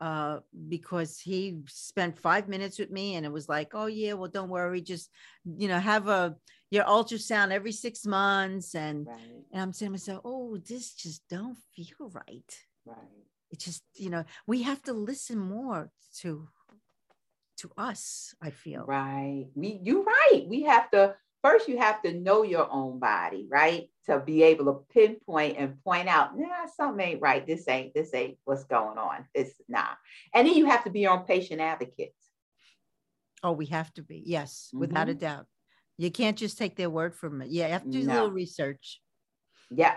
uh, 0.00 0.40
because 0.68 1.18
he 1.18 1.62
spent 1.66 2.18
five 2.18 2.48
minutes 2.48 2.78
with 2.78 2.90
me 2.90 3.14
and 3.14 3.24
it 3.24 3.32
was 3.32 3.48
like, 3.48 3.70
oh 3.74 3.86
yeah, 3.86 4.12
well, 4.14 4.30
don't 4.30 4.50
worry, 4.50 4.80
just 4.80 5.08
you 5.44 5.68
know, 5.68 5.78
have 5.78 6.08
a 6.08 6.36
your 6.70 6.84
ultrasound 6.84 7.52
every 7.52 7.72
six 7.72 8.04
months. 8.04 8.74
And 8.74 9.06
right. 9.06 9.18
and 9.52 9.62
I'm 9.62 9.72
saying 9.72 9.88
to 9.88 9.92
myself, 9.92 10.22
oh, 10.24 10.58
this 10.58 10.94
just 10.94 11.22
don't 11.30 11.56
feel 11.74 12.10
right. 12.12 12.58
Right. 12.84 12.98
It 13.50 13.60
just, 13.60 13.82
you 13.94 14.10
know, 14.10 14.24
we 14.46 14.62
have 14.62 14.82
to 14.82 14.92
listen 14.92 15.38
more 15.38 15.90
to 16.20 16.48
to 17.58 17.70
us, 17.78 18.34
I 18.42 18.50
feel. 18.50 18.84
Right. 18.84 19.46
We 19.54 19.80
you're 19.82 20.02
right. 20.02 20.44
We 20.46 20.64
have 20.64 20.90
to 20.90 21.14
first 21.44 21.68
you 21.68 21.76
have 21.76 22.00
to 22.02 22.12
know 22.14 22.42
your 22.42 22.66
own 22.72 22.98
body, 22.98 23.46
right? 23.50 23.90
To 24.06 24.18
be 24.18 24.42
able 24.44 24.64
to 24.64 24.84
pinpoint 24.92 25.58
and 25.58 25.82
point 25.84 26.08
out, 26.08 26.36
nah, 26.36 26.66
something 26.74 27.06
ain't 27.06 27.20
right. 27.20 27.46
This 27.46 27.68
ain't, 27.68 27.92
this 27.94 28.14
ain't 28.14 28.38
what's 28.44 28.64
going 28.64 28.96
on. 28.96 29.26
It's 29.34 29.52
nah. 29.68 29.90
And 30.32 30.48
then 30.48 30.54
you 30.54 30.66
have 30.66 30.84
to 30.84 30.90
be 30.90 31.00
your 31.00 31.12
own 31.12 31.24
patient 31.24 31.60
advocate. 31.60 32.14
Oh, 33.42 33.52
we 33.52 33.66
have 33.66 33.92
to 33.94 34.02
be, 34.02 34.22
yes, 34.24 34.68
mm-hmm. 34.68 34.80
without 34.80 35.08
a 35.08 35.12
mm-hmm. 35.12 35.20
doubt. 35.20 35.46
You 35.98 36.10
can't 36.10 36.36
just 36.36 36.56
take 36.56 36.76
their 36.76 36.90
word 36.90 37.14
from 37.14 37.42
it. 37.42 37.50
Yeah, 37.50 37.66
you 37.66 37.72
have 37.74 37.84
to 37.84 37.90
do 37.90 38.02
no. 38.04 38.12
a 38.12 38.14
little 38.14 38.30
research. 38.32 39.00
Yeah. 39.70 39.96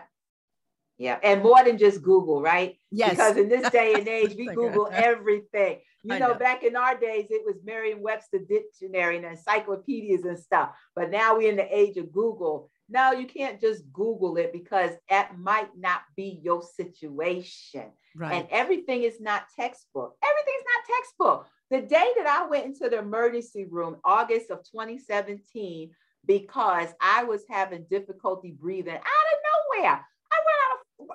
Yeah. 0.98 1.20
And 1.22 1.44
more 1.44 1.64
than 1.64 1.78
just 1.78 2.02
Google, 2.02 2.42
right? 2.42 2.78
Yes. 2.92 3.12
Because 3.12 3.38
in 3.38 3.50
this 3.50 3.70
day 3.70 3.94
and 3.94 4.08
age, 4.08 4.36
we 4.36 4.48
Google 4.48 4.90
everything. 4.92 5.80
You 6.04 6.20
know, 6.20 6.30
know, 6.30 6.34
back 6.36 6.64
in 6.64 6.76
our 6.76 6.98
days, 6.98 7.28
it 7.30 7.44
was 7.46 7.58
Merriam-Webster 7.66 8.40
dictionary 8.48 9.18
and 9.18 9.26
encyclopedias 9.26 10.24
and 10.24 10.40
stuff. 10.40 10.70
But 10.96 11.12
now 11.12 11.38
we're 11.38 11.50
in 11.50 11.58
the 11.58 11.78
age 11.78 11.98
of 11.98 12.14
Google. 12.14 12.70
No, 12.90 13.12
you 13.12 13.28
can't 13.28 13.60
just 13.60 13.92
Google 13.92 14.38
it 14.38 14.54
because 14.54 14.92
that 15.10 15.38
might 15.38 15.70
not 15.78 16.02
be 16.16 16.40
your 16.42 16.62
situation. 16.62 17.92
Right. 18.16 18.34
And 18.34 18.48
everything 18.52 19.04
is 19.04 19.20
not 19.20 19.44
textbook. 19.56 20.16
Everything's 20.24 20.64
not 20.66 20.96
textbook. 20.96 21.48
The 21.70 21.82
day 21.82 22.12
that 22.16 22.28
I 22.28 22.48
went 22.48 22.66
into 22.66 22.90
the 22.90 23.00
emergency 23.00 23.66
room, 23.66 23.98
August 24.06 24.50
of 24.50 24.60
2017, 24.72 25.92
because 26.26 26.90
I 27.02 27.26
was 27.26 27.44
having 27.50 27.86
difficulty 27.90 28.56
breathing 28.58 28.96
out 28.96 29.02
of 29.02 29.84
nowhere 29.84 30.06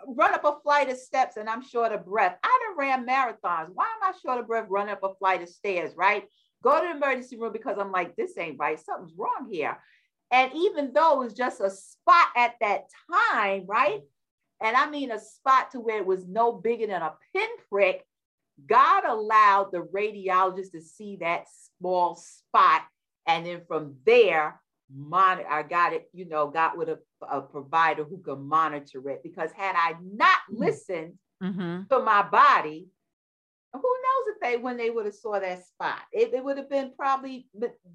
run 0.06 0.34
up 0.34 0.44
a 0.44 0.60
flight 0.62 0.90
of 0.90 0.98
steps 0.98 1.36
and 1.36 1.48
I'm 1.48 1.62
short 1.62 1.92
of 1.92 2.04
breath. 2.04 2.36
I 2.42 2.60
done 2.66 2.78
ran 2.78 3.06
marathons. 3.06 3.70
Why 3.74 3.84
am 3.84 4.02
I 4.02 4.12
short 4.24 4.38
of 4.38 4.46
breath 4.46 4.66
running 4.68 4.92
up 4.92 5.02
a 5.02 5.14
flight 5.14 5.42
of 5.42 5.48
stairs, 5.48 5.92
right? 5.96 6.24
Go 6.62 6.80
to 6.80 6.86
the 6.86 6.96
emergency 6.96 7.38
room 7.38 7.52
because 7.52 7.76
I'm 7.78 7.92
like, 7.92 8.16
this 8.16 8.38
ain't 8.38 8.58
right. 8.58 8.78
Something's 8.78 9.14
wrong 9.16 9.48
here. 9.50 9.78
And 10.30 10.50
even 10.54 10.92
though 10.92 11.20
it 11.20 11.24
was 11.24 11.34
just 11.34 11.60
a 11.60 11.70
spot 11.70 12.28
at 12.36 12.54
that 12.60 12.84
time, 13.10 13.64
right? 13.66 14.00
And 14.62 14.76
I 14.76 14.88
mean 14.88 15.10
a 15.10 15.18
spot 15.18 15.72
to 15.72 15.80
where 15.80 15.98
it 15.98 16.06
was 16.06 16.26
no 16.26 16.52
bigger 16.52 16.86
than 16.86 17.02
a 17.02 17.14
pinprick, 17.34 18.06
God 18.66 19.04
allowed 19.04 19.72
the 19.72 19.82
radiologist 19.82 20.72
to 20.72 20.80
see 20.80 21.16
that 21.16 21.46
small 21.78 22.14
spot. 22.14 22.82
And 23.26 23.44
then 23.44 23.62
from 23.66 23.96
there, 24.06 24.61
monitor. 24.94 25.48
I 25.48 25.62
got 25.62 25.92
it, 25.92 26.08
you 26.12 26.28
know, 26.28 26.48
got 26.48 26.76
with 26.76 26.88
a, 26.88 26.98
a 27.30 27.40
provider 27.40 28.04
who 28.04 28.18
could 28.18 28.40
monitor 28.40 29.08
it. 29.10 29.22
Because 29.22 29.50
had 29.52 29.74
I 29.76 29.94
not 30.02 30.38
mm. 30.50 30.58
listened 30.58 31.14
mm-hmm. 31.42 31.82
to 31.90 32.00
my 32.00 32.22
body, 32.22 32.88
who 33.72 33.80
knows 33.80 34.34
if 34.34 34.40
they 34.40 34.56
when 34.58 34.76
they 34.76 34.90
would 34.90 35.06
have 35.06 35.14
saw 35.14 35.38
that 35.38 35.66
spot, 35.66 36.00
it, 36.12 36.34
it 36.34 36.44
would 36.44 36.58
have 36.58 36.68
been 36.68 36.92
probably 36.96 37.48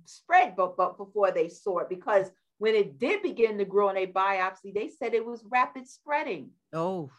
spread, 0.05 0.55
but, 0.55 0.75
but 0.75 0.97
before 0.97 1.31
they 1.31 1.49
saw 1.49 1.79
it, 1.79 1.89
because 1.89 2.31
when 2.57 2.73
it 2.73 2.97
did 2.97 3.21
begin 3.21 3.57
to 3.59 3.65
grow 3.65 3.89
in 3.89 3.97
a 3.97 4.07
biopsy, 4.07 4.73
they 4.73 4.89
said 4.89 5.13
it 5.13 5.25
was 5.25 5.43
rapid 5.49 5.87
spreading. 5.87 6.49
Oh, 6.73 7.11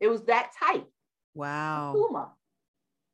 it 0.00 0.08
was 0.08 0.22
that 0.24 0.52
tight. 0.58 0.84
Wow. 1.34 1.94
Tumor. 1.94 2.28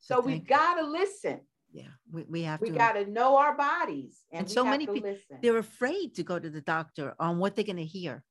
So, 0.00 0.16
so 0.16 0.20
we 0.22 0.38
got 0.38 0.74
to 0.80 0.86
listen 0.86 1.40
yeah 1.72 1.88
we, 2.10 2.24
we 2.28 2.42
have 2.42 2.60
we 2.60 2.68
to 2.68 2.72
we 2.72 2.78
got 2.78 2.92
to 2.92 3.06
know 3.06 3.36
our 3.36 3.56
bodies 3.56 4.22
and, 4.32 4.40
and 4.40 4.50
so 4.50 4.64
many 4.64 4.86
people 4.86 5.14
they're 5.42 5.58
afraid 5.58 6.14
to 6.14 6.22
go 6.22 6.38
to 6.38 6.50
the 6.50 6.60
doctor 6.60 7.14
on 7.18 7.38
what 7.38 7.54
they're 7.54 7.64
going 7.64 7.76
to 7.76 7.84
hear 7.84 8.22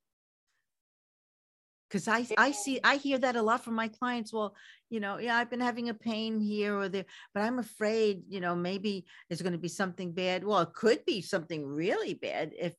because 1.88 2.06
I, 2.06 2.26
I 2.36 2.52
see 2.52 2.80
i 2.84 2.96
hear 2.96 3.18
that 3.18 3.36
a 3.36 3.42
lot 3.42 3.64
from 3.64 3.74
my 3.74 3.88
clients 3.88 4.32
well 4.32 4.54
you 4.90 5.00
know 5.00 5.18
yeah 5.18 5.36
i've 5.36 5.50
been 5.50 5.60
having 5.60 5.88
a 5.88 5.94
pain 5.94 6.38
here 6.40 6.76
or 6.76 6.88
there 6.88 7.06
but 7.34 7.42
i'm 7.42 7.58
afraid 7.58 8.22
you 8.28 8.40
know 8.40 8.54
maybe 8.54 9.06
there's 9.28 9.42
going 9.42 9.54
to 9.54 9.58
be 9.58 9.68
something 9.68 10.12
bad 10.12 10.44
well 10.44 10.60
it 10.60 10.74
could 10.74 11.04
be 11.04 11.22
something 11.22 11.66
really 11.66 12.14
bad 12.14 12.52
if 12.58 12.74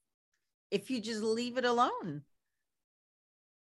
if 0.71 0.89
you 0.89 1.01
just 1.01 1.21
leave 1.21 1.57
it 1.57 1.65
alone. 1.65 2.23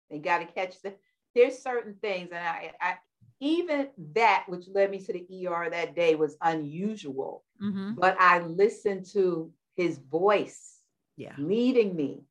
They 0.09 0.19
got 0.19 0.39
to 0.39 0.45
catch 0.45 0.81
the. 0.81 0.93
There's 1.35 1.59
certain 1.59 1.95
things, 2.01 2.29
and 2.31 2.39
I, 2.47 2.71
I 2.79 2.95
even 3.43 3.89
that 4.13 4.45
which 4.47 4.67
led 4.73 4.89
me 4.89 4.99
to 4.99 5.13
the 5.13 5.47
ER 5.47 5.69
that 5.69 5.95
day 5.95 6.15
was 6.15 6.37
unusual. 6.41 7.43
Mm-hmm. 7.61 7.95
But 7.95 8.15
I 8.19 8.39
listened 8.39 9.05
to 9.13 9.51
his 9.75 9.97
voice, 9.97 10.79
yeah, 11.17 11.33
leading 11.37 11.95
me. 11.95 12.23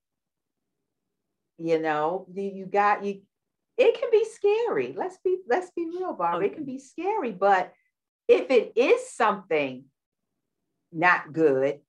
You 1.58 1.78
know, 1.78 2.26
you 2.34 2.66
got 2.66 3.04
you. 3.04 3.20
It 3.76 4.00
can 4.00 4.10
be 4.10 4.24
scary. 4.24 4.94
Let's 4.96 5.18
be 5.22 5.38
let's 5.46 5.70
be 5.70 5.86
real, 5.86 6.14
Bob. 6.14 6.36
Okay. 6.36 6.46
It 6.46 6.54
can 6.54 6.64
be 6.64 6.78
scary, 6.78 7.32
but 7.32 7.72
if 8.26 8.50
it 8.50 8.72
is 8.76 9.10
something 9.10 9.84
not 10.90 11.32
good, 11.32 11.80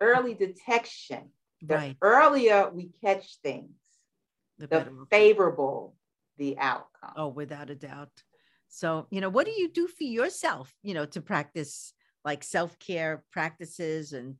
early 0.00 0.34
detection. 0.34 1.30
The 1.62 1.74
right. 1.74 1.96
earlier 2.00 2.70
we 2.72 2.88
catch 3.04 3.36
things, 3.42 3.68
the, 4.58 4.66
the 4.66 5.06
favorable 5.10 5.94
the 6.40 6.56
outcome. 6.58 7.12
Oh, 7.16 7.28
without 7.28 7.68
a 7.68 7.74
doubt. 7.74 8.10
So, 8.70 9.06
you 9.10 9.20
know, 9.20 9.28
what 9.28 9.46
do 9.46 9.52
you 9.52 9.68
do 9.68 9.86
for 9.88 10.04
yourself, 10.04 10.72
you 10.82 10.94
know, 10.94 11.04
to 11.06 11.20
practice 11.20 11.92
like 12.24 12.44
self 12.44 12.78
care 12.78 13.24
practices 13.30 14.12
and 14.12 14.36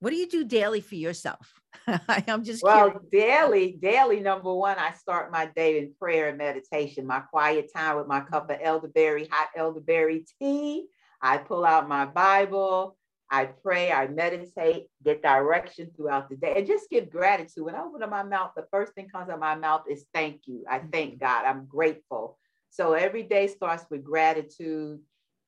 what 0.00 0.10
do 0.10 0.16
you 0.16 0.28
do 0.28 0.44
daily 0.44 0.82
for 0.82 0.96
yourself? 0.96 1.58
I'm 2.08 2.44
just 2.44 2.62
well, 2.62 2.90
curious. 2.90 3.08
daily, 3.10 3.78
daily. 3.80 4.20
Number 4.20 4.54
one, 4.54 4.76
I 4.78 4.92
start 4.92 5.32
my 5.32 5.46
day 5.56 5.78
in 5.78 5.94
prayer 5.98 6.28
and 6.28 6.36
meditation, 6.36 7.06
my 7.06 7.20
quiet 7.20 7.70
time 7.74 7.96
with 7.96 8.06
my 8.06 8.20
cup 8.20 8.50
mm-hmm. 8.50 8.60
of 8.60 8.66
elderberry, 8.66 9.28
hot 9.30 9.48
elderberry 9.56 10.26
tea. 10.38 10.84
I 11.22 11.38
pull 11.38 11.64
out 11.64 11.88
my 11.88 12.04
Bible. 12.04 12.98
I 13.30 13.46
pray, 13.46 13.90
I 13.90 14.06
meditate, 14.06 14.88
get 15.02 15.22
direction 15.22 15.90
throughout 15.96 16.28
the 16.28 16.36
day, 16.36 16.52
and 16.58 16.66
just 16.66 16.90
give 16.90 17.08
gratitude. 17.08 17.64
When 17.64 17.74
I 17.74 17.80
open 17.80 18.02
up 18.02 18.10
my 18.10 18.22
mouth, 18.22 18.50
the 18.54 18.66
first 18.70 18.92
thing 18.92 19.08
comes 19.08 19.30
out 19.30 19.34
of 19.36 19.40
my 19.40 19.54
mouth 19.54 19.84
is 19.90 20.04
thank 20.12 20.42
you. 20.44 20.64
I 20.70 20.80
thank 20.80 21.14
mm-hmm. 21.14 21.24
God. 21.24 21.46
I'm 21.46 21.64
grateful. 21.64 22.36
So 22.74 22.94
every 22.94 23.22
day 23.22 23.46
starts 23.46 23.84
with 23.88 24.02
gratitude. 24.02 24.98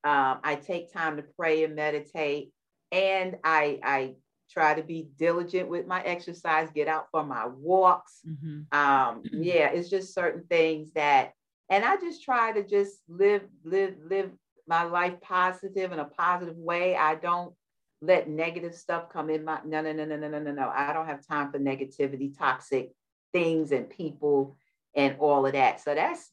Um, 0.05 0.39
I 0.45 0.55
take 0.55 0.93
time 0.93 1.16
to 1.16 1.24
pray 1.24 1.64
and 1.64 1.74
meditate, 1.74 2.53
and 2.93 3.37
I 3.43 3.81
I 3.83 4.14
try 4.49 4.74
to 4.74 4.83
be 4.85 5.09
diligent 5.18 5.68
with 5.68 5.89
my 5.89 6.01
exercise, 6.03 6.70
get 6.72 6.87
out 6.87 7.09
for 7.11 7.24
my 7.24 7.49
walks. 7.49 8.20
Mm-hmm. 8.24 8.79
Um, 8.79 9.22
yeah, 9.24 9.70
it's 9.70 9.91
just 9.91 10.14
certain 10.14 10.45
things 10.49 10.93
that, 10.95 11.33
and 11.68 11.85
I 11.85 11.97
just 11.97 12.22
try 12.22 12.53
to 12.53 12.62
just 12.62 12.95
live, 13.09 13.43
live, 13.64 13.97
live 14.09 14.31
my 14.68 14.85
life 14.85 15.20
positive 15.20 15.91
in 15.91 15.99
a 15.99 16.05
positive 16.05 16.57
way. 16.57 16.95
I 16.95 17.16
don't 17.16 17.53
let 18.01 18.29
negative 18.29 18.77
stuff 18.77 19.09
come 19.12 19.31
in 19.31 19.45
my 19.45 19.59
no, 19.64 19.81
no, 19.81 19.93
no, 19.93 20.05
no, 20.05 20.16
no, 20.16 20.29
no, 20.29 20.39
no, 20.39 20.53
no. 20.53 20.72
I 20.72 20.93
don't 20.93 21.07
have 21.07 21.27
time 21.27 21.51
for 21.51 21.59
negativity, 21.59 22.39
toxic 22.39 22.93
things 23.33 23.72
and 23.72 23.91
people 23.91 24.57
and 24.95 25.16
all 25.18 25.45
of 25.45 25.55
that. 25.55 25.81
So 25.81 25.93
that's 25.93 26.31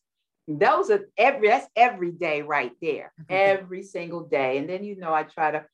those 0.48 0.89
are 0.89 1.08
every 1.18 1.48
that's 1.48 1.68
every 1.76 2.12
day 2.12 2.41
right 2.41 2.74
there 2.82 3.14
every 3.30 3.84
single 3.84 4.26
day. 4.26 4.58
And 4.58 4.70
then 4.70 4.84
you 4.84 4.98
know 4.98 5.14
i 5.14 5.24
try 5.24 5.52
to 5.52 5.66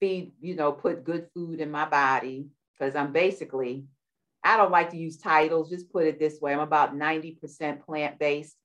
feed 0.00 0.32
you 0.40 0.54
know 0.54 0.72
put 0.72 1.04
good 1.04 1.26
food 1.34 1.60
in 1.60 1.70
my 1.70 1.84
body 1.84 2.46
because 2.78 2.94
i'm 2.94 3.12
basically 3.12 3.84
i 4.44 4.56
don't 4.56 4.70
like 4.70 4.90
to 4.90 4.96
use 4.96 5.16
titles 5.16 5.70
just 5.70 5.90
put 5.92 6.06
it 6.06 6.18
this 6.18 6.40
way 6.40 6.52
i'm 6.52 6.60
about 6.60 6.94
90% 6.94 7.84
plant-based. 7.84 8.56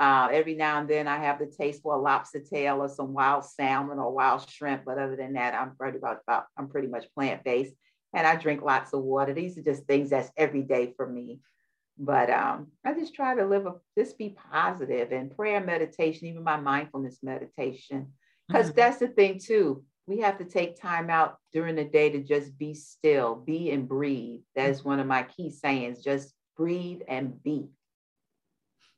Uh, 0.00 0.28
every 0.30 0.54
now 0.54 0.78
and 0.78 0.88
then 0.88 1.08
i 1.08 1.18
have 1.18 1.38
the 1.38 1.46
taste 1.46 1.82
for 1.82 1.94
a 1.94 2.00
lobster 2.00 2.40
tail 2.40 2.80
or 2.80 2.88
some 2.88 3.12
wild 3.12 3.44
salmon 3.44 3.98
or 3.98 4.12
wild 4.12 4.48
shrimp 4.48 4.84
but 4.86 4.96
other 4.96 5.16
than 5.16 5.32
that 5.32 5.54
i'm 5.54 5.74
pretty 5.76 5.98
about, 5.98 6.20
about 6.26 6.44
i'm 6.56 6.68
pretty 6.68 6.88
much 6.88 7.04
plant-based. 7.14 7.74
And 8.14 8.26
i 8.26 8.36
drink 8.36 8.62
lots 8.62 8.94
of 8.94 9.02
water. 9.02 9.34
These 9.34 9.58
are 9.58 9.62
just 9.62 9.84
things 9.84 10.10
that's 10.10 10.30
every 10.36 10.62
day 10.62 10.94
for 10.96 11.06
me 11.06 11.40
but 11.98 12.30
um, 12.30 12.68
I 12.84 12.94
just 12.94 13.14
try 13.14 13.34
to 13.34 13.44
live 13.44 13.66
a 13.66 13.74
just 13.98 14.16
be 14.18 14.36
positive 14.52 15.10
and 15.10 15.34
prayer 15.34 15.60
meditation, 15.60 16.28
even 16.28 16.44
my 16.44 16.56
mindfulness 16.56 17.18
meditation. 17.22 18.12
Because 18.46 18.66
mm-hmm. 18.68 18.76
that's 18.76 18.98
the 18.98 19.08
thing 19.08 19.40
too. 19.40 19.84
We 20.06 20.20
have 20.20 20.38
to 20.38 20.44
take 20.44 20.80
time 20.80 21.10
out 21.10 21.36
during 21.52 21.74
the 21.74 21.84
day 21.84 22.08
to 22.10 22.22
just 22.22 22.56
be 22.56 22.72
still, 22.74 23.34
be 23.34 23.70
and 23.72 23.86
breathe. 23.88 24.40
That 24.54 24.70
is 24.70 24.84
one 24.84 25.00
of 25.00 25.06
my 25.06 25.24
key 25.24 25.50
sayings. 25.50 26.02
Just 26.02 26.32
breathe 26.56 27.00
and 27.08 27.42
be. 27.42 27.68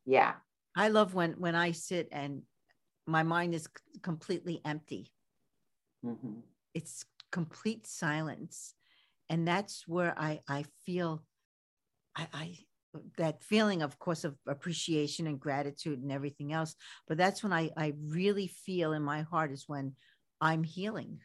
Yeah. 0.04 0.34
I 0.76 0.88
love 0.88 1.14
when 1.14 1.32
when 1.32 1.54
I 1.54 1.72
sit 1.72 2.08
and 2.12 2.42
my 3.06 3.22
mind 3.22 3.54
is 3.54 3.66
completely 4.02 4.60
empty. 4.64 5.10
Mm-hmm. 6.04 6.40
It's 6.74 7.04
complete 7.32 7.86
silence. 7.86 8.74
And 9.28 9.48
that's 9.48 9.88
where 9.88 10.14
I 10.18 10.40
I 10.48 10.64
feel 10.84 11.24
I, 12.14 12.28
I 12.32 12.58
that 13.16 13.42
feeling 13.42 13.82
of 13.82 13.98
course 13.98 14.24
of 14.24 14.36
appreciation 14.46 15.26
and 15.26 15.38
gratitude 15.40 16.02
and 16.02 16.10
everything 16.10 16.52
else 16.52 16.74
but 17.06 17.16
that's 17.16 17.42
when 17.42 17.52
i 17.52 17.70
i 17.76 17.92
really 18.02 18.46
feel 18.46 18.92
in 18.92 19.02
my 19.02 19.22
heart 19.22 19.52
is 19.52 19.64
when 19.66 19.92
i'm 20.40 20.62
healing 20.62 21.18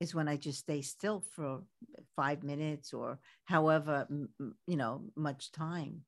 is 0.00 0.14
when 0.14 0.28
i 0.28 0.36
just 0.36 0.60
stay 0.60 0.82
still 0.82 1.22
for 1.32 1.62
5 2.16 2.42
minutes 2.42 2.92
or 2.92 3.18
however 3.44 4.06
you 4.66 4.76
know 4.76 5.04
much 5.16 5.52
time 5.52 6.02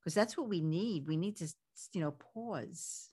because 0.00 0.14
that's 0.14 0.36
what 0.36 0.48
we 0.48 0.60
need 0.60 1.06
we 1.06 1.16
need 1.16 1.36
to 1.36 1.46
you 1.92 2.00
know 2.00 2.12
pause 2.34 3.12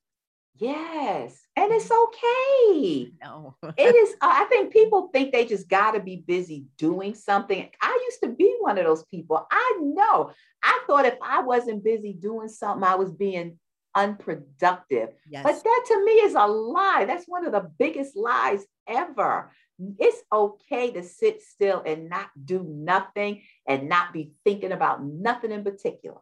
Yes. 0.60 1.40
And 1.56 1.72
it's 1.72 1.88
mm-hmm. 1.88 3.04
okay. 3.06 3.12
No. 3.24 3.56
it 3.78 3.96
is. 3.96 4.16
I 4.22 4.46
think 4.46 4.74
people 4.74 5.10
think 5.14 5.32
they 5.32 5.46
just 5.46 5.70
got 5.70 5.92
to 5.92 6.00
be 6.00 6.18
busy 6.18 6.66
doing 6.78 7.16
something. 7.16 7.70
I 7.82 8.08
used 8.10 8.20
to 8.24 8.30
be 8.30 8.49
one 8.60 8.78
of 8.78 8.86
those 8.86 9.04
people. 9.06 9.46
I 9.52 9.80
know. 9.82 10.32
I 10.64 10.84
thought 10.86 11.06
if 11.06 11.18
I 11.22 11.42
wasn't 11.42 11.84
busy 11.84 12.14
doing 12.14 12.50
something, 12.50 12.88
I 12.88 12.96
was 12.96 13.12
being 13.12 13.60
unproductive. 13.96 15.10
Yes. 15.30 15.44
But 15.44 15.64
that 15.64 15.86
to 15.88 16.06
me 16.06 16.12
is 16.12 16.36
a 16.36 16.46
lie. 16.46 17.06
That's 17.06 17.26
one 17.26 17.46
of 17.46 17.52
the 17.52 17.70
biggest 17.80 18.16
lies 18.16 18.66
ever. 18.88 19.52
It's 19.98 20.22
okay 20.32 20.92
to 20.92 21.04
sit 21.04 21.42
still 21.42 21.82
and 21.86 22.10
not 22.10 22.28
do 22.44 22.64
nothing 22.64 23.44
and 23.66 23.88
not 23.88 24.14
be 24.14 24.34
thinking 24.44 24.72
about 24.72 25.04
nothing 25.04 25.52
in 25.52 25.64
particular. 25.64 26.18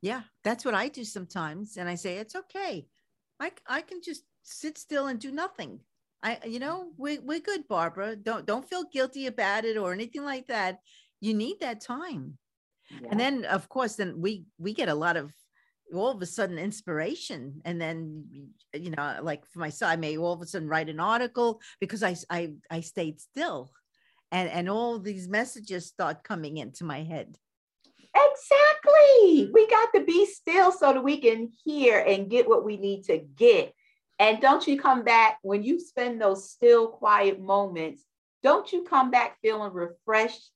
Yeah, 0.00 0.22
that's 0.44 0.64
what 0.64 0.74
I 0.74 0.88
do 0.88 1.04
sometimes. 1.04 1.76
And 1.76 1.88
I 1.88 1.96
say, 1.96 2.18
it's 2.18 2.36
okay. 2.36 2.86
I, 3.40 3.52
I 3.66 3.80
can 3.80 4.00
just 4.02 4.22
sit 4.42 4.78
still 4.78 5.06
and 5.06 5.18
do 5.18 5.32
nothing. 5.32 5.80
I, 6.22 6.38
you 6.46 6.58
know, 6.58 6.90
we, 6.96 7.18
we're 7.18 7.40
good, 7.40 7.68
Barbara. 7.68 8.16
Don't, 8.16 8.44
don't 8.46 8.68
feel 8.68 8.84
guilty 8.84 9.26
about 9.26 9.64
it 9.64 9.76
or 9.76 9.92
anything 9.92 10.24
like 10.24 10.48
that. 10.48 10.80
You 11.20 11.34
need 11.34 11.60
that 11.60 11.80
time. 11.80 12.38
Yeah. 12.90 13.08
And 13.10 13.20
then 13.20 13.44
of 13.44 13.68
course, 13.68 13.96
then 13.96 14.20
we, 14.20 14.44
we 14.58 14.74
get 14.74 14.88
a 14.88 14.94
lot 14.94 15.16
of 15.16 15.32
all 15.94 16.10
of 16.10 16.20
a 16.20 16.26
sudden 16.26 16.58
inspiration 16.58 17.62
and 17.64 17.80
then 17.80 18.24
you 18.74 18.90
know 18.90 19.16
like 19.22 19.46
for 19.46 19.58
myself 19.58 19.90
i 19.90 19.96
may 19.96 20.18
all 20.18 20.34
of 20.34 20.42
a 20.42 20.46
sudden 20.46 20.68
write 20.68 20.90
an 20.90 21.00
article 21.00 21.62
because 21.80 22.02
i 22.02 22.14
i, 22.28 22.52
I 22.70 22.80
stayed 22.82 23.18
still 23.20 23.70
and 24.30 24.50
and 24.50 24.68
all 24.68 24.98
these 24.98 25.30
messages 25.30 25.86
start 25.86 26.24
coming 26.24 26.58
into 26.58 26.84
my 26.84 27.04
head 27.04 27.38
Exactly. 28.14 29.50
We 29.52 29.68
got 29.68 29.92
to 29.94 30.04
be 30.04 30.26
still 30.26 30.72
so 30.72 30.92
that 30.92 31.04
we 31.04 31.20
can 31.20 31.50
hear 31.64 32.00
and 32.00 32.30
get 32.30 32.48
what 32.48 32.64
we 32.64 32.76
need 32.76 33.04
to 33.04 33.18
get. 33.18 33.74
And 34.18 34.40
don't 34.40 34.66
you 34.66 34.80
come 34.80 35.04
back 35.04 35.38
when 35.42 35.62
you 35.62 35.78
spend 35.78 36.20
those 36.20 36.50
still 36.50 36.88
quiet 36.88 37.40
moments, 37.40 38.02
don't 38.42 38.72
you 38.72 38.82
come 38.82 39.10
back 39.10 39.38
feeling 39.40 39.72
refreshed? 39.72 40.50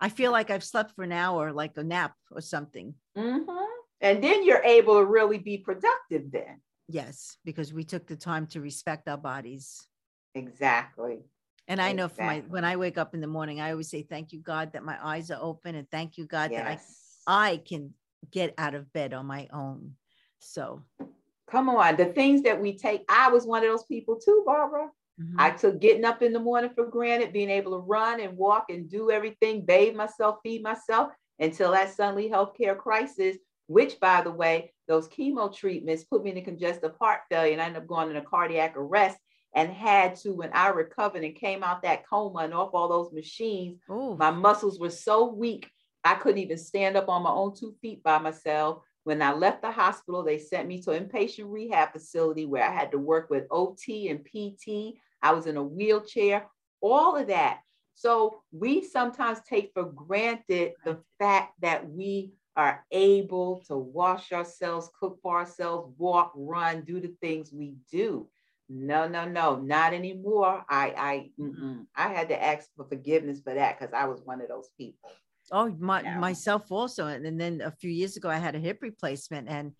I 0.00 0.08
feel 0.08 0.30
like 0.30 0.50
I've 0.50 0.64
slept 0.64 0.94
for 0.94 1.02
an 1.02 1.12
hour, 1.12 1.52
like 1.52 1.76
a 1.76 1.82
nap 1.82 2.14
or 2.30 2.40
something. 2.40 2.94
Mm-hmm. 3.16 3.64
And 4.00 4.22
then 4.22 4.44
you're 4.44 4.62
able 4.62 4.98
to 4.98 5.04
really 5.04 5.38
be 5.38 5.58
productive 5.58 6.30
then. 6.30 6.60
Yes, 6.86 7.36
because 7.44 7.72
we 7.72 7.82
took 7.82 8.06
the 8.06 8.16
time 8.16 8.46
to 8.48 8.60
respect 8.60 9.08
our 9.08 9.18
bodies. 9.18 9.84
Exactly. 10.34 11.18
And 11.66 11.82
I 11.82 11.92
know 11.92 12.08
for 12.08 12.22
my 12.22 12.42
when 12.48 12.64
I 12.64 12.76
wake 12.76 12.96
up 12.96 13.12
in 13.12 13.20
the 13.20 13.26
morning, 13.26 13.60
I 13.60 13.72
always 13.72 13.90
say, 13.90 14.02
Thank 14.02 14.32
you, 14.32 14.38
God, 14.40 14.72
that 14.72 14.84
my 14.84 14.96
eyes 15.02 15.30
are 15.30 15.38
open, 15.38 15.74
and 15.74 15.90
thank 15.90 16.16
you, 16.16 16.26
God, 16.26 16.50
yes. 16.50 16.62
that 16.62 16.80
I 17.26 17.50
I 17.50 17.56
can 17.58 17.92
get 18.30 18.54
out 18.56 18.74
of 18.74 18.90
bed 18.92 19.12
on 19.12 19.26
my 19.26 19.48
own. 19.52 19.92
So 20.38 20.82
come 21.50 21.68
on, 21.68 21.96
the 21.96 22.06
things 22.06 22.42
that 22.42 22.60
we 22.60 22.76
take. 22.76 23.04
I 23.08 23.30
was 23.30 23.46
one 23.46 23.64
of 23.64 23.70
those 23.70 23.84
people 23.84 24.18
too, 24.18 24.42
Barbara. 24.44 24.90
Mm-hmm. 25.20 25.40
I 25.40 25.50
took 25.50 25.80
getting 25.80 26.04
up 26.04 26.22
in 26.22 26.32
the 26.32 26.38
morning 26.38 26.70
for 26.74 26.86
granted, 26.86 27.32
being 27.32 27.50
able 27.50 27.72
to 27.72 27.84
run 27.86 28.20
and 28.20 28.36
walk 28.36 28.66
and 28.70 28.88
do 28.88 29.10
everything, 29.10 29.64
bathe 29.64 29.96
myself, 29.96 30.36
feed 30.42 30.62
myself 30.62 31.12
until 31.38 31.72
that 31.72 31.94
suddenly 31.94 32.28
healthcare 32.28 32.76
crisis, 32.76 33.36
which 33.66 33.98
by 34.00 34.22
the 34.22 34.30
way, 34.30 34.72
those 34.86 35.08
chemo 35.08 35.54
treatments 35.54 36.04
put 36.04 36.22
me 36.22 36.30
in 36.30 36.38
a 36.38 36.42
congestive 36.42 36.92
heart 37.00 37.20
failure 37.28 37.52
and 37.52 37.60
I 37.60 37.66
ended 37.66 37.82
up 37.82 37.88
going 37.88 38.10
in 38.10 38.16
a 38.16 38.22
cardiac 38.22 38.76
arrest 38.76 39.18
and 39.54 39.70
had 39.70 40.14
to 40.16 40.32
when 40.32 40.50
I 40.52 40.68
recovered 40.68 41.24
and 41.24 41.34
came 41.34 41.64
out 41.64 41.82
that 41.82 42.08
coma 42.08 42.40
and 42.40 42.54
off 42.54 42.70
all 42.72 42.88
those 42.88 43.12
machines, 43.12 43.78
Ooh. 43.90 44.16
my 44.16 44.30
muscles 44.30 44.78
were 44.78 44.90
so 44.90 45.32
weak 45.32 45.68
I 46.04 46.14
couldn't 46.14 46.38
even 46.38 46.58
stand 46.58 46.96
up 46.96 47.08
on 47.08 47.22
my 47.22 47.30
own 47.30 47.54
two 47.54 47.74
feet 47.82 48.02
by 48.02 48.18
myself. 48.18 48.82
When 49.08 49.22
I 49.22 49.32
left 49.32 49.62
the 49.62 49.70
hospital, 49.70 50.22
they 50.22 50.36
sent 50.36 50.68
me 50.68 50.82
to 50.82 50.90
an 50.90 51.06
inpatient 51.06 51.50
rehab 51.50 51.92
facility 51.92 52.44
where 52.44 52.62
I 52.62 52.70
had 52.70 52.92
to 52.92 52.98
work 52.98 53.30
with 53.30 53.46
OT 53.50 54.10
and 54.10 54.22
PT. 54.22 54.98
I 55.22 55.32
was 55.32 55.46
in 55.46 55.56
a 55.56 55.62
wheelchair, 55.62 56.46
all 56.82 57.16
of 57.16 57.28
that. 57.28 57.60
So 57.94 58.42
we 58.52 58.84
sometimes 58.84 59.38
take 59.48 59.70
for 59.72 59.84
granted 59.84 60.72
the 60.84 60.98
fact 61.18 61.54
that 61.62 61.88
we 61.88 62.34
are 62.54 62.84
able 62.92 63.64
to 63.68 63.78
wash 63.78 64.30
ourselves, 64.30 64.90
cook 65.00 65.20
for 65.22 65.38
ourselves, 65.38 65.90
walk, 65.96 66.30
run, 66.36 66.82
do 66.82 67.00
the 67.00 67.14
things 67.22 67.50
we 67.50 67.76
do. 67.90 68.28
No, 68.68 69.08
no, 69.08 69.26
no, 69.26 69.56
not 69.56 69.94
anymore. 69.94 70.66
I, 70.68 70.92
I, 70.94 71.30
mm-hmm. 71.40 71.64
mm-mm. 71.64 71.86
I 71.96 72.12
had 72.12 72.28
to 72.28 72.44
ask 72.44 72.68
for 72.76 72.84
forgiveness 72.84 73.40
for 73.40 73.54
that 73.54 73.78
because 73.78 73.94
I 73.94 74.04
was 74.04 74.20
one 74.20 74.42
of 74.42 74.48
those 74.48 74.68
people. 74.76 75.10
Oh, 75.52 75.74
my, 75.78 76.02
yeah. 76.02 76.18
myself 76.18 76.70
also. 76.70 77.06
And, 77.06 77.26
and 77.26 77.40
then 77.40 77.60
a 77.60 77.70
few 77.70 77.90
years 77.90 78.16
ago, 78.16 78.28
I 78.28 78.36
had 78.36 78.54
a 78.54 78.60
hip 78.60 78.78
replacement, 78.82 79.48
and 79.48 79.72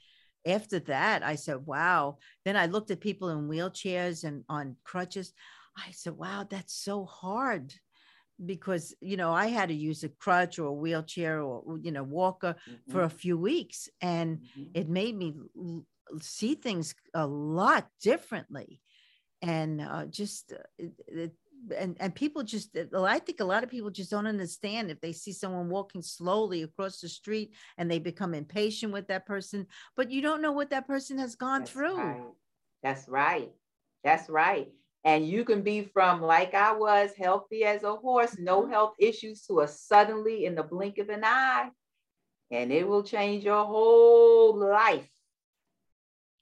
after 0.46 0.78
that, 0.80 1.22
I 1.22 1.34
said, 1.34 1.66
"Wow." 1.66 2.18
Then 2.44 2.56
I 2.56 2.66
looked 2.66 2.90
at 2.90 3.00
people 3.00 3.30
in 3.30 3.48
wheelchairs 3.48 4.24
and 4.24 4.44
on 4.48 4.76
crutches. 4.84 5.32
I 5.76 5.90
said, 5.92 6.14
"Wow, 6.14 6.46
that's 6.48 6.74
so 6.74 7.04
hard." 7.04 7.74
because 8.44 8.94
you 9.00 9.16
know 9.16 9.32
I 9.32 9.46
had 9.46 9.68
to 9.68 9.74
use 9.74 10.04
a 10.04 10.08
crutch 10.08 10.58
or 10.58 10.66
a 10.66 10.72
wheelchair 10.72 11.42
or 11.42 11.78
you 11.82 11.90
know 11.90 12.04
walker 12.04 12.54
mm-hmm. 12.68 12.92
for 12.92 13.02
a 13.02 13.10
few 13.10 13.36
weeks 13.36 13.88
and 14.00 14.38
mm-hmm. 14.38 14.70
it 14.74 14.88
made 14.88 15.16
me 15.16 15.34
see 16.20 16.54
things 16.54 16.94
a 17.14 17.26
lot 17.26 17.88
differently 18.00 18.80
and 19.42 19.80
uh, 19.80 20.06
just 20.06 20.52
uh, 20.52 20.62
it, 20.78 20.92
it, 21.06 21.32
and 21.76 21.96
and 22.00 22.14
people 22.14 22.42
just 22.42 22.76
uh, 22.76 23.02
i 23.02 23.18
think 23.18 23.40
a 23.40 23.44
lot 23.44 23.62
of 23.62 23.70
people 23.70 23.90
just 23.90 24.10
don't 24.10 24.26
understand 24.26 24.90
if 24.90 25.00
they 25.00 25.12
see 25.12 25.32
someone 25.32 25.68
walking 25.68 26.02
slowly 26.02 26.62
across 26.62 27.00
the 27.00 27.08
street 27.08 27.54
and 27.76 27.90
they 27.90 27.98
become 27.98 28.34
impatient 28.34 28.92
with 28.92 29.08
that 29.08 29.26
person 29.26 29.66
but 29.96 30.10
you 30.10 30.20
don't 30.20 30.42
know 30.42 30.52
what 30.52 30.70
that 30.70 30.86
person 30.86 31.18
has 31.18 31.34
gone 31.34 31.60
that's 31.60 31.70
through 31.70 31.96
right. 31.96 32.22
that's 32.82 33.08
right 33.08 33.50
that's 34.04 34.28
right 34.28 34.68
and 35.04 35.28
you 35.28 35.44
can 35.44 35.62
be 35.62 35.82
from 35.82 36.22
like 36.22 36.54
i 36.54 36.72
was 36.72 37.10
healthy 37.18 37.64
as 37.64 37.82
a 37.82 37.94
horse 37.94 38.36
no 38.38 38.62
mm-hmm. 38.62 38.72
health 38.72 38.94
issues 38.98 39.42
to 39.42 39.60
a 39.60 39.68
suddenly 39.68 40.44
in 40.44 40.54
the 40.54 40.62
blink 40.62 40.98
of 40.98 41.08
an 41.08 41.22
eye 41.24 41.68
and 42.50 42.72
it 42.72 42.86
will 42.86 43.02
change 43.02 43.44
your 43.44 43.64
whole 43.64 44.56
life 44.56 45.08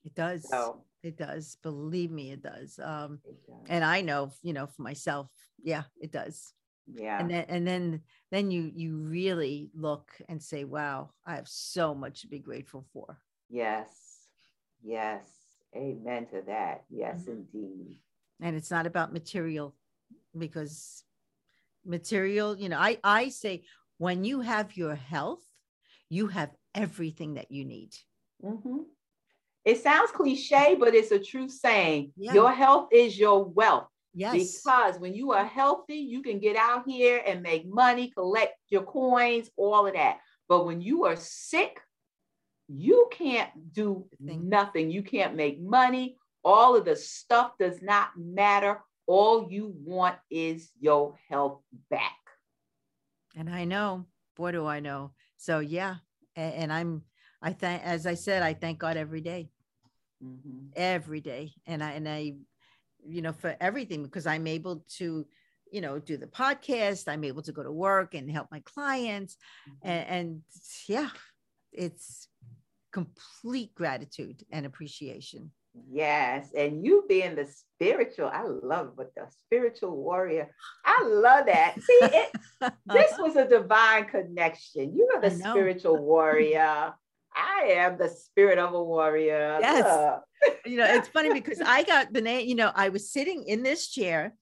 it 0.07 0.15
does. 0.15 0.49
So, 0.49 0.85
it 1.03 1.17
does. 1.17 1.57
Believe 1.63 2.11
me, 2.11 2.33
it 2.33 2.43
does. 2.43 2.79
Um, 2.83 3.21
it 3.25 3.47
does. 3.47 3.67
And 3.69 3.85
I 3.85 4.01
know, 4.01 4.33
you 4.43 4.53
know, 4.53 4.67
for 4.67 4.83
myself, 4.83 5.29
yeah, 5.63 5.85
it 6.01 6.13
does. 6.13 6.53
Yeah. 6.87 7.19
And 7.21 7.31
then, 7.31 7.45
and 7.49 7.67
then, 7.67 8.01
then 8.31 8.51
you 8.51 8.71
you 8.75 8.99
really 8.99 9.71
look 9.75 10.13
and 10.29 10.41
say, 10.43 10.65
"Wow, 10.65 11.11
I 11.27 11.35
have 11.35 11.49
so 11.49 11.95
much 11.95 12.23
to 12.23 12.29
be 12.29 12.39
grateful 12.39 12.87
for." 12.93 13.19
Yes. 13.49 13.89
Yes. 14.83 15.27
Amen 15.75 16.27
to 16.27 16.43
that. 16.47 16.85
Yes, 16.89 17.23
mm-hmm. 17.23 17.33
indeed. 17.33 18.01
And 18.41 18.57
it's 18.57 18.71
not 18.71 18.87
about 18.87 19.13
material, 19.13 19.75
because 20.37 21.03
material, 21.85 22.57
you 22.57 22.69
know, 22.69 22.79
I 22.79 22.99
I 23.03 23.31
say 23.31 23.65
when 23.99 24.25
you 24.25 24.41
have 24.41 24.77
your 24.77 24.95
health, 24.95 25.43
you 26.09 26.29
have 26.29 26.51
everything 26.75 27.35
that 27.35 27.51
you 27.51 27.65
need. 27.65 27.95
Mm-hmm. 28.45 28.79
It 29.67 29.83
sounds 29.83 30.13
cliche, 30.13 30.77
but 30.79 30.95
it's 30.95 31.11
a 31.11 31.19
true 31.19 31.49
saying. 31.49 32.13
Yeah. 32.17 32.35
Your 32.35 32.53
health 32.53 32.89
is 32.93 33.19
your 33.19 33.45
wealth. 33.45 33.89
Yes. 34.15 34.61
Because 34.63 35.01
when 35.01 35.13
you 35.13 35.33
are 35.33 35.45
healthy, 35.45 35.97
you 35.97 36.23
can 36.23 36.39
get 36.39 36.55
out 36.55 36.85
here 36.87 37.21
and 37.27 37.43
make 37.43 37.69
money, 37.69 38.13
collect 38.17 38.55
your 38.69 38.85
coins, 38.85 39.51
all 39.57 39.89
of 39.89 39.95
that. 39.95 40.19
But 40.49 40.67
when 40.67 40.81
you 40.81 41.05
are 41.07 41.17
sick, 41.17 41.81
you 42.69 43.09
can't 43.11 43.51
do 43.73 44.07
nothing. 44.21 44.89
You 44.89 45.03
can't 45.03 45.35
make 45.35 45.61
money. 45.61 46.17
All 46.45 46.77
of 46.77 46.85
the 46.85 46.95
stuff 46.95 47.59
does 47.59 47.83
not 47.83 48.11
matter. 48.17 48.81
All 49.09 49.49
you 49.51 49.75
want 49.85 50.17
is 50.31 50.71
your 50.81 51.19
health 51.29 51.61
back. 51.91 52.15
And 53.37 53.51
I 53.51 53.65
know, 53.65 54.07
boy, 54.37 54.53
do 54.53 54.65
I 54.65 54.79
know. 54.79 55.11
So, 55.39 55.59
yeah. 55.59 55.97
And, 56.37 56.55
and 56.55 56.73
I'm, 56.73 57.03
I 57.43 57.53
thank, 57.53 57.83
as 57.83 58.07
I 58.07 58.15
said, 58.15 58.45
I 58.45 58.55
thank 58.55 58.79
God 58.79 58.97
every 58.97 59.21
day 59.21 59.51
mm-hmm. 60.23 60.69
every 60.75 61.21
day 61.21 61.53
and 61.67 61.83
i 61.83 61.93
and 61.93 62.09
i 62.09 62.33
you 63.07 63.23
know 63.23 63.33
for 63.33 63.57
everything 63.61 64.03
because 64.03 64.27
i'm 64.27 64.47
able 64.47 64.85
to 64.89 65.27
you 65.71 65.81
know 65.81 65.99
do 65.99 66.17
the 66.17 66.27
podcast 66.27 67.09
i'm 67.09 67.25
able 67.25 67.43
to 67.43 67.53
go 67.53 67.63
to 67.63 67.73
work 67.73 68.15
and 68.15 68.31
help 68.31 68.49
my 68.51 68.61
clients 68.61 69.37
mm-hmm. 69.69 69.89
and, 69.89 70.09
and 70.09 70.43
yeah 70.89 71.11
it's 71.73 72.29
complete 72.93 73.75
gratitude 73.75 74.43
and 74.51 74.65
appreciation 74.65 75.51
Yes, 75.91 76.49
and 76.57 76.85
you 76.85 77.05
being 77.09 77.35
the 77.35 77.47
spiritual, 77.47 78.29
I 78.33 78.45
love 78.45 78.93
what 78.95 79.15
the 79.15 79.27
spiritual 79.47 79.97
warrior. 79.97 80.51
I 80.85 81.05
love 81.05 81.47
that. 81.47 81.75
See, 81.81 81.99
it, 82.03 82.33
this 82.87 83.13
was 83.19 83.37
a 83.37 83.47
divine 83.47 84.07
connection. 84.07 84.95
You 84.97 85.09
are 85.15 85.21
the 85.21 85.31
spiritual 85.31 85.99
warrior. 85.99 86.95
I 87.37 87.67
am 87.73 87.99
the 87.99 88.09
spirit 88.09 88.59
of 88.59 88.73
a 88.73 88.83
warrior. 88.83 89.59
Yes. 89.61 90.21
you 90.65 90.79
know, 90.79 90.87
it's 90.87 91.09
funny 91.09 91.33
because 91.33 91.61
I 91.61 91.83
got 91.83 92.13
the 92.13 92.21
name, 92.21 92.49
you 92.49 92.55
know, 92.55 92.73
I 92.75 92.89
was 92.89 93.11
sitting 93.11 93.45
in 93.47 93.63
this 93.63 93.89
chair, 93.89 94.35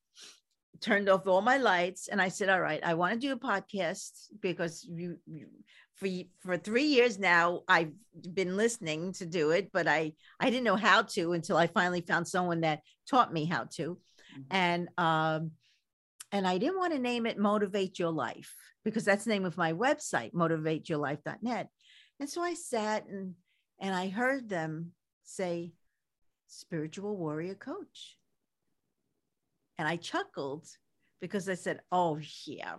turned 0.81 1.09
off 1.09 1.27
all 1.27 1.41
my 1.41 1.57
lights, 1.57 2.09
and 2.09 2.23
I 2.23 2.29
said, 2.29 2.49
All 2.49 2.61
right, 2.61 2.81
I 2.85 2.95
want 2.95 3.15
to 3.15 3.19
do 3.19 3.33
a 3.33 3.39
podcast 3.39 4.29
because 4.41 4.87
you, 4.89 5.19
you 5.27 5.49
for 5.97 6.09
for 6.41 6.57
three 6.57 6.85
years 6.85 7.19
now 7.19 7.63
I've 7.69 7.93
been 8.33 8.57
listening 8.57 9.13
to 9.15 9.27
do 9.27 9.51
it, 9.51 9.71
but 9.73 9.87
I 9.87 10.13
I 10.41 10.51
didn't 10.51 10.65
know 10.65 10.77
how 10.77 11.03
to 11.03 11.33
until 11.33 11.57
I 11.57 11.67
finally 11.69 12.01
found 12.01 12.27
someone 12.27 12.61
that 12.63 12.81
taught 13.09 13.33
me 13.33 13.45
how 13.45 13.65
to. 13.77 13.99
Mm-hmm. 14.33 14.43
And 14.51 14.89
um 14.99 15.53
and 16.33 16.49
I 16.49 16.59
didn't 16.59 16.79
want 16.79 16.93
to 16.93 16.99
name 16.99 17.27
it 17.27 17.39
Motivate 17.39 17.99
Your 17.99 18.11
Life 18.11 18.53
because 18.85 19.05
that's 19.05 19.25
the 19.25 19.31
name 19.31 19.45
of 19.45 19.57
my 19.57 19.73
website, 19.73 20.33
motivateyourlife.net. 20.33 21.69
And 22.21 22.29
so 22.29 22.43
I 22.43 22.55
sat 22.55 23.07
and 23.09 23.35
and 23.81 23.95
I 23.95 24.09
heard 24.09 24.49
them 24.49 24.93
say, 25.25 25.73
spiritual 26.47 27.17
warrior 27.17 27.55
coach. 27.55 28.17
And 29.79 29.89
I 29.89 29.97
chuckled 29.97 30.67
because 31.21 31.49
I 31.49 31.55
said, 31.55 31.81
Oh, 31.91 32.19
yeah, 32.47 32.77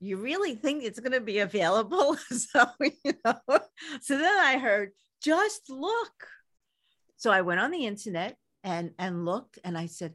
you 0.00 0.16
really 0.18 0.54
think 0.54 0.84
it's 0.84 1.00
going 1.00 1.12
to 1.12 1.20
be 1.20 1.40
available? 1.40 2.16
so, 2.30 2.66
you 2.78 3.12
know, 3.24 3.38
so 4.00 4.18
then 4.18 4.38
I 4.38 4.58
heard, 4.58 4.90
just 5.22 5.68
look. 5.68 6.28
So 7.16 7.30
I 7.30 7.40
went 7.40 7.60
on 7.60 7.70
the 7.70 7.86
internet 7.86 8.36
and 8.62 8.92
and 8.98 9.24
looked 9.24 9.58
and 9.64 9.76
I 9.76 9.86
said, 9.86 10.14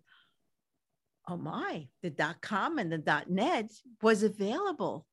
Oh 1.28 1.38
my, 1.38 1.88
the 2.02 2.10
dot 2.10 2.42
com 2.42 2.80
and 2.80 2.92
the 2.92 2.98
dot 2.98 3.30
net 3.30 3.70
was 4.02 4.24
available. 4.24 5.06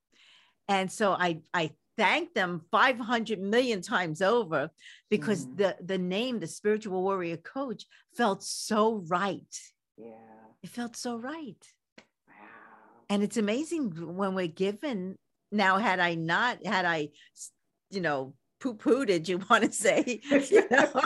And 0.69 0.91
so 0.91 1.13
I 1.13 1.41
I 1.53 1.73
thank 1.97 2.35
them 2.35 2.63
500 2.71 3.41
million 3.41 3.81
times 3.81 4.23
over 4.23 4.71
because 5.11 5.47
mm. 5.47 5.57
the 5.57 5.77
the 5.85 5.99
name 5.99 6.39
the 6.39 6.47
spiritual 6.47 7.03
warrior 7.03 7.37
coach 7.37 7.85
felt 8.17 8.43
so 8.43 9.03
right. 9.09 9.55
Yeah. 9.97 10.13
It 10.63 10.71
felt 10.71 10.97
so 10.97 11.17
right. 11.17 11.57
Wow. 12.29 12.35
And 13.09 13.23
it's 13.23 13.37
amazing 13.37 13.93
when 14.17 14.35
we're 14.35 14.47
given 14.47 15.17
now 15.53 15.79
had 15.79 16.01
i 16.01 16.15
not 16.15 16.65
had 16.67 16.85
i 16.85 17.09
you 17.91 18.01
know 18.01 18.35
poo-poo 18.61 19.05
did 19.05 19.29
you 19.29 19.41
want 19.49 19.65
to 19.65 19.73
say 19.73 20.21
you 20.51 20.69
know 20.71 21.03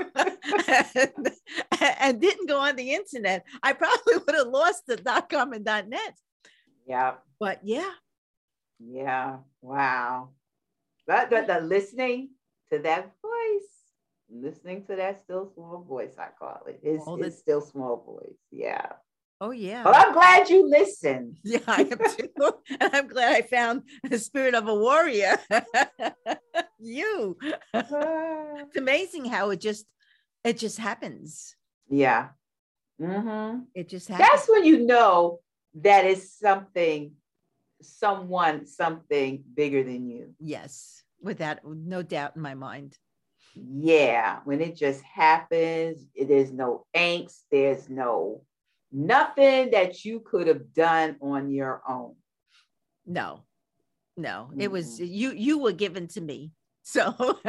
and, 0.97 1.97
and, 2.01 2.21
didn't 2.21 2.49
go 2.49 2.59
on 2.59 2.75
the 2.77 2.93
internet 2.95 3.45
i 3.63 3.73
probably 3.73 4.15
would 4.17 4.35
have 4.35 4.47
lost 4.47 4.83
the 4.87 4.97
dot 4.97 5.29
com 5.29 5.53
and 5.53 5.65
dot 5.65 5.89
net. 5.89 6.15
Yeah 6.87 7.15
but 7.39 7.61
yeah. 7.63 7.91
Yeah. 8.79 9.39
Wow 9.61 10.31
but, 11.11 11.29
but 11.29 11.47
the 11.49 11.61
listening 11.61 12.31
to 12.73 12.79
that 12.79 13.11
voice, 13.21 13.73
listening 14.31 14.85
to 14.87 14.95
that 14.95 15.23
still 15.25 15.51
small 15.55 15.83
voice, 15.83 16.15
I 16.17 16.29
call 16.39 16.61
it. 16.69 16.79
It's, 16.85 17.03
oh, 17.05 17.17
it's 17.17 17.39
still 17.39 17.61
small 17.61 17.97
voice. 18.07 18.39
Yeah. 18.53 18.87
Oh 19.41 19.51
yeah. 19.51 19.83
But 19.83 19.97
I'm 19.97 20.13
glad 20.13 20.49
you 20.49 20.69
listened. 20.69 21.39
Yeah, 21.45 21.59
I 21.67 21.81
am 21.81 21.99
too. 22.17 22.53
and 22.81 22.95
I'm 22.95 23.09
glad 23.09 23.35
I 23.35 23.43
found 23.43 23.83
the 24.09 24.21
spirit 24.21 24.55
of 24.55 24.69
a 24.69 24.75
warrior. 24.75 25.37
you. 26.79 27.37
it's 27.75 28.77
amazing 28.77 29.25
how 29.25 29.51
it 29.51 29.61
just 29.61 29.87
it 30.45 30.59
just 30.59 30.79
happens. 30.79 31.57
Yeah. 31.89 32.29
Mm-hmm. 33.03 33.63
It 33.75 33.89
just 33.89 34.07
happens. 34.07 34.29
That's 34.29 34.49
when 34.49 34.65
you 34.65 34.87
know 34.87 35.41
that 35.75 36.05
is 36.05 36.33
something, 36.33 37.15
someone, 37.83 38.67
something 38.67 39.43
bigger 39.55 39.83
than 39.83 40.09
you. 40.09 40.35
Yes 40.39 41.01
with 41.23 41.39
that, 41.39 41.61
no 41.65 42.03
doubt 42.03 42.37
in 42.37 42.43
my 42.43 42.55
mind. 42.55 42.97
Yeah, 43.55 44.41
when 44.45 44.61
it 44.61 44.77
just 44.77 45.03
happens, 45.03 46.07
there's 46.17 46.53
no 46.53 46.87
angst, 46.97 47.41
there's 47.51 47.89
no 47.89 48.43
nothing 48.93 49.71
that 49.71 50.05
you 50.05 50.21
could 50.21 50.47
have 50.47 50.73
done 50.73 51.17
on 51.21 51.51
your 51.51 51.83
own. 51.89 52.15
No, 53.07 53.43
no, 54.17 54.51
it 54.57 54.71
was 54.71 55.01
mm-hmm. 55.01 55.13
you. 55.13 55.33
You 55.33 55.59
were 55.59 55.73
given 55.73 56.07
to 56.09 56.21
me, 56.21 56.53
so 56.83 57.39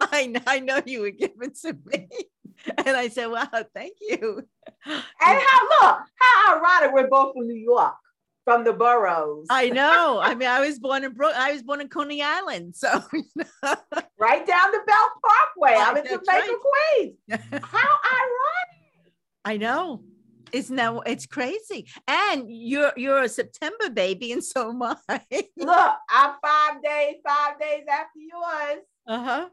I 0.00 0.40
I 0.46 0.60
know 0.60 0.80
you 0.86 1.00
were 1.00 1.10
given 1.10 1.52
to 1.62 1.76
me, 1.84 2.08
and 2.78 2.96
I 2.96 3.08
said, 3.08 3.26
"Wow, 3.26 3.48
thank 3.74 3.94
you." 4.00 4.46
And 4.86 5.02
how 5.20 5.68
look 5.68 6.00
how 6.14 6.56
ironic 6.56 6.94
we're 6.94 7.08
both 7.08 7.34
from 7.34 7.48
New 7.48 7.54
York 7.56 7.94
from 8.48 8.64
the 8.64 8.72
boroughs. 8.72 9.46
I 9.50 9.68
know. 9.68 10.20
I 10.22 10.34
mean, 10.34 10.48
I 10.48 10.60
was 10.60 10.78
born 10.78 11.04
in 11.04 11.12
Brook. 11.12 11.34
I 11.36 11.52
was 11.52 11.62
born 11.62 11.82
in 11.82 11.88
Coney 11.88 12.22
Island, 12.22 12.74
so 12.74 12.88
right 14.18 14.46
down 14.46 14.72
the 14.72 14.80
Belt 14.86 15.10
Parkway. 15.22 15.76
I'm 15.78 15.96
in 15.98 16.04
Jamaica, 16.04 16.22
right. 16.26 16.56
Queens. 16.96 17.14
How 17.62 17.88
ironic! 18.18 19.12
I 19.44 19.58
know. 19.58 20.02
It's 20.50 20.70
now 20.70 21.00
it's 21.00 21.26
crazy, 21.26 21.88
and 22.06 22.44
you're 22.48 22.94
you're 22.96 23.20
a 23.20 23.28
September 23.28 23.90
baby, 23.92 24.32
and 24.32 24.42
so 24.42 24.70
am 24.70 24.82
I. 24.82 25.20
Look, 25.58 25.94
I'm 26.10 26.34
five 26.42 26.82
days, 26.82 27.16
five 27.26 27.60
days 27.60 27.84
after 27.86 28.18
yours. 28.18 28.82
Uh 29.06 29.22
huh. 29.22 29.48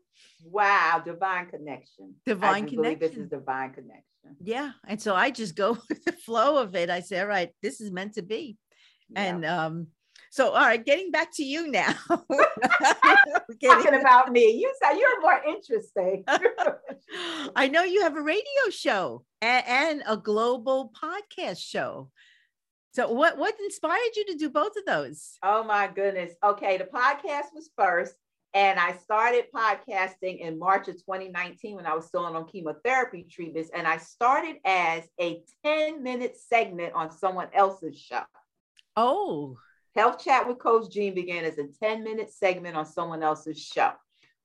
Wow, 0.45 1.01
divine 1.03 1.47
connection. 1.47 2.15
Divine 2.25 2.69
connection. 2.69 2.99
This 2.99 3.17
is 3.17 3.27
divine 3.29 3.73
connection. 3.73 4.05
Yeah, 4.41 4.71
and 4.87 5.01
so 5.01 5.15
I 5.15 5.31
just 5.31 5.55
go 5.55 5.77
with 5.89 6.05
the 6.05 6.13
flow 6.13 6.59
of 6.59 6.75
it. 6.75 6.89
I 6.89 7.01
say, 7.01 7.19
all 7.19 7.27
right, 7.27 7.49
this 7.61 7.81
is 7.81 7.91
meant 7.91 8.13
to 8.13 8.21
be, 8.21 8.57
yeah. 9.09 9.21
and 9.23 9.45
um, 9.45 9.87
so, 10.35 10.49
all 10.49 10.65
right, 10.65 10.85
getting 10.85 11.11
back 11.11 11.31
to 11.35 11.45
you 11.45 11.71
now. 11.71 11.95
Talking 12.09 13.93
about 13.93 14.33
me, 14.33 14.51
you 14.51 14.69
said 14.83 14.97
you're 14.97 15.21
more 15.21 15.41
interesting. 15.47 16.25
I 17.55 17.69
know 17.69 17.83
you 17.83 18.01
have 18.01 18.17
a 18.17 18.21
radio 18.21 18.69
show 18.69 19.23
and, 19.41 19.63
and, 19.65 20.03
a 20.05 20.17
global 20.17 20.91
podcast 21.01 21.59
show. 21.59 22.11
So, 22.93 23.13
what 23.13 23.37
what 23.37 23.57
inspired 23.61 24.15
you 24.17 24.25
to 24.25 24.35
do 24.35 24.49
both 24.49 24.73
of 24.77 24.85
those? 24.85 25.37
Oh 25.41 25.63
my 25.63 25.87
goodness. 25.87 26.33
Okay, 26.43 26.77
the 26.77 26.83
podcast 26.83 27.53
was 27.53 27.69
first, 27.77 28.15
and 28.53 28.77
I 28.77 28.97
started 28.97 29.45
podcasting 29.55 30.39
in 30.39 30.59
March 30.59 30.89
of 30.89 30.95
2019 30.95 31.77
when 31.77 31.85
I 31.85 31.95
was 31.95 32.07
still 32.07 32.25
on 32.25 32.45
chemotherapy 32.45 33.25
treatments, 33.31 33.69
and 33.73 33.87
I 33.87 33.99
started 33.99 34.57
as 34.65 35.03
a 35.17 35.43
10 35.63 36.03
minute 36.03 36.35
segment 36.37 36.93
on 36.93 37.09
someone 37.09 37.47
else's 37.53 37.97
show. 37.97 38.23
Oh. 38.95 39.57
Health 39.95 40.23
Chat 40.23 40.47
with 40.47 40.59
Coach 40.59 40.91
Jean 40.91 41.13
began 41.13 41.45
as 41.45 41.57
a 41.57 41.67
10 41.67 42.03
minute 42.03 42.31
segment 42.31 42.75
on 42.75 42.85
someone 42.85 43.23
else's 43.23 43.61
show. 43.61 43.91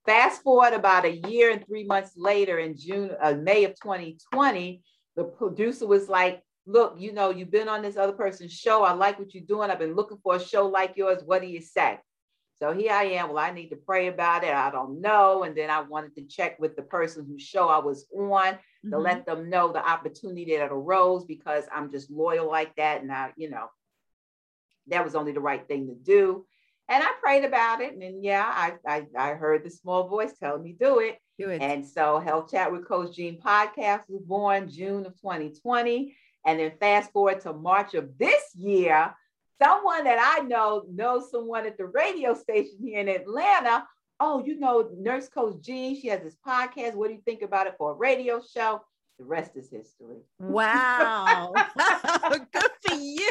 Fast 0.07 0.43
forward 0.43 0.73
about 0.73 1.05
a 1.05 1.17
year 1.29 1.51
and 1.51 1.67
three 1.67 1.85
months 1.85 2.13
later 2.17 2.59
in 2.59 2.77
June, 2.77 3.11
uh, 3.21 3.35
May 3.35 3.65
of 3.65 3.73
2020, 3.81 4.83
the 5.17 5.25
producer 5.25 5.87
was 5.87 6.09
like, 6.09 6.43
Look, 6.67 6.97
you 6.99 7.13
know, 7.13 7.31
you've 7.31 7.51
been 7.51 7.69
on 7.69 7.83
this 7.83 7.97
other 7.97 8.13
person's 8.13 8.53
show. 8.53 8.85
I 8.85 8.93
like 8.93 9.19
what 9.19 9.35
you're 9.35 9.43
doing. 9.43 9.71
I've 9.71 9.79
been 9.79 9.97
looking 9.97 10.19
for 10.23 10.37
a 10.37 10.41
show 10.41 10.69
like 10.69 10.97
yours. 10.97 11.23
What 11.25 11.41
do 11.41 11.49
you 11.49 11.61
say? 11.61 11.99
So 12.61 12.73
here 12.73 12.93
I 12.93 13.05
am. 13.05 13.29
Well, 13.29 13.39
I 13.39 13.51
need 13.51 13.71
to 13.71 13.77
pray 13.77 14.09
about 14.09 14.45
it. 14.45 14.55
I 14.55 14.71
don't 14.71 15.01
know. 15.01 15.45
And 15.45 15.57
then 15.57 15.71
I 15.71 15.81
wanted 15.81 16.15
to 16.17 16.27
check 16.27 16.61
with 16.61 16.77
the 16.77 16.83
person 16.83 17.25
whose 17.27 17.43
show 17.43 17.69
I 17.69 17.79
was 17.79 18.07
on 18.15 18.53
mm-hmm. 18.53 18.91
to 18.91 18.99
let 18.99 19.25
them 19.25 19.49
know 19.49 19.73
the 19.73 19.85
opportunity 19.85 20.59
that 20.59 20.71
arose 20.71 21.25
because 21.25 21.65
I'm 21.75 21.91
just 21.91 22.11
loyal 22.11 22.49
like 22.49 22.77
that. 22.77 23.01
And 23.01 23.11
I, 23.11 23.33
you 23.37 23.49
know, 23.49 23.69
that 24.89 25.05
was 25.05 25.15
only 25.15 25.33
the 25.33 25.41
right 25.41 25.67
thing 25.67 25.89
to 25.89 25.95
do. 25.95 26.47
And 26.89 27.05
I 27.05 27.11
prayed 27.21 27.45
about 27.45 27.81
it. 27.81 27.93
And 27.93 28.03
then, 28.03 28.19
yeah, 28.23 28.45
I, 28.45 28.75
I, 28.87 29.07
I 29.17 29.35
heard 29.35 29.65
the 29.65 29.71
small 29.71 30.09
voice 30.09 30.33
telling 30.39 30.65
me 30.65 30.77
do 30.79 30.99
it. 30.99 31.19
Do 31.39 31.49
it. 31.49 31.63
And 31.63 31.87
so 31.87 32.19
Health 32.19 32.51
Chat 32.51 32.73
with 32.73 32.89
Coach 32.89 33.15
Jean 33.15 33.41
podcast 33.41 34.03
was 34.09 34.23
born 34.23 34.69
June 34.69 35.07
of 35.07 35.15
2020. 35.21 36.17
And 36.45 36.59
then 36.59 36.73
fast 36.81 37.13
forward 37.13 37.41
to 37.43 37.53
March 37.53 37.95
of 37.95 38.19
this 38.19 38.43
year, 38.57 39.15
someone 39.63 40.05
that 40.05 40.37
I 40.39 40.43
know 40.45 40.85
knows 40.91 41.31
someone 41.31 41.67
at 41.67 41.79
the 41.79 41.87
radio 41.87 42.35
station 42.35 42.79
here 42.83 42.99
in 42.99 43.09
Atlanta. 43.09 43.87
Oh, 44.19 44.43
you 44.45 44.59
know, 44.59 44.91
Nurse 44.99 45.29
Coach 45.29 45.63
Jean, 45.63 45.99
she 45.99 46.09
has 46.09 46.23
this 46.23 46.37
podcast. 46.47 46.95
What 46.95 47.09
do 47.09 47.15
you 47.15 47.23
think 47.25 47.43
about 47.43 47.69
it 47.69 47.75
for 47.79 47.93
a 47.93 47.95
radio 47.95 48.43
show? 48.43 48.81
The 49.21 49.27
rest 49.27 49.55
is 49.55 49.69
history. 49.69 50.17
Wow. 50.39 51.53
Good 52.53 52.71
for 52.81 52.95
you. 52.95 53.31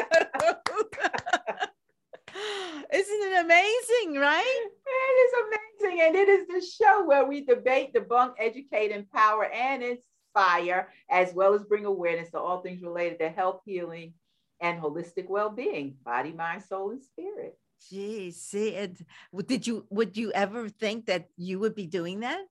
Isn't 2.92 3.22
it 3.22 3.44
amazing, 3.44 4.20
right? 4.20 4.68
It 4.86 5.16
is 5.18 5.32
amazing. 5.48 6.00
And 6.02 6.14
it 6.14 6.28
is 6.28 6.46
the 6.46 6.64
show 6.64 7.04
where 7.04 7.24
we 7.24 7.44
debate, 7.44 7.92
debunk, 7.92 8.34
educate, 8.38 8.92
empower, 8.92 9.46
and 9.46 9.82
inspire, 9.82 10.92
as 11.10 11.34
well 11.34 11.54
as 11.54 11.64
bring 11.64 11.86
awareness 11.86 12.30
to 12.30 12.38
all 12.38 12.60
things 12.60 12.82
related 12.82 13.18
to 13.18 13.28
health, 13.28 13.62
healing, 13.66 14.14
and 14.60 14.80
holistic 14.80 15.28
well-being, 15.28 15.96
body, 16.04 16.32
mind, 16.32 16.62
soul, 16.62 16.92
and 16.92 17.02
spirit. 17.02 17.58
Gee, 17.88 18.30
see 18.30 18.68
it. 18.68 19.02
Did 19.44 19.66
you 19.66 19.86
would 19.90 20.16
you 20.16 20.30
ever 20.30 20.68
think 20.68 21.06
that 21.06 21.30
you 21.36 21.58
would 21.58 21.74
be 21.74 21.88
doing 21.88 22.20
that? 22.20 22.44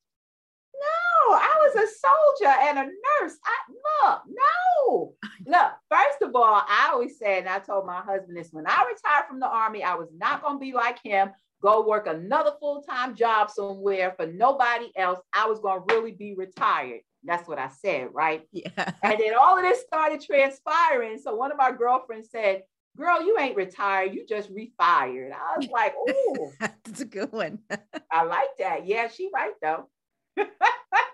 I 1.33 1.53
was 1.61 1.75
a 1.75 1.87
soldier 1.87 2.55
and 2.61 2.79
a 2.79 2.83
nurse. 2.83 3.37
I 3.45 4.07
look, 4.07 4.21
no. 4.27 5.13
Look, 5.45 5.71
first 5.89 6.21
of 6.21 6.35
all, 6.35 6.63
I 6.67 6.89
always 6.91 7.17
said, 7.17 7.39
and 7.39 7.49
I 7.49 7.59
told 7.59 7.85
my 7.85 8.01
husband 8.01 8.37
this 8.37 8.49
when 8.51 8.67
I 8.67 8.85
retired 8.87 9.27
from 9.27 9.39
the 9.39 9.47
army, 9.47 9.83
I 9.83 9.95
was 9.95 10.09
not 10.17 10.41
gonna 10.41 10.59
be 10.59 10.73
like 10.73 10.99
him, 11.03 11.29
go 11.61 11.87
work 11.87 12.07
another 12.07 12.51
full-time 12.59 13.15
job 13.15 13.49
somewhere 13.49 14.13
for 14.17 14.27
nobody 14.27 14.91
else. 14.95 15.19
I 15.33 15.47
was 15.47 15.59
gonna 15.59 15.83
really 15.89 16.11
be 16.11 16.35
retired. 16.35 17.01
That's 17.23 17.47
what 17.47 17.59
I 17.59 17.69
said, 17.69 18.09
right? 18.13 18.47
Yeah. 18.51 18.91
And 19.03 19.19
then 19.19 19.33
all 19.39 19.57
of 19.57 19.63
this 19.63 19.81
started 19.81 20.21
transpiring. 20.21 21.17
So 21.17 21.35
one 21.35 21.51
of 21.51 21.57
my 21.57 21.71
girlfriends 21.71 22.29
said, 22.31 22.63
Girl, 22.97 23.23
you 23.23 23.37
ain't 23.39 23.55
retired. 23.55 24.13
You 24.13 24.25
just 24.27 24.51
refired. 24.53 25.31
I 25.31 25.57
was 25.57 25.69
like, 25.69 25.93
Oh, 26.07 26.51
that's 26.59 27.01
a 27.01 27.05
good 27.05 27.31
one. 27.31 27.59
I 28.11 28.23
like 28.23 28.49
that. 28.59 28.85
Yeah, 28.87 29.07
she 29.09 29.29
right 29.33 29.53
though. 29.61 29.89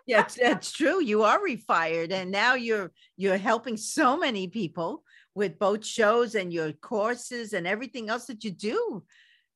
yeah, 0.06 0.28
that's 0.42 0.72
true. 0.72 1.02
You 1.02 1.24
are 1.24 1.40
refired, 1.40 2.12
and 2.12 2.32
now 2.32 2.56
you're 2.56 2.92
you're 3.18 3.38
helping 3.38 3.78
so 3.78 4.18
many 4.18 4.48
people 4.48 5.04
with 5.34 5.60
both 5.60 5.86
shows 5.86 6.36
and 6.36 6.54
your 6.54 6.72
courses 6.72 7.54
and 7.54 7.68
everything 7.68 8.10
else 8.10 8.26
that 8.26 8.44
you 8.44 8.52
do. 8.52 9.04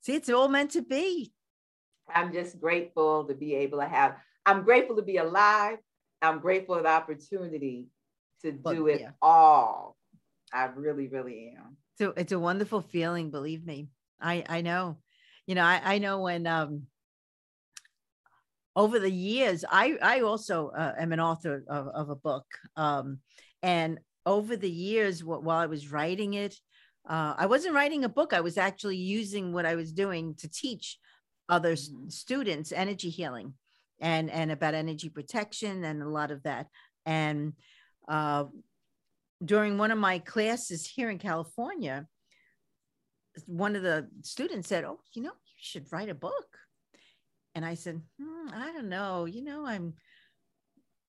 See, 0.01 0.15
it's 0.15 0.29
all 0.29 0.47
meant 0.47 0.71
to 0.71 0.81
be. 0.81 1.33
I'm 2.13 2.33
just 2.33 2.59
grateful 2.59 3.25
to 3.25 3.33
be 3.33 3.55
able 3.55 3.79
to 3.79 3.87
have. 3.87 4.15
I'm 4.45 4.63
grateful 4.63 4.95
to 4.95 5.01
be 5.01 5.17
alive. 5.17 5.77
I'm 6.21 6.39
grateful 6.39 6.75
for 6.75 6.83
the 6.83 6.89
opportunity 6.89 7.87
to 8.41 8.51
do 8.51 8.59
but, 8.61 8.77
it 8.77 9.01
yeah. 9.01 9.11
all. 9.21 9.95
I 10.51 10.65
really, 10.65 11.07
really 11.07 11.53
am. 11.57 11.77
So 11.97 12.13
it's 12.17 12.31
a 12.31 12.39
wonderful 12.39 12.81
feeling, 12.81 13.29
believe 13.29 13.65
me. 13.65 13.89
I 14.19 14.43
I 14.47 14.61
know. 14.61 14.97
You 15.45 15.55
know, 15.55 15.63
I, 15.63 15.81
I 15.83 15.97
know 15.99 16.21
when 16.21 16.47
um 16.47 16.83
over 18.75 18.99
the 18.99 19.11
years, 19.11 19.65
I 19.69 19.97
I 20.01 20.21
also 20.21 20.69
uh, 20.69 20.93
am 20.97 21.11
an 21.11 21.19
author 21.19 21.63
of, 21.67 21.87
of 21.87 22.09
a 22.09 22.15
book. 22.15 22.45
Um 22.75 23.19
and 23.61 23.99
over 24.25 24.55
the 24.55 24.69
years, 24.69 25.23
while 25.23 25.57
I 25.57 25.65
was 25.65 25.91
writing 25.91 26.35
it, 26.35 26.55
uh, 27.09 27.33
I 27.37 27.47
wasn't 27.47 27.75
writing 27.75 28.03
a 28.03 28.09
book. 28.09 28.31
I 28.31 28.41
was 28.41 28.57
actually 28.57 28.97
using 28.97 29.51
what 29.51 29.65
I 29.65 29.75
was 29.75 29.91
doing 29.91 30.35
to 30.35 30.49
teach 30.49 30.99
other 31.49 31.73
mm-hmm. 31.73 32.07
students 32.09 32.71
energy 32.71 33.09
healing 33.09 33.53
and 33.99 34.29
and 34.29 34.51
about 34.51 34.75
energy 34.75 35.09
protection 35.09 35.83
and 35.83 36.01
a 36.01 36.07
lot 36.07 36.31
of 36.31 36.43
that 36.43 36.67
and 37.05 37.53
uh, 38.07 38.45
during 39.43 39.77
one 39.77 39.91
of 39.91 39.97
my 39.97 40.19
classes 40.19 40.85
here 40.85 41.09
in 41.09 41.17
california 41.17 42.05
one 43.45 43.75
of 43.75 43.81
the 43.81 44.07
students 44.21 44.69
said 44.69 44.83
oh 44.83 44.99
you 45.13 45.21
know 45.21 45.31
you 45.31 45.57
should 45.57 45.91
write 45.91 46.09
a 46.09 46.15
book 46.15 46.57
and 47.55 47.65
i 47.65 47.73
said 47.73 48.01
hmm, 48.19 48.47
i 48.53 48.71
don't 48.71 48.89
know 48.89 49.25
you 49.25 49.43
know 49.43 49.65
i'm 49.65 49.93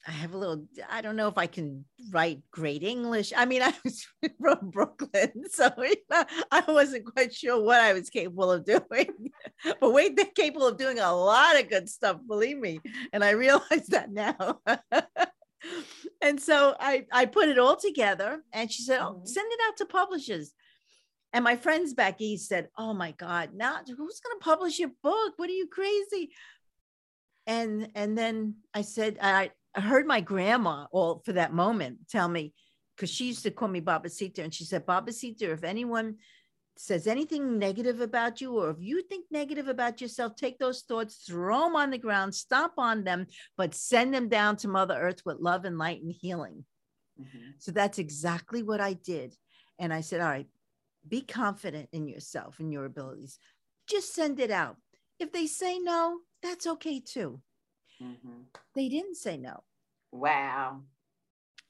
I 0.07 0.13
have 0.13 0.33
a 0.33 0.39
little, 0.39 0.65
I 0.91 1.03
don't 1.03 1.17
know 1.17 1.29
if 1.29 1.37
I 1.37 1.47
can 1.47 1.85
write 2.11 2.43
great 2.51 2.83
English. 2.83 3.33
I 3.37 3.45
mean, 3.45 3.63
I 3.63 3.75
was 3.85 4.07
from 4.41 4.71
Brooklyn, 4.71 5.45
so 5.51 5.71
you 5.79 5.97
know, 6.11 6.25
I 6.51 6.65
wasn't 6.67 7.13
quite 7.13 7.35
sure 7.35 7.63
what 7.63 7.81
I 7.81 7.93
was 7.93 8.11
capable 8.11 8.51
of 8.51 8.65
doing. 8.65 9.31
but 9.81 9.93
wait, 9.93 10.17
they're 10.17 10.27
capable 10.27 10.67
of 10.67 10.79
doing 10.79 10.99
a 10.99 11.15
lot 11.15 11.61
of 11.61 11.69
good 11.69 11.89
stuff, 11.89 12.19
believe 12.27 12.59
me. 12.59 12.81
And 13.13 13.23
I 13.23 13.31
realize 13.31 13.87
that 13.89 14.11
now. 14.11 14.61
and 16.23 16.41
so 16.41 16.75
I, 16.81 17.07
I 17.13 17.27
put 17.27 17.49
it 17.49 17.59
all 17.59 17.77
together 17.77 18.43
and 18.53 18.73
she 18.73 18.83
said, 18.83 19.01
Oh, 19.01 19.15
mm-hmm. 19.15 19.27
send 19.27 19.53
it 19.53 19.61
out 19.69 19.77
to 19.79 19.85
publishers. 19.85 20.53
And 21.33 21.45
my 21.45 21.57
friends 21.57 21.95
back 21.95 22.21
east 22.21 22.49
said, 22.49 22.69
Oh 22.77 22.93
my 22.93 23.13
God, 23.13 23.51
now 23.55 23.77
who's 23.87 24.21
going 24.21 24.39
to 24.39 24.45
publish 24.45 24.79
your 24.79 24.91
book? 25.03 25.35
What 25.37 25.49
are 25.49 25.53
you 25.53 25.69
crazy? 25.69 26.31
And 27.47 27.91
and 27.95 28.17
then 28.19 28.57
I 28.75 28.83
said, 28.83 29.19
I 29.21 29.51
I 29.75 29.81
heard 29.81 30.07
my 30.07 30.21
grandma 30.21 30.87
all 30.91 31.23
for 31.25 31.33
that 31.35 31.53
moment 31.53 32.09
tell 32.09 32.29
me, 32.29 32.53
because 32.97 33.11
she 33.11 33.27
used 33.27 33.45
to 33.45 33.51
call 33.51 33.69
me 33.69 33.81
Babasita, 33.81 34.41
and 34.41 34.53
she 34.53 34.65
said, 34.65 34.87
Babasita, 34.87 35.43
if 35.43 35.63
anyone 35.65 36.17
says 36.77 37.07
anything 37.07 37.59
negative 37.59 38.01
about 38.01 38.41
you, 38.41 38.59
or 38.59 38.71
if 38.71 38.79
you 38.81 39.03
think 39.03 39.27
negative 39.31 39.69
about 39.69 40.01
yourself, 40.01 40.35
take 40.35 40.59
those 40.59 40.83
thoughts, 40.83 41.25
throw 41.27 41.65
them 41.65 41.77
on 41.77 41.91
the 41.91 41.99
ground, 41.99 42.35
stomp 42.35 42.73
on 42.79 43.05
them, 43.05 43.27
but 43.57 43.75
send 43.75 44.15
them 44.15 44.29
down 44.29 44.57
to 44.57 44.69
Mother 44.69 44.99
Earth 44.99 45.23
with 45.25 45.39
love 45.39 45.65
and 45.65 45.79
light 45.79 46.03
and 46.03 46.13
healing. 46.13 46.65
Mm-hmm. 47.21 47.51
So 47.59 47.71
that's 47.71 47.99
exactly 47.99 48.63
what 48.63 48.81
I 48.81 48.95
did. 48.95 49.35
And 49.79 49.93
I 49.93 50.01
said, 50.01 50.21
All 50.21 50.29
right, 50.29 50.49
be 51.09 51.23
confident 51.23 51.89
in 51.93 52.09
yourself 52.09 52.61
and 52.61 52.73
your 52.73 52.85
abilities. 52.85 53.39
Just 53.89 54.15
send 54.15 54.41
it 54.41 54.51
out. 54.51 54.77
If 55.19 55.33
they 55.33 55.47
say 55.47 55.79
no, 55.79 56.19
that's 56.43 56.67
okay 56.67 57.01
too. 57.01 57.41
Mm-hmm. 58.03 58.43
They 58.75 58.89
didn't 58.89 59.17
say 59.17 59.37
no. 59.37 59.63
Wow. 60.13 60.81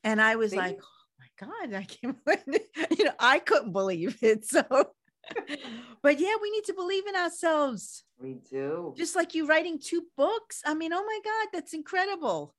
And 0.05 0.20
I 0.20 0.37
was 0.37 0.53
See? 0.53 0.57
like, 0.57 0.78
oh 0.81 1.18
my 1.18 1.47
God, 1.47 1.74
I 1.74 1.85
can't, 1.85 2.16
you 2.99 3.05
know, 3.05 3.12
I 3.18 3.39
couldn't 3.39 3.72
believe 3.72 4.18
it. 4.22 4.45
So 4.45 4.64
but 6.03 6.18
yeah, 6.18 6.35
we 6.41 6.51
need 6.51 6.64
to 6.64 6.74
believe 6.74 7.07
in 7.07 7.16
ourselves. 7.16 8.05
We 8.18 8.35
do. 8.51 8.95
Just 8.97 9.16
like 9.16 9.35
you 9.35 9.47
writing 9.47 9.78
two 9.78 10.05
books. 10.16 10.62
I 10.64 10.74
mean, 10.74 10.93
oh 10.93 11.05
my 11.05 11.20
God, 11.24 11.49
that's 11.53 11.74
incredible. 11.74 12.55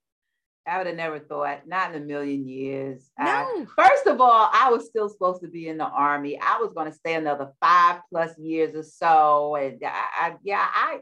I 0.68 0.78
would 0.78 0.88
have 0.88 0.96
never 0.96 1.20
thought, 1.20 1.68
not 1.68 1.94
in 1.94 2.02
a 2.02 2.06
million 2.06 2.48
years. 2.48 3.10
No. 3.18 3.26
I, 3.26 3.66
first 3.76 4.06
of 4.06 4.22
all, 4.22 4.50
I 4.54 4.70
was 4.70 4.86
still 4.86 5.10
supposed 5.10 5.42
to 5.42 5.48
be 5.48 5.68
in 5.68 5.78
the 5.78 5.88
army. 5.88 6.40
I 6.40 6.60
was 6.62 6.72
going 6.74 6.86
to 6.86 6.96
stay 6.96 7.16
another 7.16 7.52
five 7.60 8.02
plus 8.12 8.38
years 8.38 8.76
or 8.76 8.84
so. 8.84 9.56
And 9.56 9.82
I, 9.84 10.06
I 10.20 10.36
yeah, 10.44 10.64
I, 10.64 11.00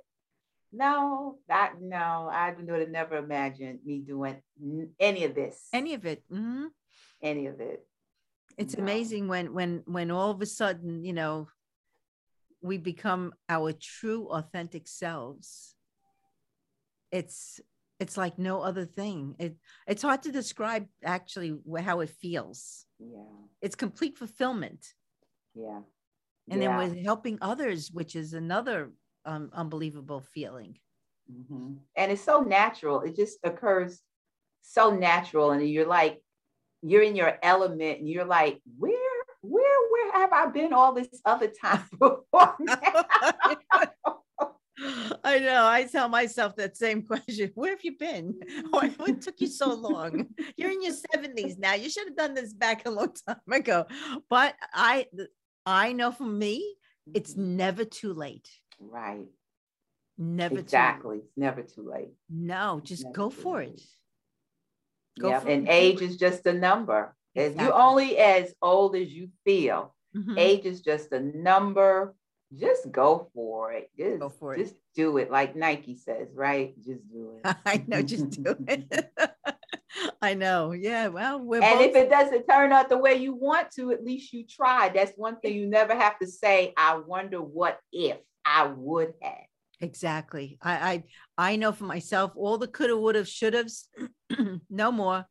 no, 0.72 1.39
that, 1.49 1.74
no, 1.82 2.30
I 2.32 2.55
would 2.57 2.80
have 2.80 2.89
never 2.89 3.18
imagined 3.18 3.80
me 3.86 3.99
doing 3.99 4.41
any 4.99 5.26
of 5.26 5.36
this. 5.36 5.68
Any 5.74 5.93
of 5.93 6.05
it. 6.05 6.24
Mm-hmm. 6.32 6.68
Any 7.22 7.47
of 7.47 7.60
it. 7.60 7.86
It's 8.57 8.78
no. 8.78 8.84
amazing 8.84 9.28
when, 9.28 9.53
when, 9.53 9.84
when 9.86 10.10
all 10.10 10.32
of 10.32 10.41
a 10.41 10.45
sudden, 10.45 11.03
you 11.03 11.14
know, 11.14 11.49
we 12.62 12.78
become 12.78 13.34
our 13.49 13.74
true 13.74 14.28
authentic 14.30 14.88
selves. 14.88 15.76
It's 17.12 17.60
it's 17.99 18.17
like 18.17 18.39
no 18.39 18.61
other 18.61 18.85
thing. 18.85 19.35
It 19.39 19.57
it's 19.87 20.01
hard 20.01 20.23
to 20.23 20.31
describe 20.31 20.87
actually 21.03 21.57
how 21.79 21.99
it 21.99 22.09
feels. 22.09 22.85
Yeah. 22.99 23.23
It's 23.61 23.75
complete 23.75 24.17
fulfillment. 24.17 24.85
Yeah. 25.53 25.81
And 26.49 26.61
yeah. 26.61 26.77
then 26.77 26.77
with 26.77 27.03
helping 27.03 27.37
others, 27.41 27.91
which 27.91 28.15
is 28.15 28.33
another 28.33 28.91
um, 29.25 29.51
unbelievable 29.53 30.21
feeling. 30.21 30.79
Mm-hmm. 31.31 31.73
And 31.95 32.11
it's 32.11 32.23
so 32.23 32.41
natural. 32.41 33.01
It 33.01 33.15
just 33.15 33.37
occurs 33.43 34.01
so 34.61 34.95
natural. 34.95 35.51
And 35.51 35.67
you're 35.69 35.85
like, 35.85 36.21
you're 36.81 37.03
in 37.03 37.15
your 37.15 37.37
element 37.43 37.99
and 37.99 38.09
you're 38.09 38.25
like, 38.25 38.61
where, 38.77 38.93
where, 39.41 39.89
where 39.91 40.11
have 40.13 40.31
I 40.33 40.47
been 40.47 40.73
all 40.73 40.93
this 40.93 41.09
other 41.25 41.47
time 41.49 41.83
before? 41.91 42.55
I 45.23 45.39
know. 45.39 45.65
I 45.65 45.85
tell 45.85 46.09
myself 46.09 46.55
that 46.55 46.77
same 46.77 47.03
question. 47.07 47.51
Where 47.55 47.71
have 47.71 47.83
you 47.83 47.97
been? 47.97 48.39
Why, 48.69 48.89
what 48.97 49.21
took 49.21 49.39
you 49.39 49.47
so 49.47 49.73
long? 49.73 50.27
You're 50.57 50.71
in 50.71 50.83
your 50.83 50.93
70s 50.93 51.57
now. 51.59 51.73
You 51.73 51.89
should 51.89 52.07
have 52.07 52.17
done 52.17 52.33
this 52.33 52.53
back 52.53 52.87
a 52.87 52.91
long 52.91 53.13
time 53.27 53.37
ago. 53.51 53.85
But 54.29 54.55
I 54.73 55.07
I 55.65 55.93
know 55.93 56.11
for 56.11 56.23
me, 56.23 56.75
it's 57.13 57.33
mm-hmm. 57.33 57.57
never 57.57 57.85
too 57.85 58.13
late. 58.13 58.49
Right. 58.79 59.27
Never 60.17 60.59
exactly. 60.59 61.19
It's 61.19 61.37
never 61.37 61.61
too 61.61 61.89
late. 61.89 62.13
No, 62.29 62.81
just 62.83 63.03
never 63.03 63.13
go 63.13 63.29
for 63.29 63.59
late. 63.59 63.75
it. 63.75 63.81
Go 65.21 65.29
yeah, 65.29 65.43
and 65.45 65.67
age 65.67 66.01
is 66.01 66.17
just 66.17 66.45
a 66.45 66.53
number. 66.53 67.15
Exactly. 67.35 67.65
you 67.65 67.71
only 67.71 68.17
as 68.17 68.53
old 68.61 68.95
as 68.95 69.09
you 69.09 69.29
feel. 69.45 69.95
Mm-hmm. 70.15 70.37
Age 70.37 70.65
is 70.65 70.81
just 70.81 71.11
a 71.11 71.19
number 71.19 72.15
just 72.57 72.91
go 72.91 73.29
for 73.33 73.71
it. 73.73 73.89
Just, 73.97 74.19
go 74.19 74.29
for 74.29 74.55
it. 74.55 74.59
Just 74.59 74.75
do 74.95 75.17
it, 75.17 75.29
like 75.29 75.55
Nike 75.55 75.95
says, 75.95 76.29
right? 76.33 76.73
Just 76.77 77.07
do 77.09 77.39
it. 77.43 77.55
I 77.65 77.83
know, 77.87 78.01
just 78.01 78.29
do 78.31 78.55
it. 78.67 79.11
I 80.21 80.33
know. 80.33 80.71
Yeah. 80.71 81.07
Well, 81.07 81.37
and 81.37 81.47
both... 81.47 81.81
if 81.81 81.95
it 81.95 82.09
doesn't 82.09 82.47
turn 82.47 82.71
out 82.71 82.89
the 82.89 82.97
way 82.97 83.15
you 83.15 83.33
want 83.33 83.71
to, 83.71 83.91
at 83.91 84.03
least 84.03 84.33
you 84.33 84.45
tried. 84.45 84.93
That's 84.93 85.13
one 85.15 85.39
thing 85.39 85.55
you 85.55 85.67
never 85.67 85.95
have 85.95 86.19
to 86.19 86.27
say. 86.27 86.73
I 86.77 86.97
wonder 86.97 87.41
what 87.41 87.79
if 87.91 88.17
I 88.45 88.65
would 88.67 89.13
have. 89.21 89.45
Exactly. 89.81 90.57
I 90.61 91.03
I 91.37 91.51
I 91.51 91.55
know 91.55 91.71
for 91.71 91.85
myself, 91.85 92.33
all 92.35 92.57
the 92.57 92.67
coulda, 92.67 92.97
woulda, 92.97 93.25
shoulda's, 93.25 93.87
no 94.69 94.91
more. 94.91 95.25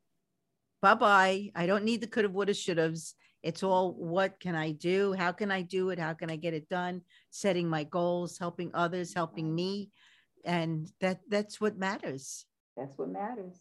Bye 0.80 0.94
bye. 0.94 1.50
I 1.54 1.66
don't 1.66 1.84
need 1.84 2.00
the 2.00 2.06
coulda, 2.06 2.28
woulda, 2.28 2.54
shoulda's. 2.54 3.14
It's 3.43 3.62
all 3.62 3.93
what 3.93 4.41
can 4.41 4.55
I 4.55 4.72
do? 4.72 5.12
How 5.12 5.32
can 5.32 5.51
I 5.51 5.62
do 5.62 5.91
it? 5.91 5.99
How 5.99 6.12
can 6.12 6.30
I 6.30 6.36
get 6.36 6.55
it 6.55 6.68
done? 6.68 7.03
Setting 7.30 7.68
my 7.68 7.84
goals, 7.84 8.39
helping 8.39 8.70
others, 8.74 9.14
helping 9.14 9.55
me. 9.55 9.91
And 10.45 10.91
that 11.01 11.20
that's 11.28 11.61
what 11.61 11.78
matters. 11.78 12.45
That's 12.76 12.97
what 12.99 13.11
matters. 13.11 13.59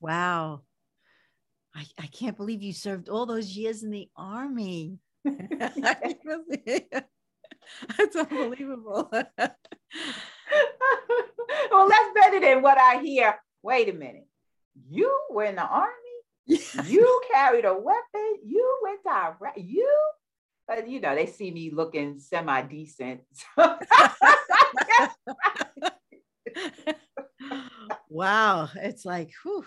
Wow. 0.00 0.62
I, 1.74 1.84
I 1.98 2.06
can't 2.06 2.36
believe 2.36 2.62
you 2.62 2.72
served 2.72 3.08
all 3.08 3.26
those 3.26 3.56
years 3.56 3.82
in 3.82 3.90
the 3.90 4.08
army. 4.16 4.98
that's 5.24 6.16
unbelievable. 8.16 9.08
well, 9.12 9.28
that's 11.88 12.14
better 12.14 12.40
than 12.40 12.62
what 12.62 12.78
I 12.78 13.00
hear. 13.02 13.38
Wait 13.62 13.88
a 13.88 13.92
minute. 13.92 14.26
You 14.88 15.20
were 15.30 15.44
in 15.44 15.56
the 15.56 15.66
army? 15.66 15.90
You 16.46 17.20
carried 17.32 17.64
a 17.64 17.74
weapon. 17.74 18.36
You 18.44 18.78
went 18.82 19.02
direct. 19.04 19.58
You, 19.58 19.88
but 20.66 20.88
you 20.88 21.00
know, 21.00 21.14
they 21.14 21.26
see 21.26 21.50
me 21.50 21.70
looking 21.70 22.18
semi 22.18 22.62
decent. 22.62 23.20
wow, 28.08 28.68
it's 28.76 29.04
like, 29.04 29.30
whew. 29.42 29.64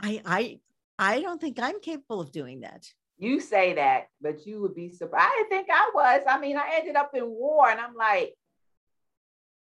I, 0.00 0.20
I, 0.24 0.60
I 0.98 1.20
don't 1.22 1.40
think 1.40 1.58
I'm 1.60 1.80
capable 1.80 2.20
of 2.20 2.32
doing 2.32 2.60
that. 2.60 2.86
You 3.18 3.40
say 3.40 3.74
that, 3.74 4.08
but 4.20 4.46
you 4.46 4.60
would 4.60 4.74
be 4.74 4.90
surprised. 4.90 5.24
I 5.28 5.36
didn't 5.36 5.50
think 5.50 5.68
I 5.72 5.90
was. 5.94 6.22
I 6.28 6.38
mean, 6.38 6.56
I 6.56 6.76
ended 6.78 6.94
up 6.94 7.10
in 7.14 7.26
war, 7.26 7.68
and 7.68 7.80
I'm 7.80 7.94
like, 7.94 8.34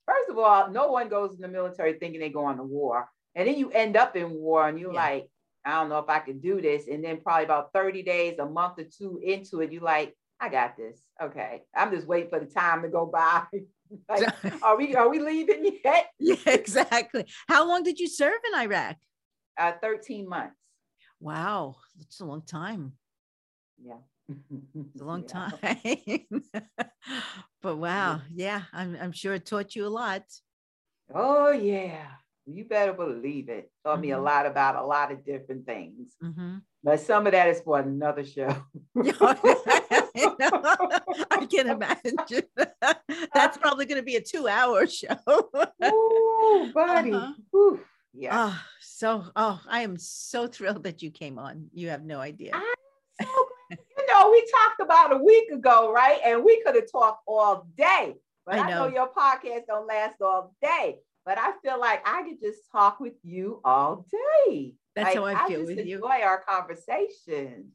first 0.09 0.29
of 0.29 0.37
all, 0.37 0.69
no 0.69 0.91
one 0.91 1.09
goes 1.09 1.35
in 1.35 1.41
the 1.41 1.47
military 1.47 1.93
thinking 1.93 2.19
they 2.19 2.29
go 2.29 2.45
on 2.45 2.57
the 2.57 2.63
war. 2.63 3.09
And 3.35 3.47
then 3.47 3.57
you 3.57 3.71
end 3.71 3.95
up 3.95 4.15
in 4.15 4.31
war 4.31 4.67
and 4.67 4.79
you're 4.79 4.93
yeah. 4.93 5.03
like, 5.03 5.29
I 5.65 5.79
don't 5.79 5.89
know 5.89 5.99
if 5.99 6.09
I 6.09 6.19
can 6.19 6.39
do 6.39 6.61
this. 6.61 6.87
And 6.87 7.03
then 7.03 7.19
probably 7.21 7.45
about 7.45 7.73
30 7.73 8.03
days, 8.03 8.39
a 8.39 8.45
month 8.45 8.79
or 8.79 8.85
two 8.85 9.19
into 9.23 9.61
it, 9.61 9.71
you 9.71 9.81
like, 9.81 10.15
I 10.39 10.49
got 10.49 10.77
this. 10.77 11.01
Okay. 11.21 11.63
I'm 11.75 11.91
just 11.91 12.07
waiting 12.07 12.29
for 12.29 12.39
the 12.39 12.45
time 12.45 12.81
to 12.83 12.89
go 12.89 13.05
by. 13.05 13.43
like, 14.09 14.33
are 14.63 14.77
we 14.77 14.95
are 14.95 15.09
we 15.09 15.19
leaving 15.19 15.79
yet? 15.83 16.11
Yeah, 16.19 16.35
exactly. 16.45 17.25
How 17.47 17.67
long 17.67 17.83
did 17.83 17.99
you 17.99 18.07
serve 18.07 18.39
in 18.51 18.59
Iraq? 18.59 18.97
Uh, 19.57 19.73
13 19.81 20.27
months. 20.27 20.55
Wow. 21.19 21.75
That's 21.97 22.21
a 22.21 22.25
long 22.25 22.43
time. 22.43 22.93
Yeah. 23.83 23.97
It's 24.93 25.01
a 25.01 25.05
long 25.05 25.25
yeah. 25.27 25.49
time. 25.49 26.41
but 27.61 27.77
wow, 27.77 28.21
yeah, 28.31 28.61
I'm 28.71 28.95
I'm 29.01 29.11
sure 29.11 29.33
it 29.33 29.45
taught 29.45 29.75
you 29.75 29.87
a 29.87 29.89
lot. 29.89 30.23
Oh 31.13 31.51
yeah. 31.51 32.05
You 32.51 32.65
better 32.65 32.93
believe 32.93 33.49
it. 33.49 33.71
Taught 33.83 33.93
mm-hmm. 33.93 34.01
me 34.01 34.11
a 34.11 34.15
mm-hmm. 34.15 34.25
lot 34.25 34.45
about 34.45 34.75
a 34.75 34.83
lot 34.83 35.11
of 35.11 35.23
different 35.23 35.65
things. 35.65 36.15
Mm-hmm. 36.23 36.57
But 36.83 36.99
some 36.99 37.25
of 37.27 37.33
that 37.33 37.49
is 37.49 37.61
for 37.61 37.79
another 37.79 38.25
show. 38.25 38.55
I 38.97 39.35
can 41.49 41.69
imagine. 41.69 42.15
That's 43.33 43.57
probably 43.57 43.85
going 43.85 43.99
to 43.99 44.03
be 44.03 44.15
a 44.15 44.21
two-hour 44.21 44.87
show. 44.87 45.17
Ooh, 45.85 46.71
buddy. 46.73 47.11
Uh-huh. 47.11 47.77
Yeah. 48.13 48.29
Oh, 48.31 48.59
so, 48.81 49.25
oh, 49.35 49.61
I 49.67 49.81
am 49.81 49.97
so 49.97 50.47
thrilled 50.47 50.83
that 50.83 51.03
you 51.03 51.11
came 51.11 51.37
on. 51.37 51.67
You 51.73 51.89
have 51.89 52.03
no 52.03 52.19
idea. 52.19 52.59
So 53.21 53.27
you 53.71 54.07
know, 54.07 54.31
we 54.31 54.49
talked 54.49 54.81
about 54.81 55.13
a 55.13 55.17
week 55.17 55.51
ago, 55.51 55.91
right? 55.93 56.19
And 56.25 56.43
we 56.43 56.63
could 56.63 56.73
have 56.75 56.91
talked 56.91 57.21
all 57.27 57.67
day. 57.77 58.15
But 58.45 58.55
I 58.55 58.57
know. 58.57 58.63
I 58.63 58.69
know 58.69 58.87
your 58.87 59.09
podcast 59.09 59.67
don't 59.67 59.85
last 59.85 60.15
all 60.21 60.55
day 60.61 60.99
but 61.29 61.37
I 61.37 61.51
feel 61.61 61.79
like 61.79 62.01
I 62.07 62.23
could 62.23 62.41
just 62.41 62.71
talk 62.71 62.99
with 62.99 63.13
you 63.23 63.61
all 63.63 64.07
day. 64.11 64.73
That's 64.95 65.15
like, 65.15 65.15
how 65.15 65.45
I 65.45 65.47
feel 65.47 65.59
I 65.59 65.63
with 65.63 65.85
you. 65.85 65.97
Enjoy 65.97 66.23
our 66.23 66.41
conversations. 66.41 67.71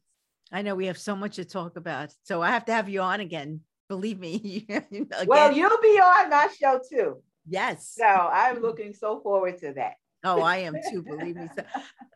I 0.51 0.63
know 0.63 0.75
we 0.75 0.87
have 0.87 0.99
so 0.99 1.15
much 1.15 1.37
to 1.37 1.45
talk 1.45 1.77
about, 1.77 2.13
so 2.25 2.43
I 2.43 2.51
have 2.51 2.65
to 2.65 2.73
have 2.73 2.89
you 2.89 3.01
on 3.01 3.21
again. 3.21 3.61
Believe 3.89 4.19
me. 4.19 4.67
again. 4.69 5.07
Well, 5.29 5.53
you'll 5.53 5.81
be 5.81 6.01
on 6.01 6.31
my 6.31 6.49
show 6.61 6.81
too. 6.91 7.23
Yes. 7.47 7.95
So 7.97 8.05
I'm 8.05 8.61
looking 8.61 8.93
so 8.93 9.21
forward 9.21 9.59
to 9.59 9.73
that. 9.75 9.99
Oh, 10.25 10.43
I 10.43 10.57
am 10.57 10.75
too. 10.91 11.05
Believe 11.05 11.37
me. 11.37 11.49
So, 11.57 11.63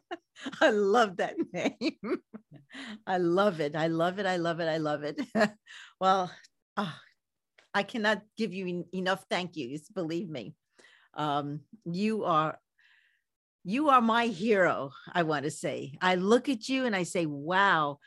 I 0.61 0.71
love 0.71 1.19
that 1.19 1.37
name. 1.53 2.19
I 3.07 3.19
love 3.19 3.61
it. 3.61 3.77
I 3.77 3.87
love 3.87 4.19
it. 4.19 4.27
I 4.27 4.37
love 4.37 4.59
it. 4.59 4.67
I 4.67 4.79
love 4.79 5.05
it. 5.05 5.21
well, 6.01 6.33
oh, 6.77 6.93
I 7.73 7.85
cannot 7.85 8.23
give 8.37 8.53
you 8.53 8.85
enough 8.93 9.25
thank 9.31 9.57
yous. 9.57 9.89
Believe 9.89 10.29
me, 10.29 10.57
um, 11.15 11.61
you 11.85 12.25
are 12.25 12.59
you 13.63 13.91
are 13.91 14.01
my 14.01 14.27
hero. 14.27 14.91
I 15.13 15.23
want 15.23 15.45
to 15.45 15.53
say. 15.53 15.97
I 16.01 16.17
look 16.17 16.49
at 16.49 16.69
you 16.69 16.87
and 16.87 16.97
I 16.97 17.05
say, 17.05 17.27
"Wow." 17.27 18.01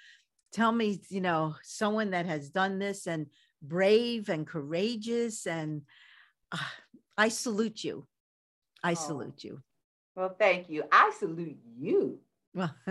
Tell 0.54 0.72
me, 0.72 1.02
you 1.10 1.20
know, 1.20 1.56
someone 1.64 2.12
that 2.12 2.26
has 2.26 2.50
done 2.50 2.80
this 2.80 3.08
and 3.08 3.28
brave 3.62 4.30
and 4.30 4.48
courageous. 4.48 5.46
And 5.46 5.82
uh, 6.52 6.58
I 7.18 7.28
salute 7.30 7.84
you. 7.84 8.08
I 8.84 8.92
oh. 8.92 8.96
salute 8.96 9.44
you. 9.44 9.62
Well, 10.16 10.36
thank 10.38 10.70
you. 10.70 10.84
I 10.92 11.12
salute 11.18 11.58
you. 11.78 12.20
Well. 12.54 12.74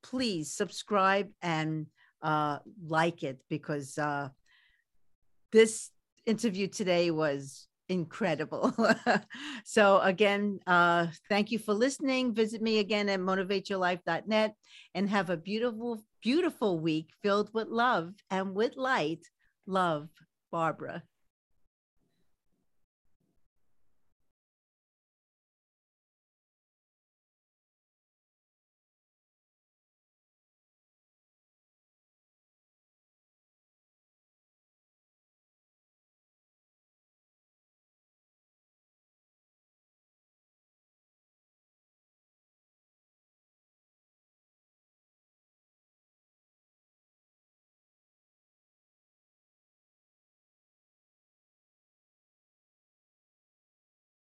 please 0.03 0.53
subscribe 0.53 1.29
and 1.43 1.87
uh, 2.23 2.59
like 2.85 3.23
it 3.23 3.41
because 3.49 3.97
uh, 3.99 4.29
this 5.53 5.91
interview 6.27 6.67
today 6.67 7.11
was 7.11 7.69
incredible. 7.89 8.75
so 9.65 10.01
again, 10.01 10.61
uh, 10.67 11.07
thank 11.29 11.51
you 11.51 11.59
for 11.59 11.73
listening. 11.73 12.35
Visit 12.35 12.61
me 12.61 12.79
again 12.79 13.09
at 13.09 13.21
motivateyourlife.net 13.21 14.55
and 14.95 15.09
have 15.09 15.31
a 15.31 15.37
beautiful, 15.37 16.05
beautiful 16.23 16.79
week 16.79 17.11
filled 17.23 17.51
with 17.55 17.69
love 17.69 18.13
and 18.31 18.55
with 18.55 18.77
light. 18.77 19.27
Love, 19.67 20.09
Barbara. 20.51 21.03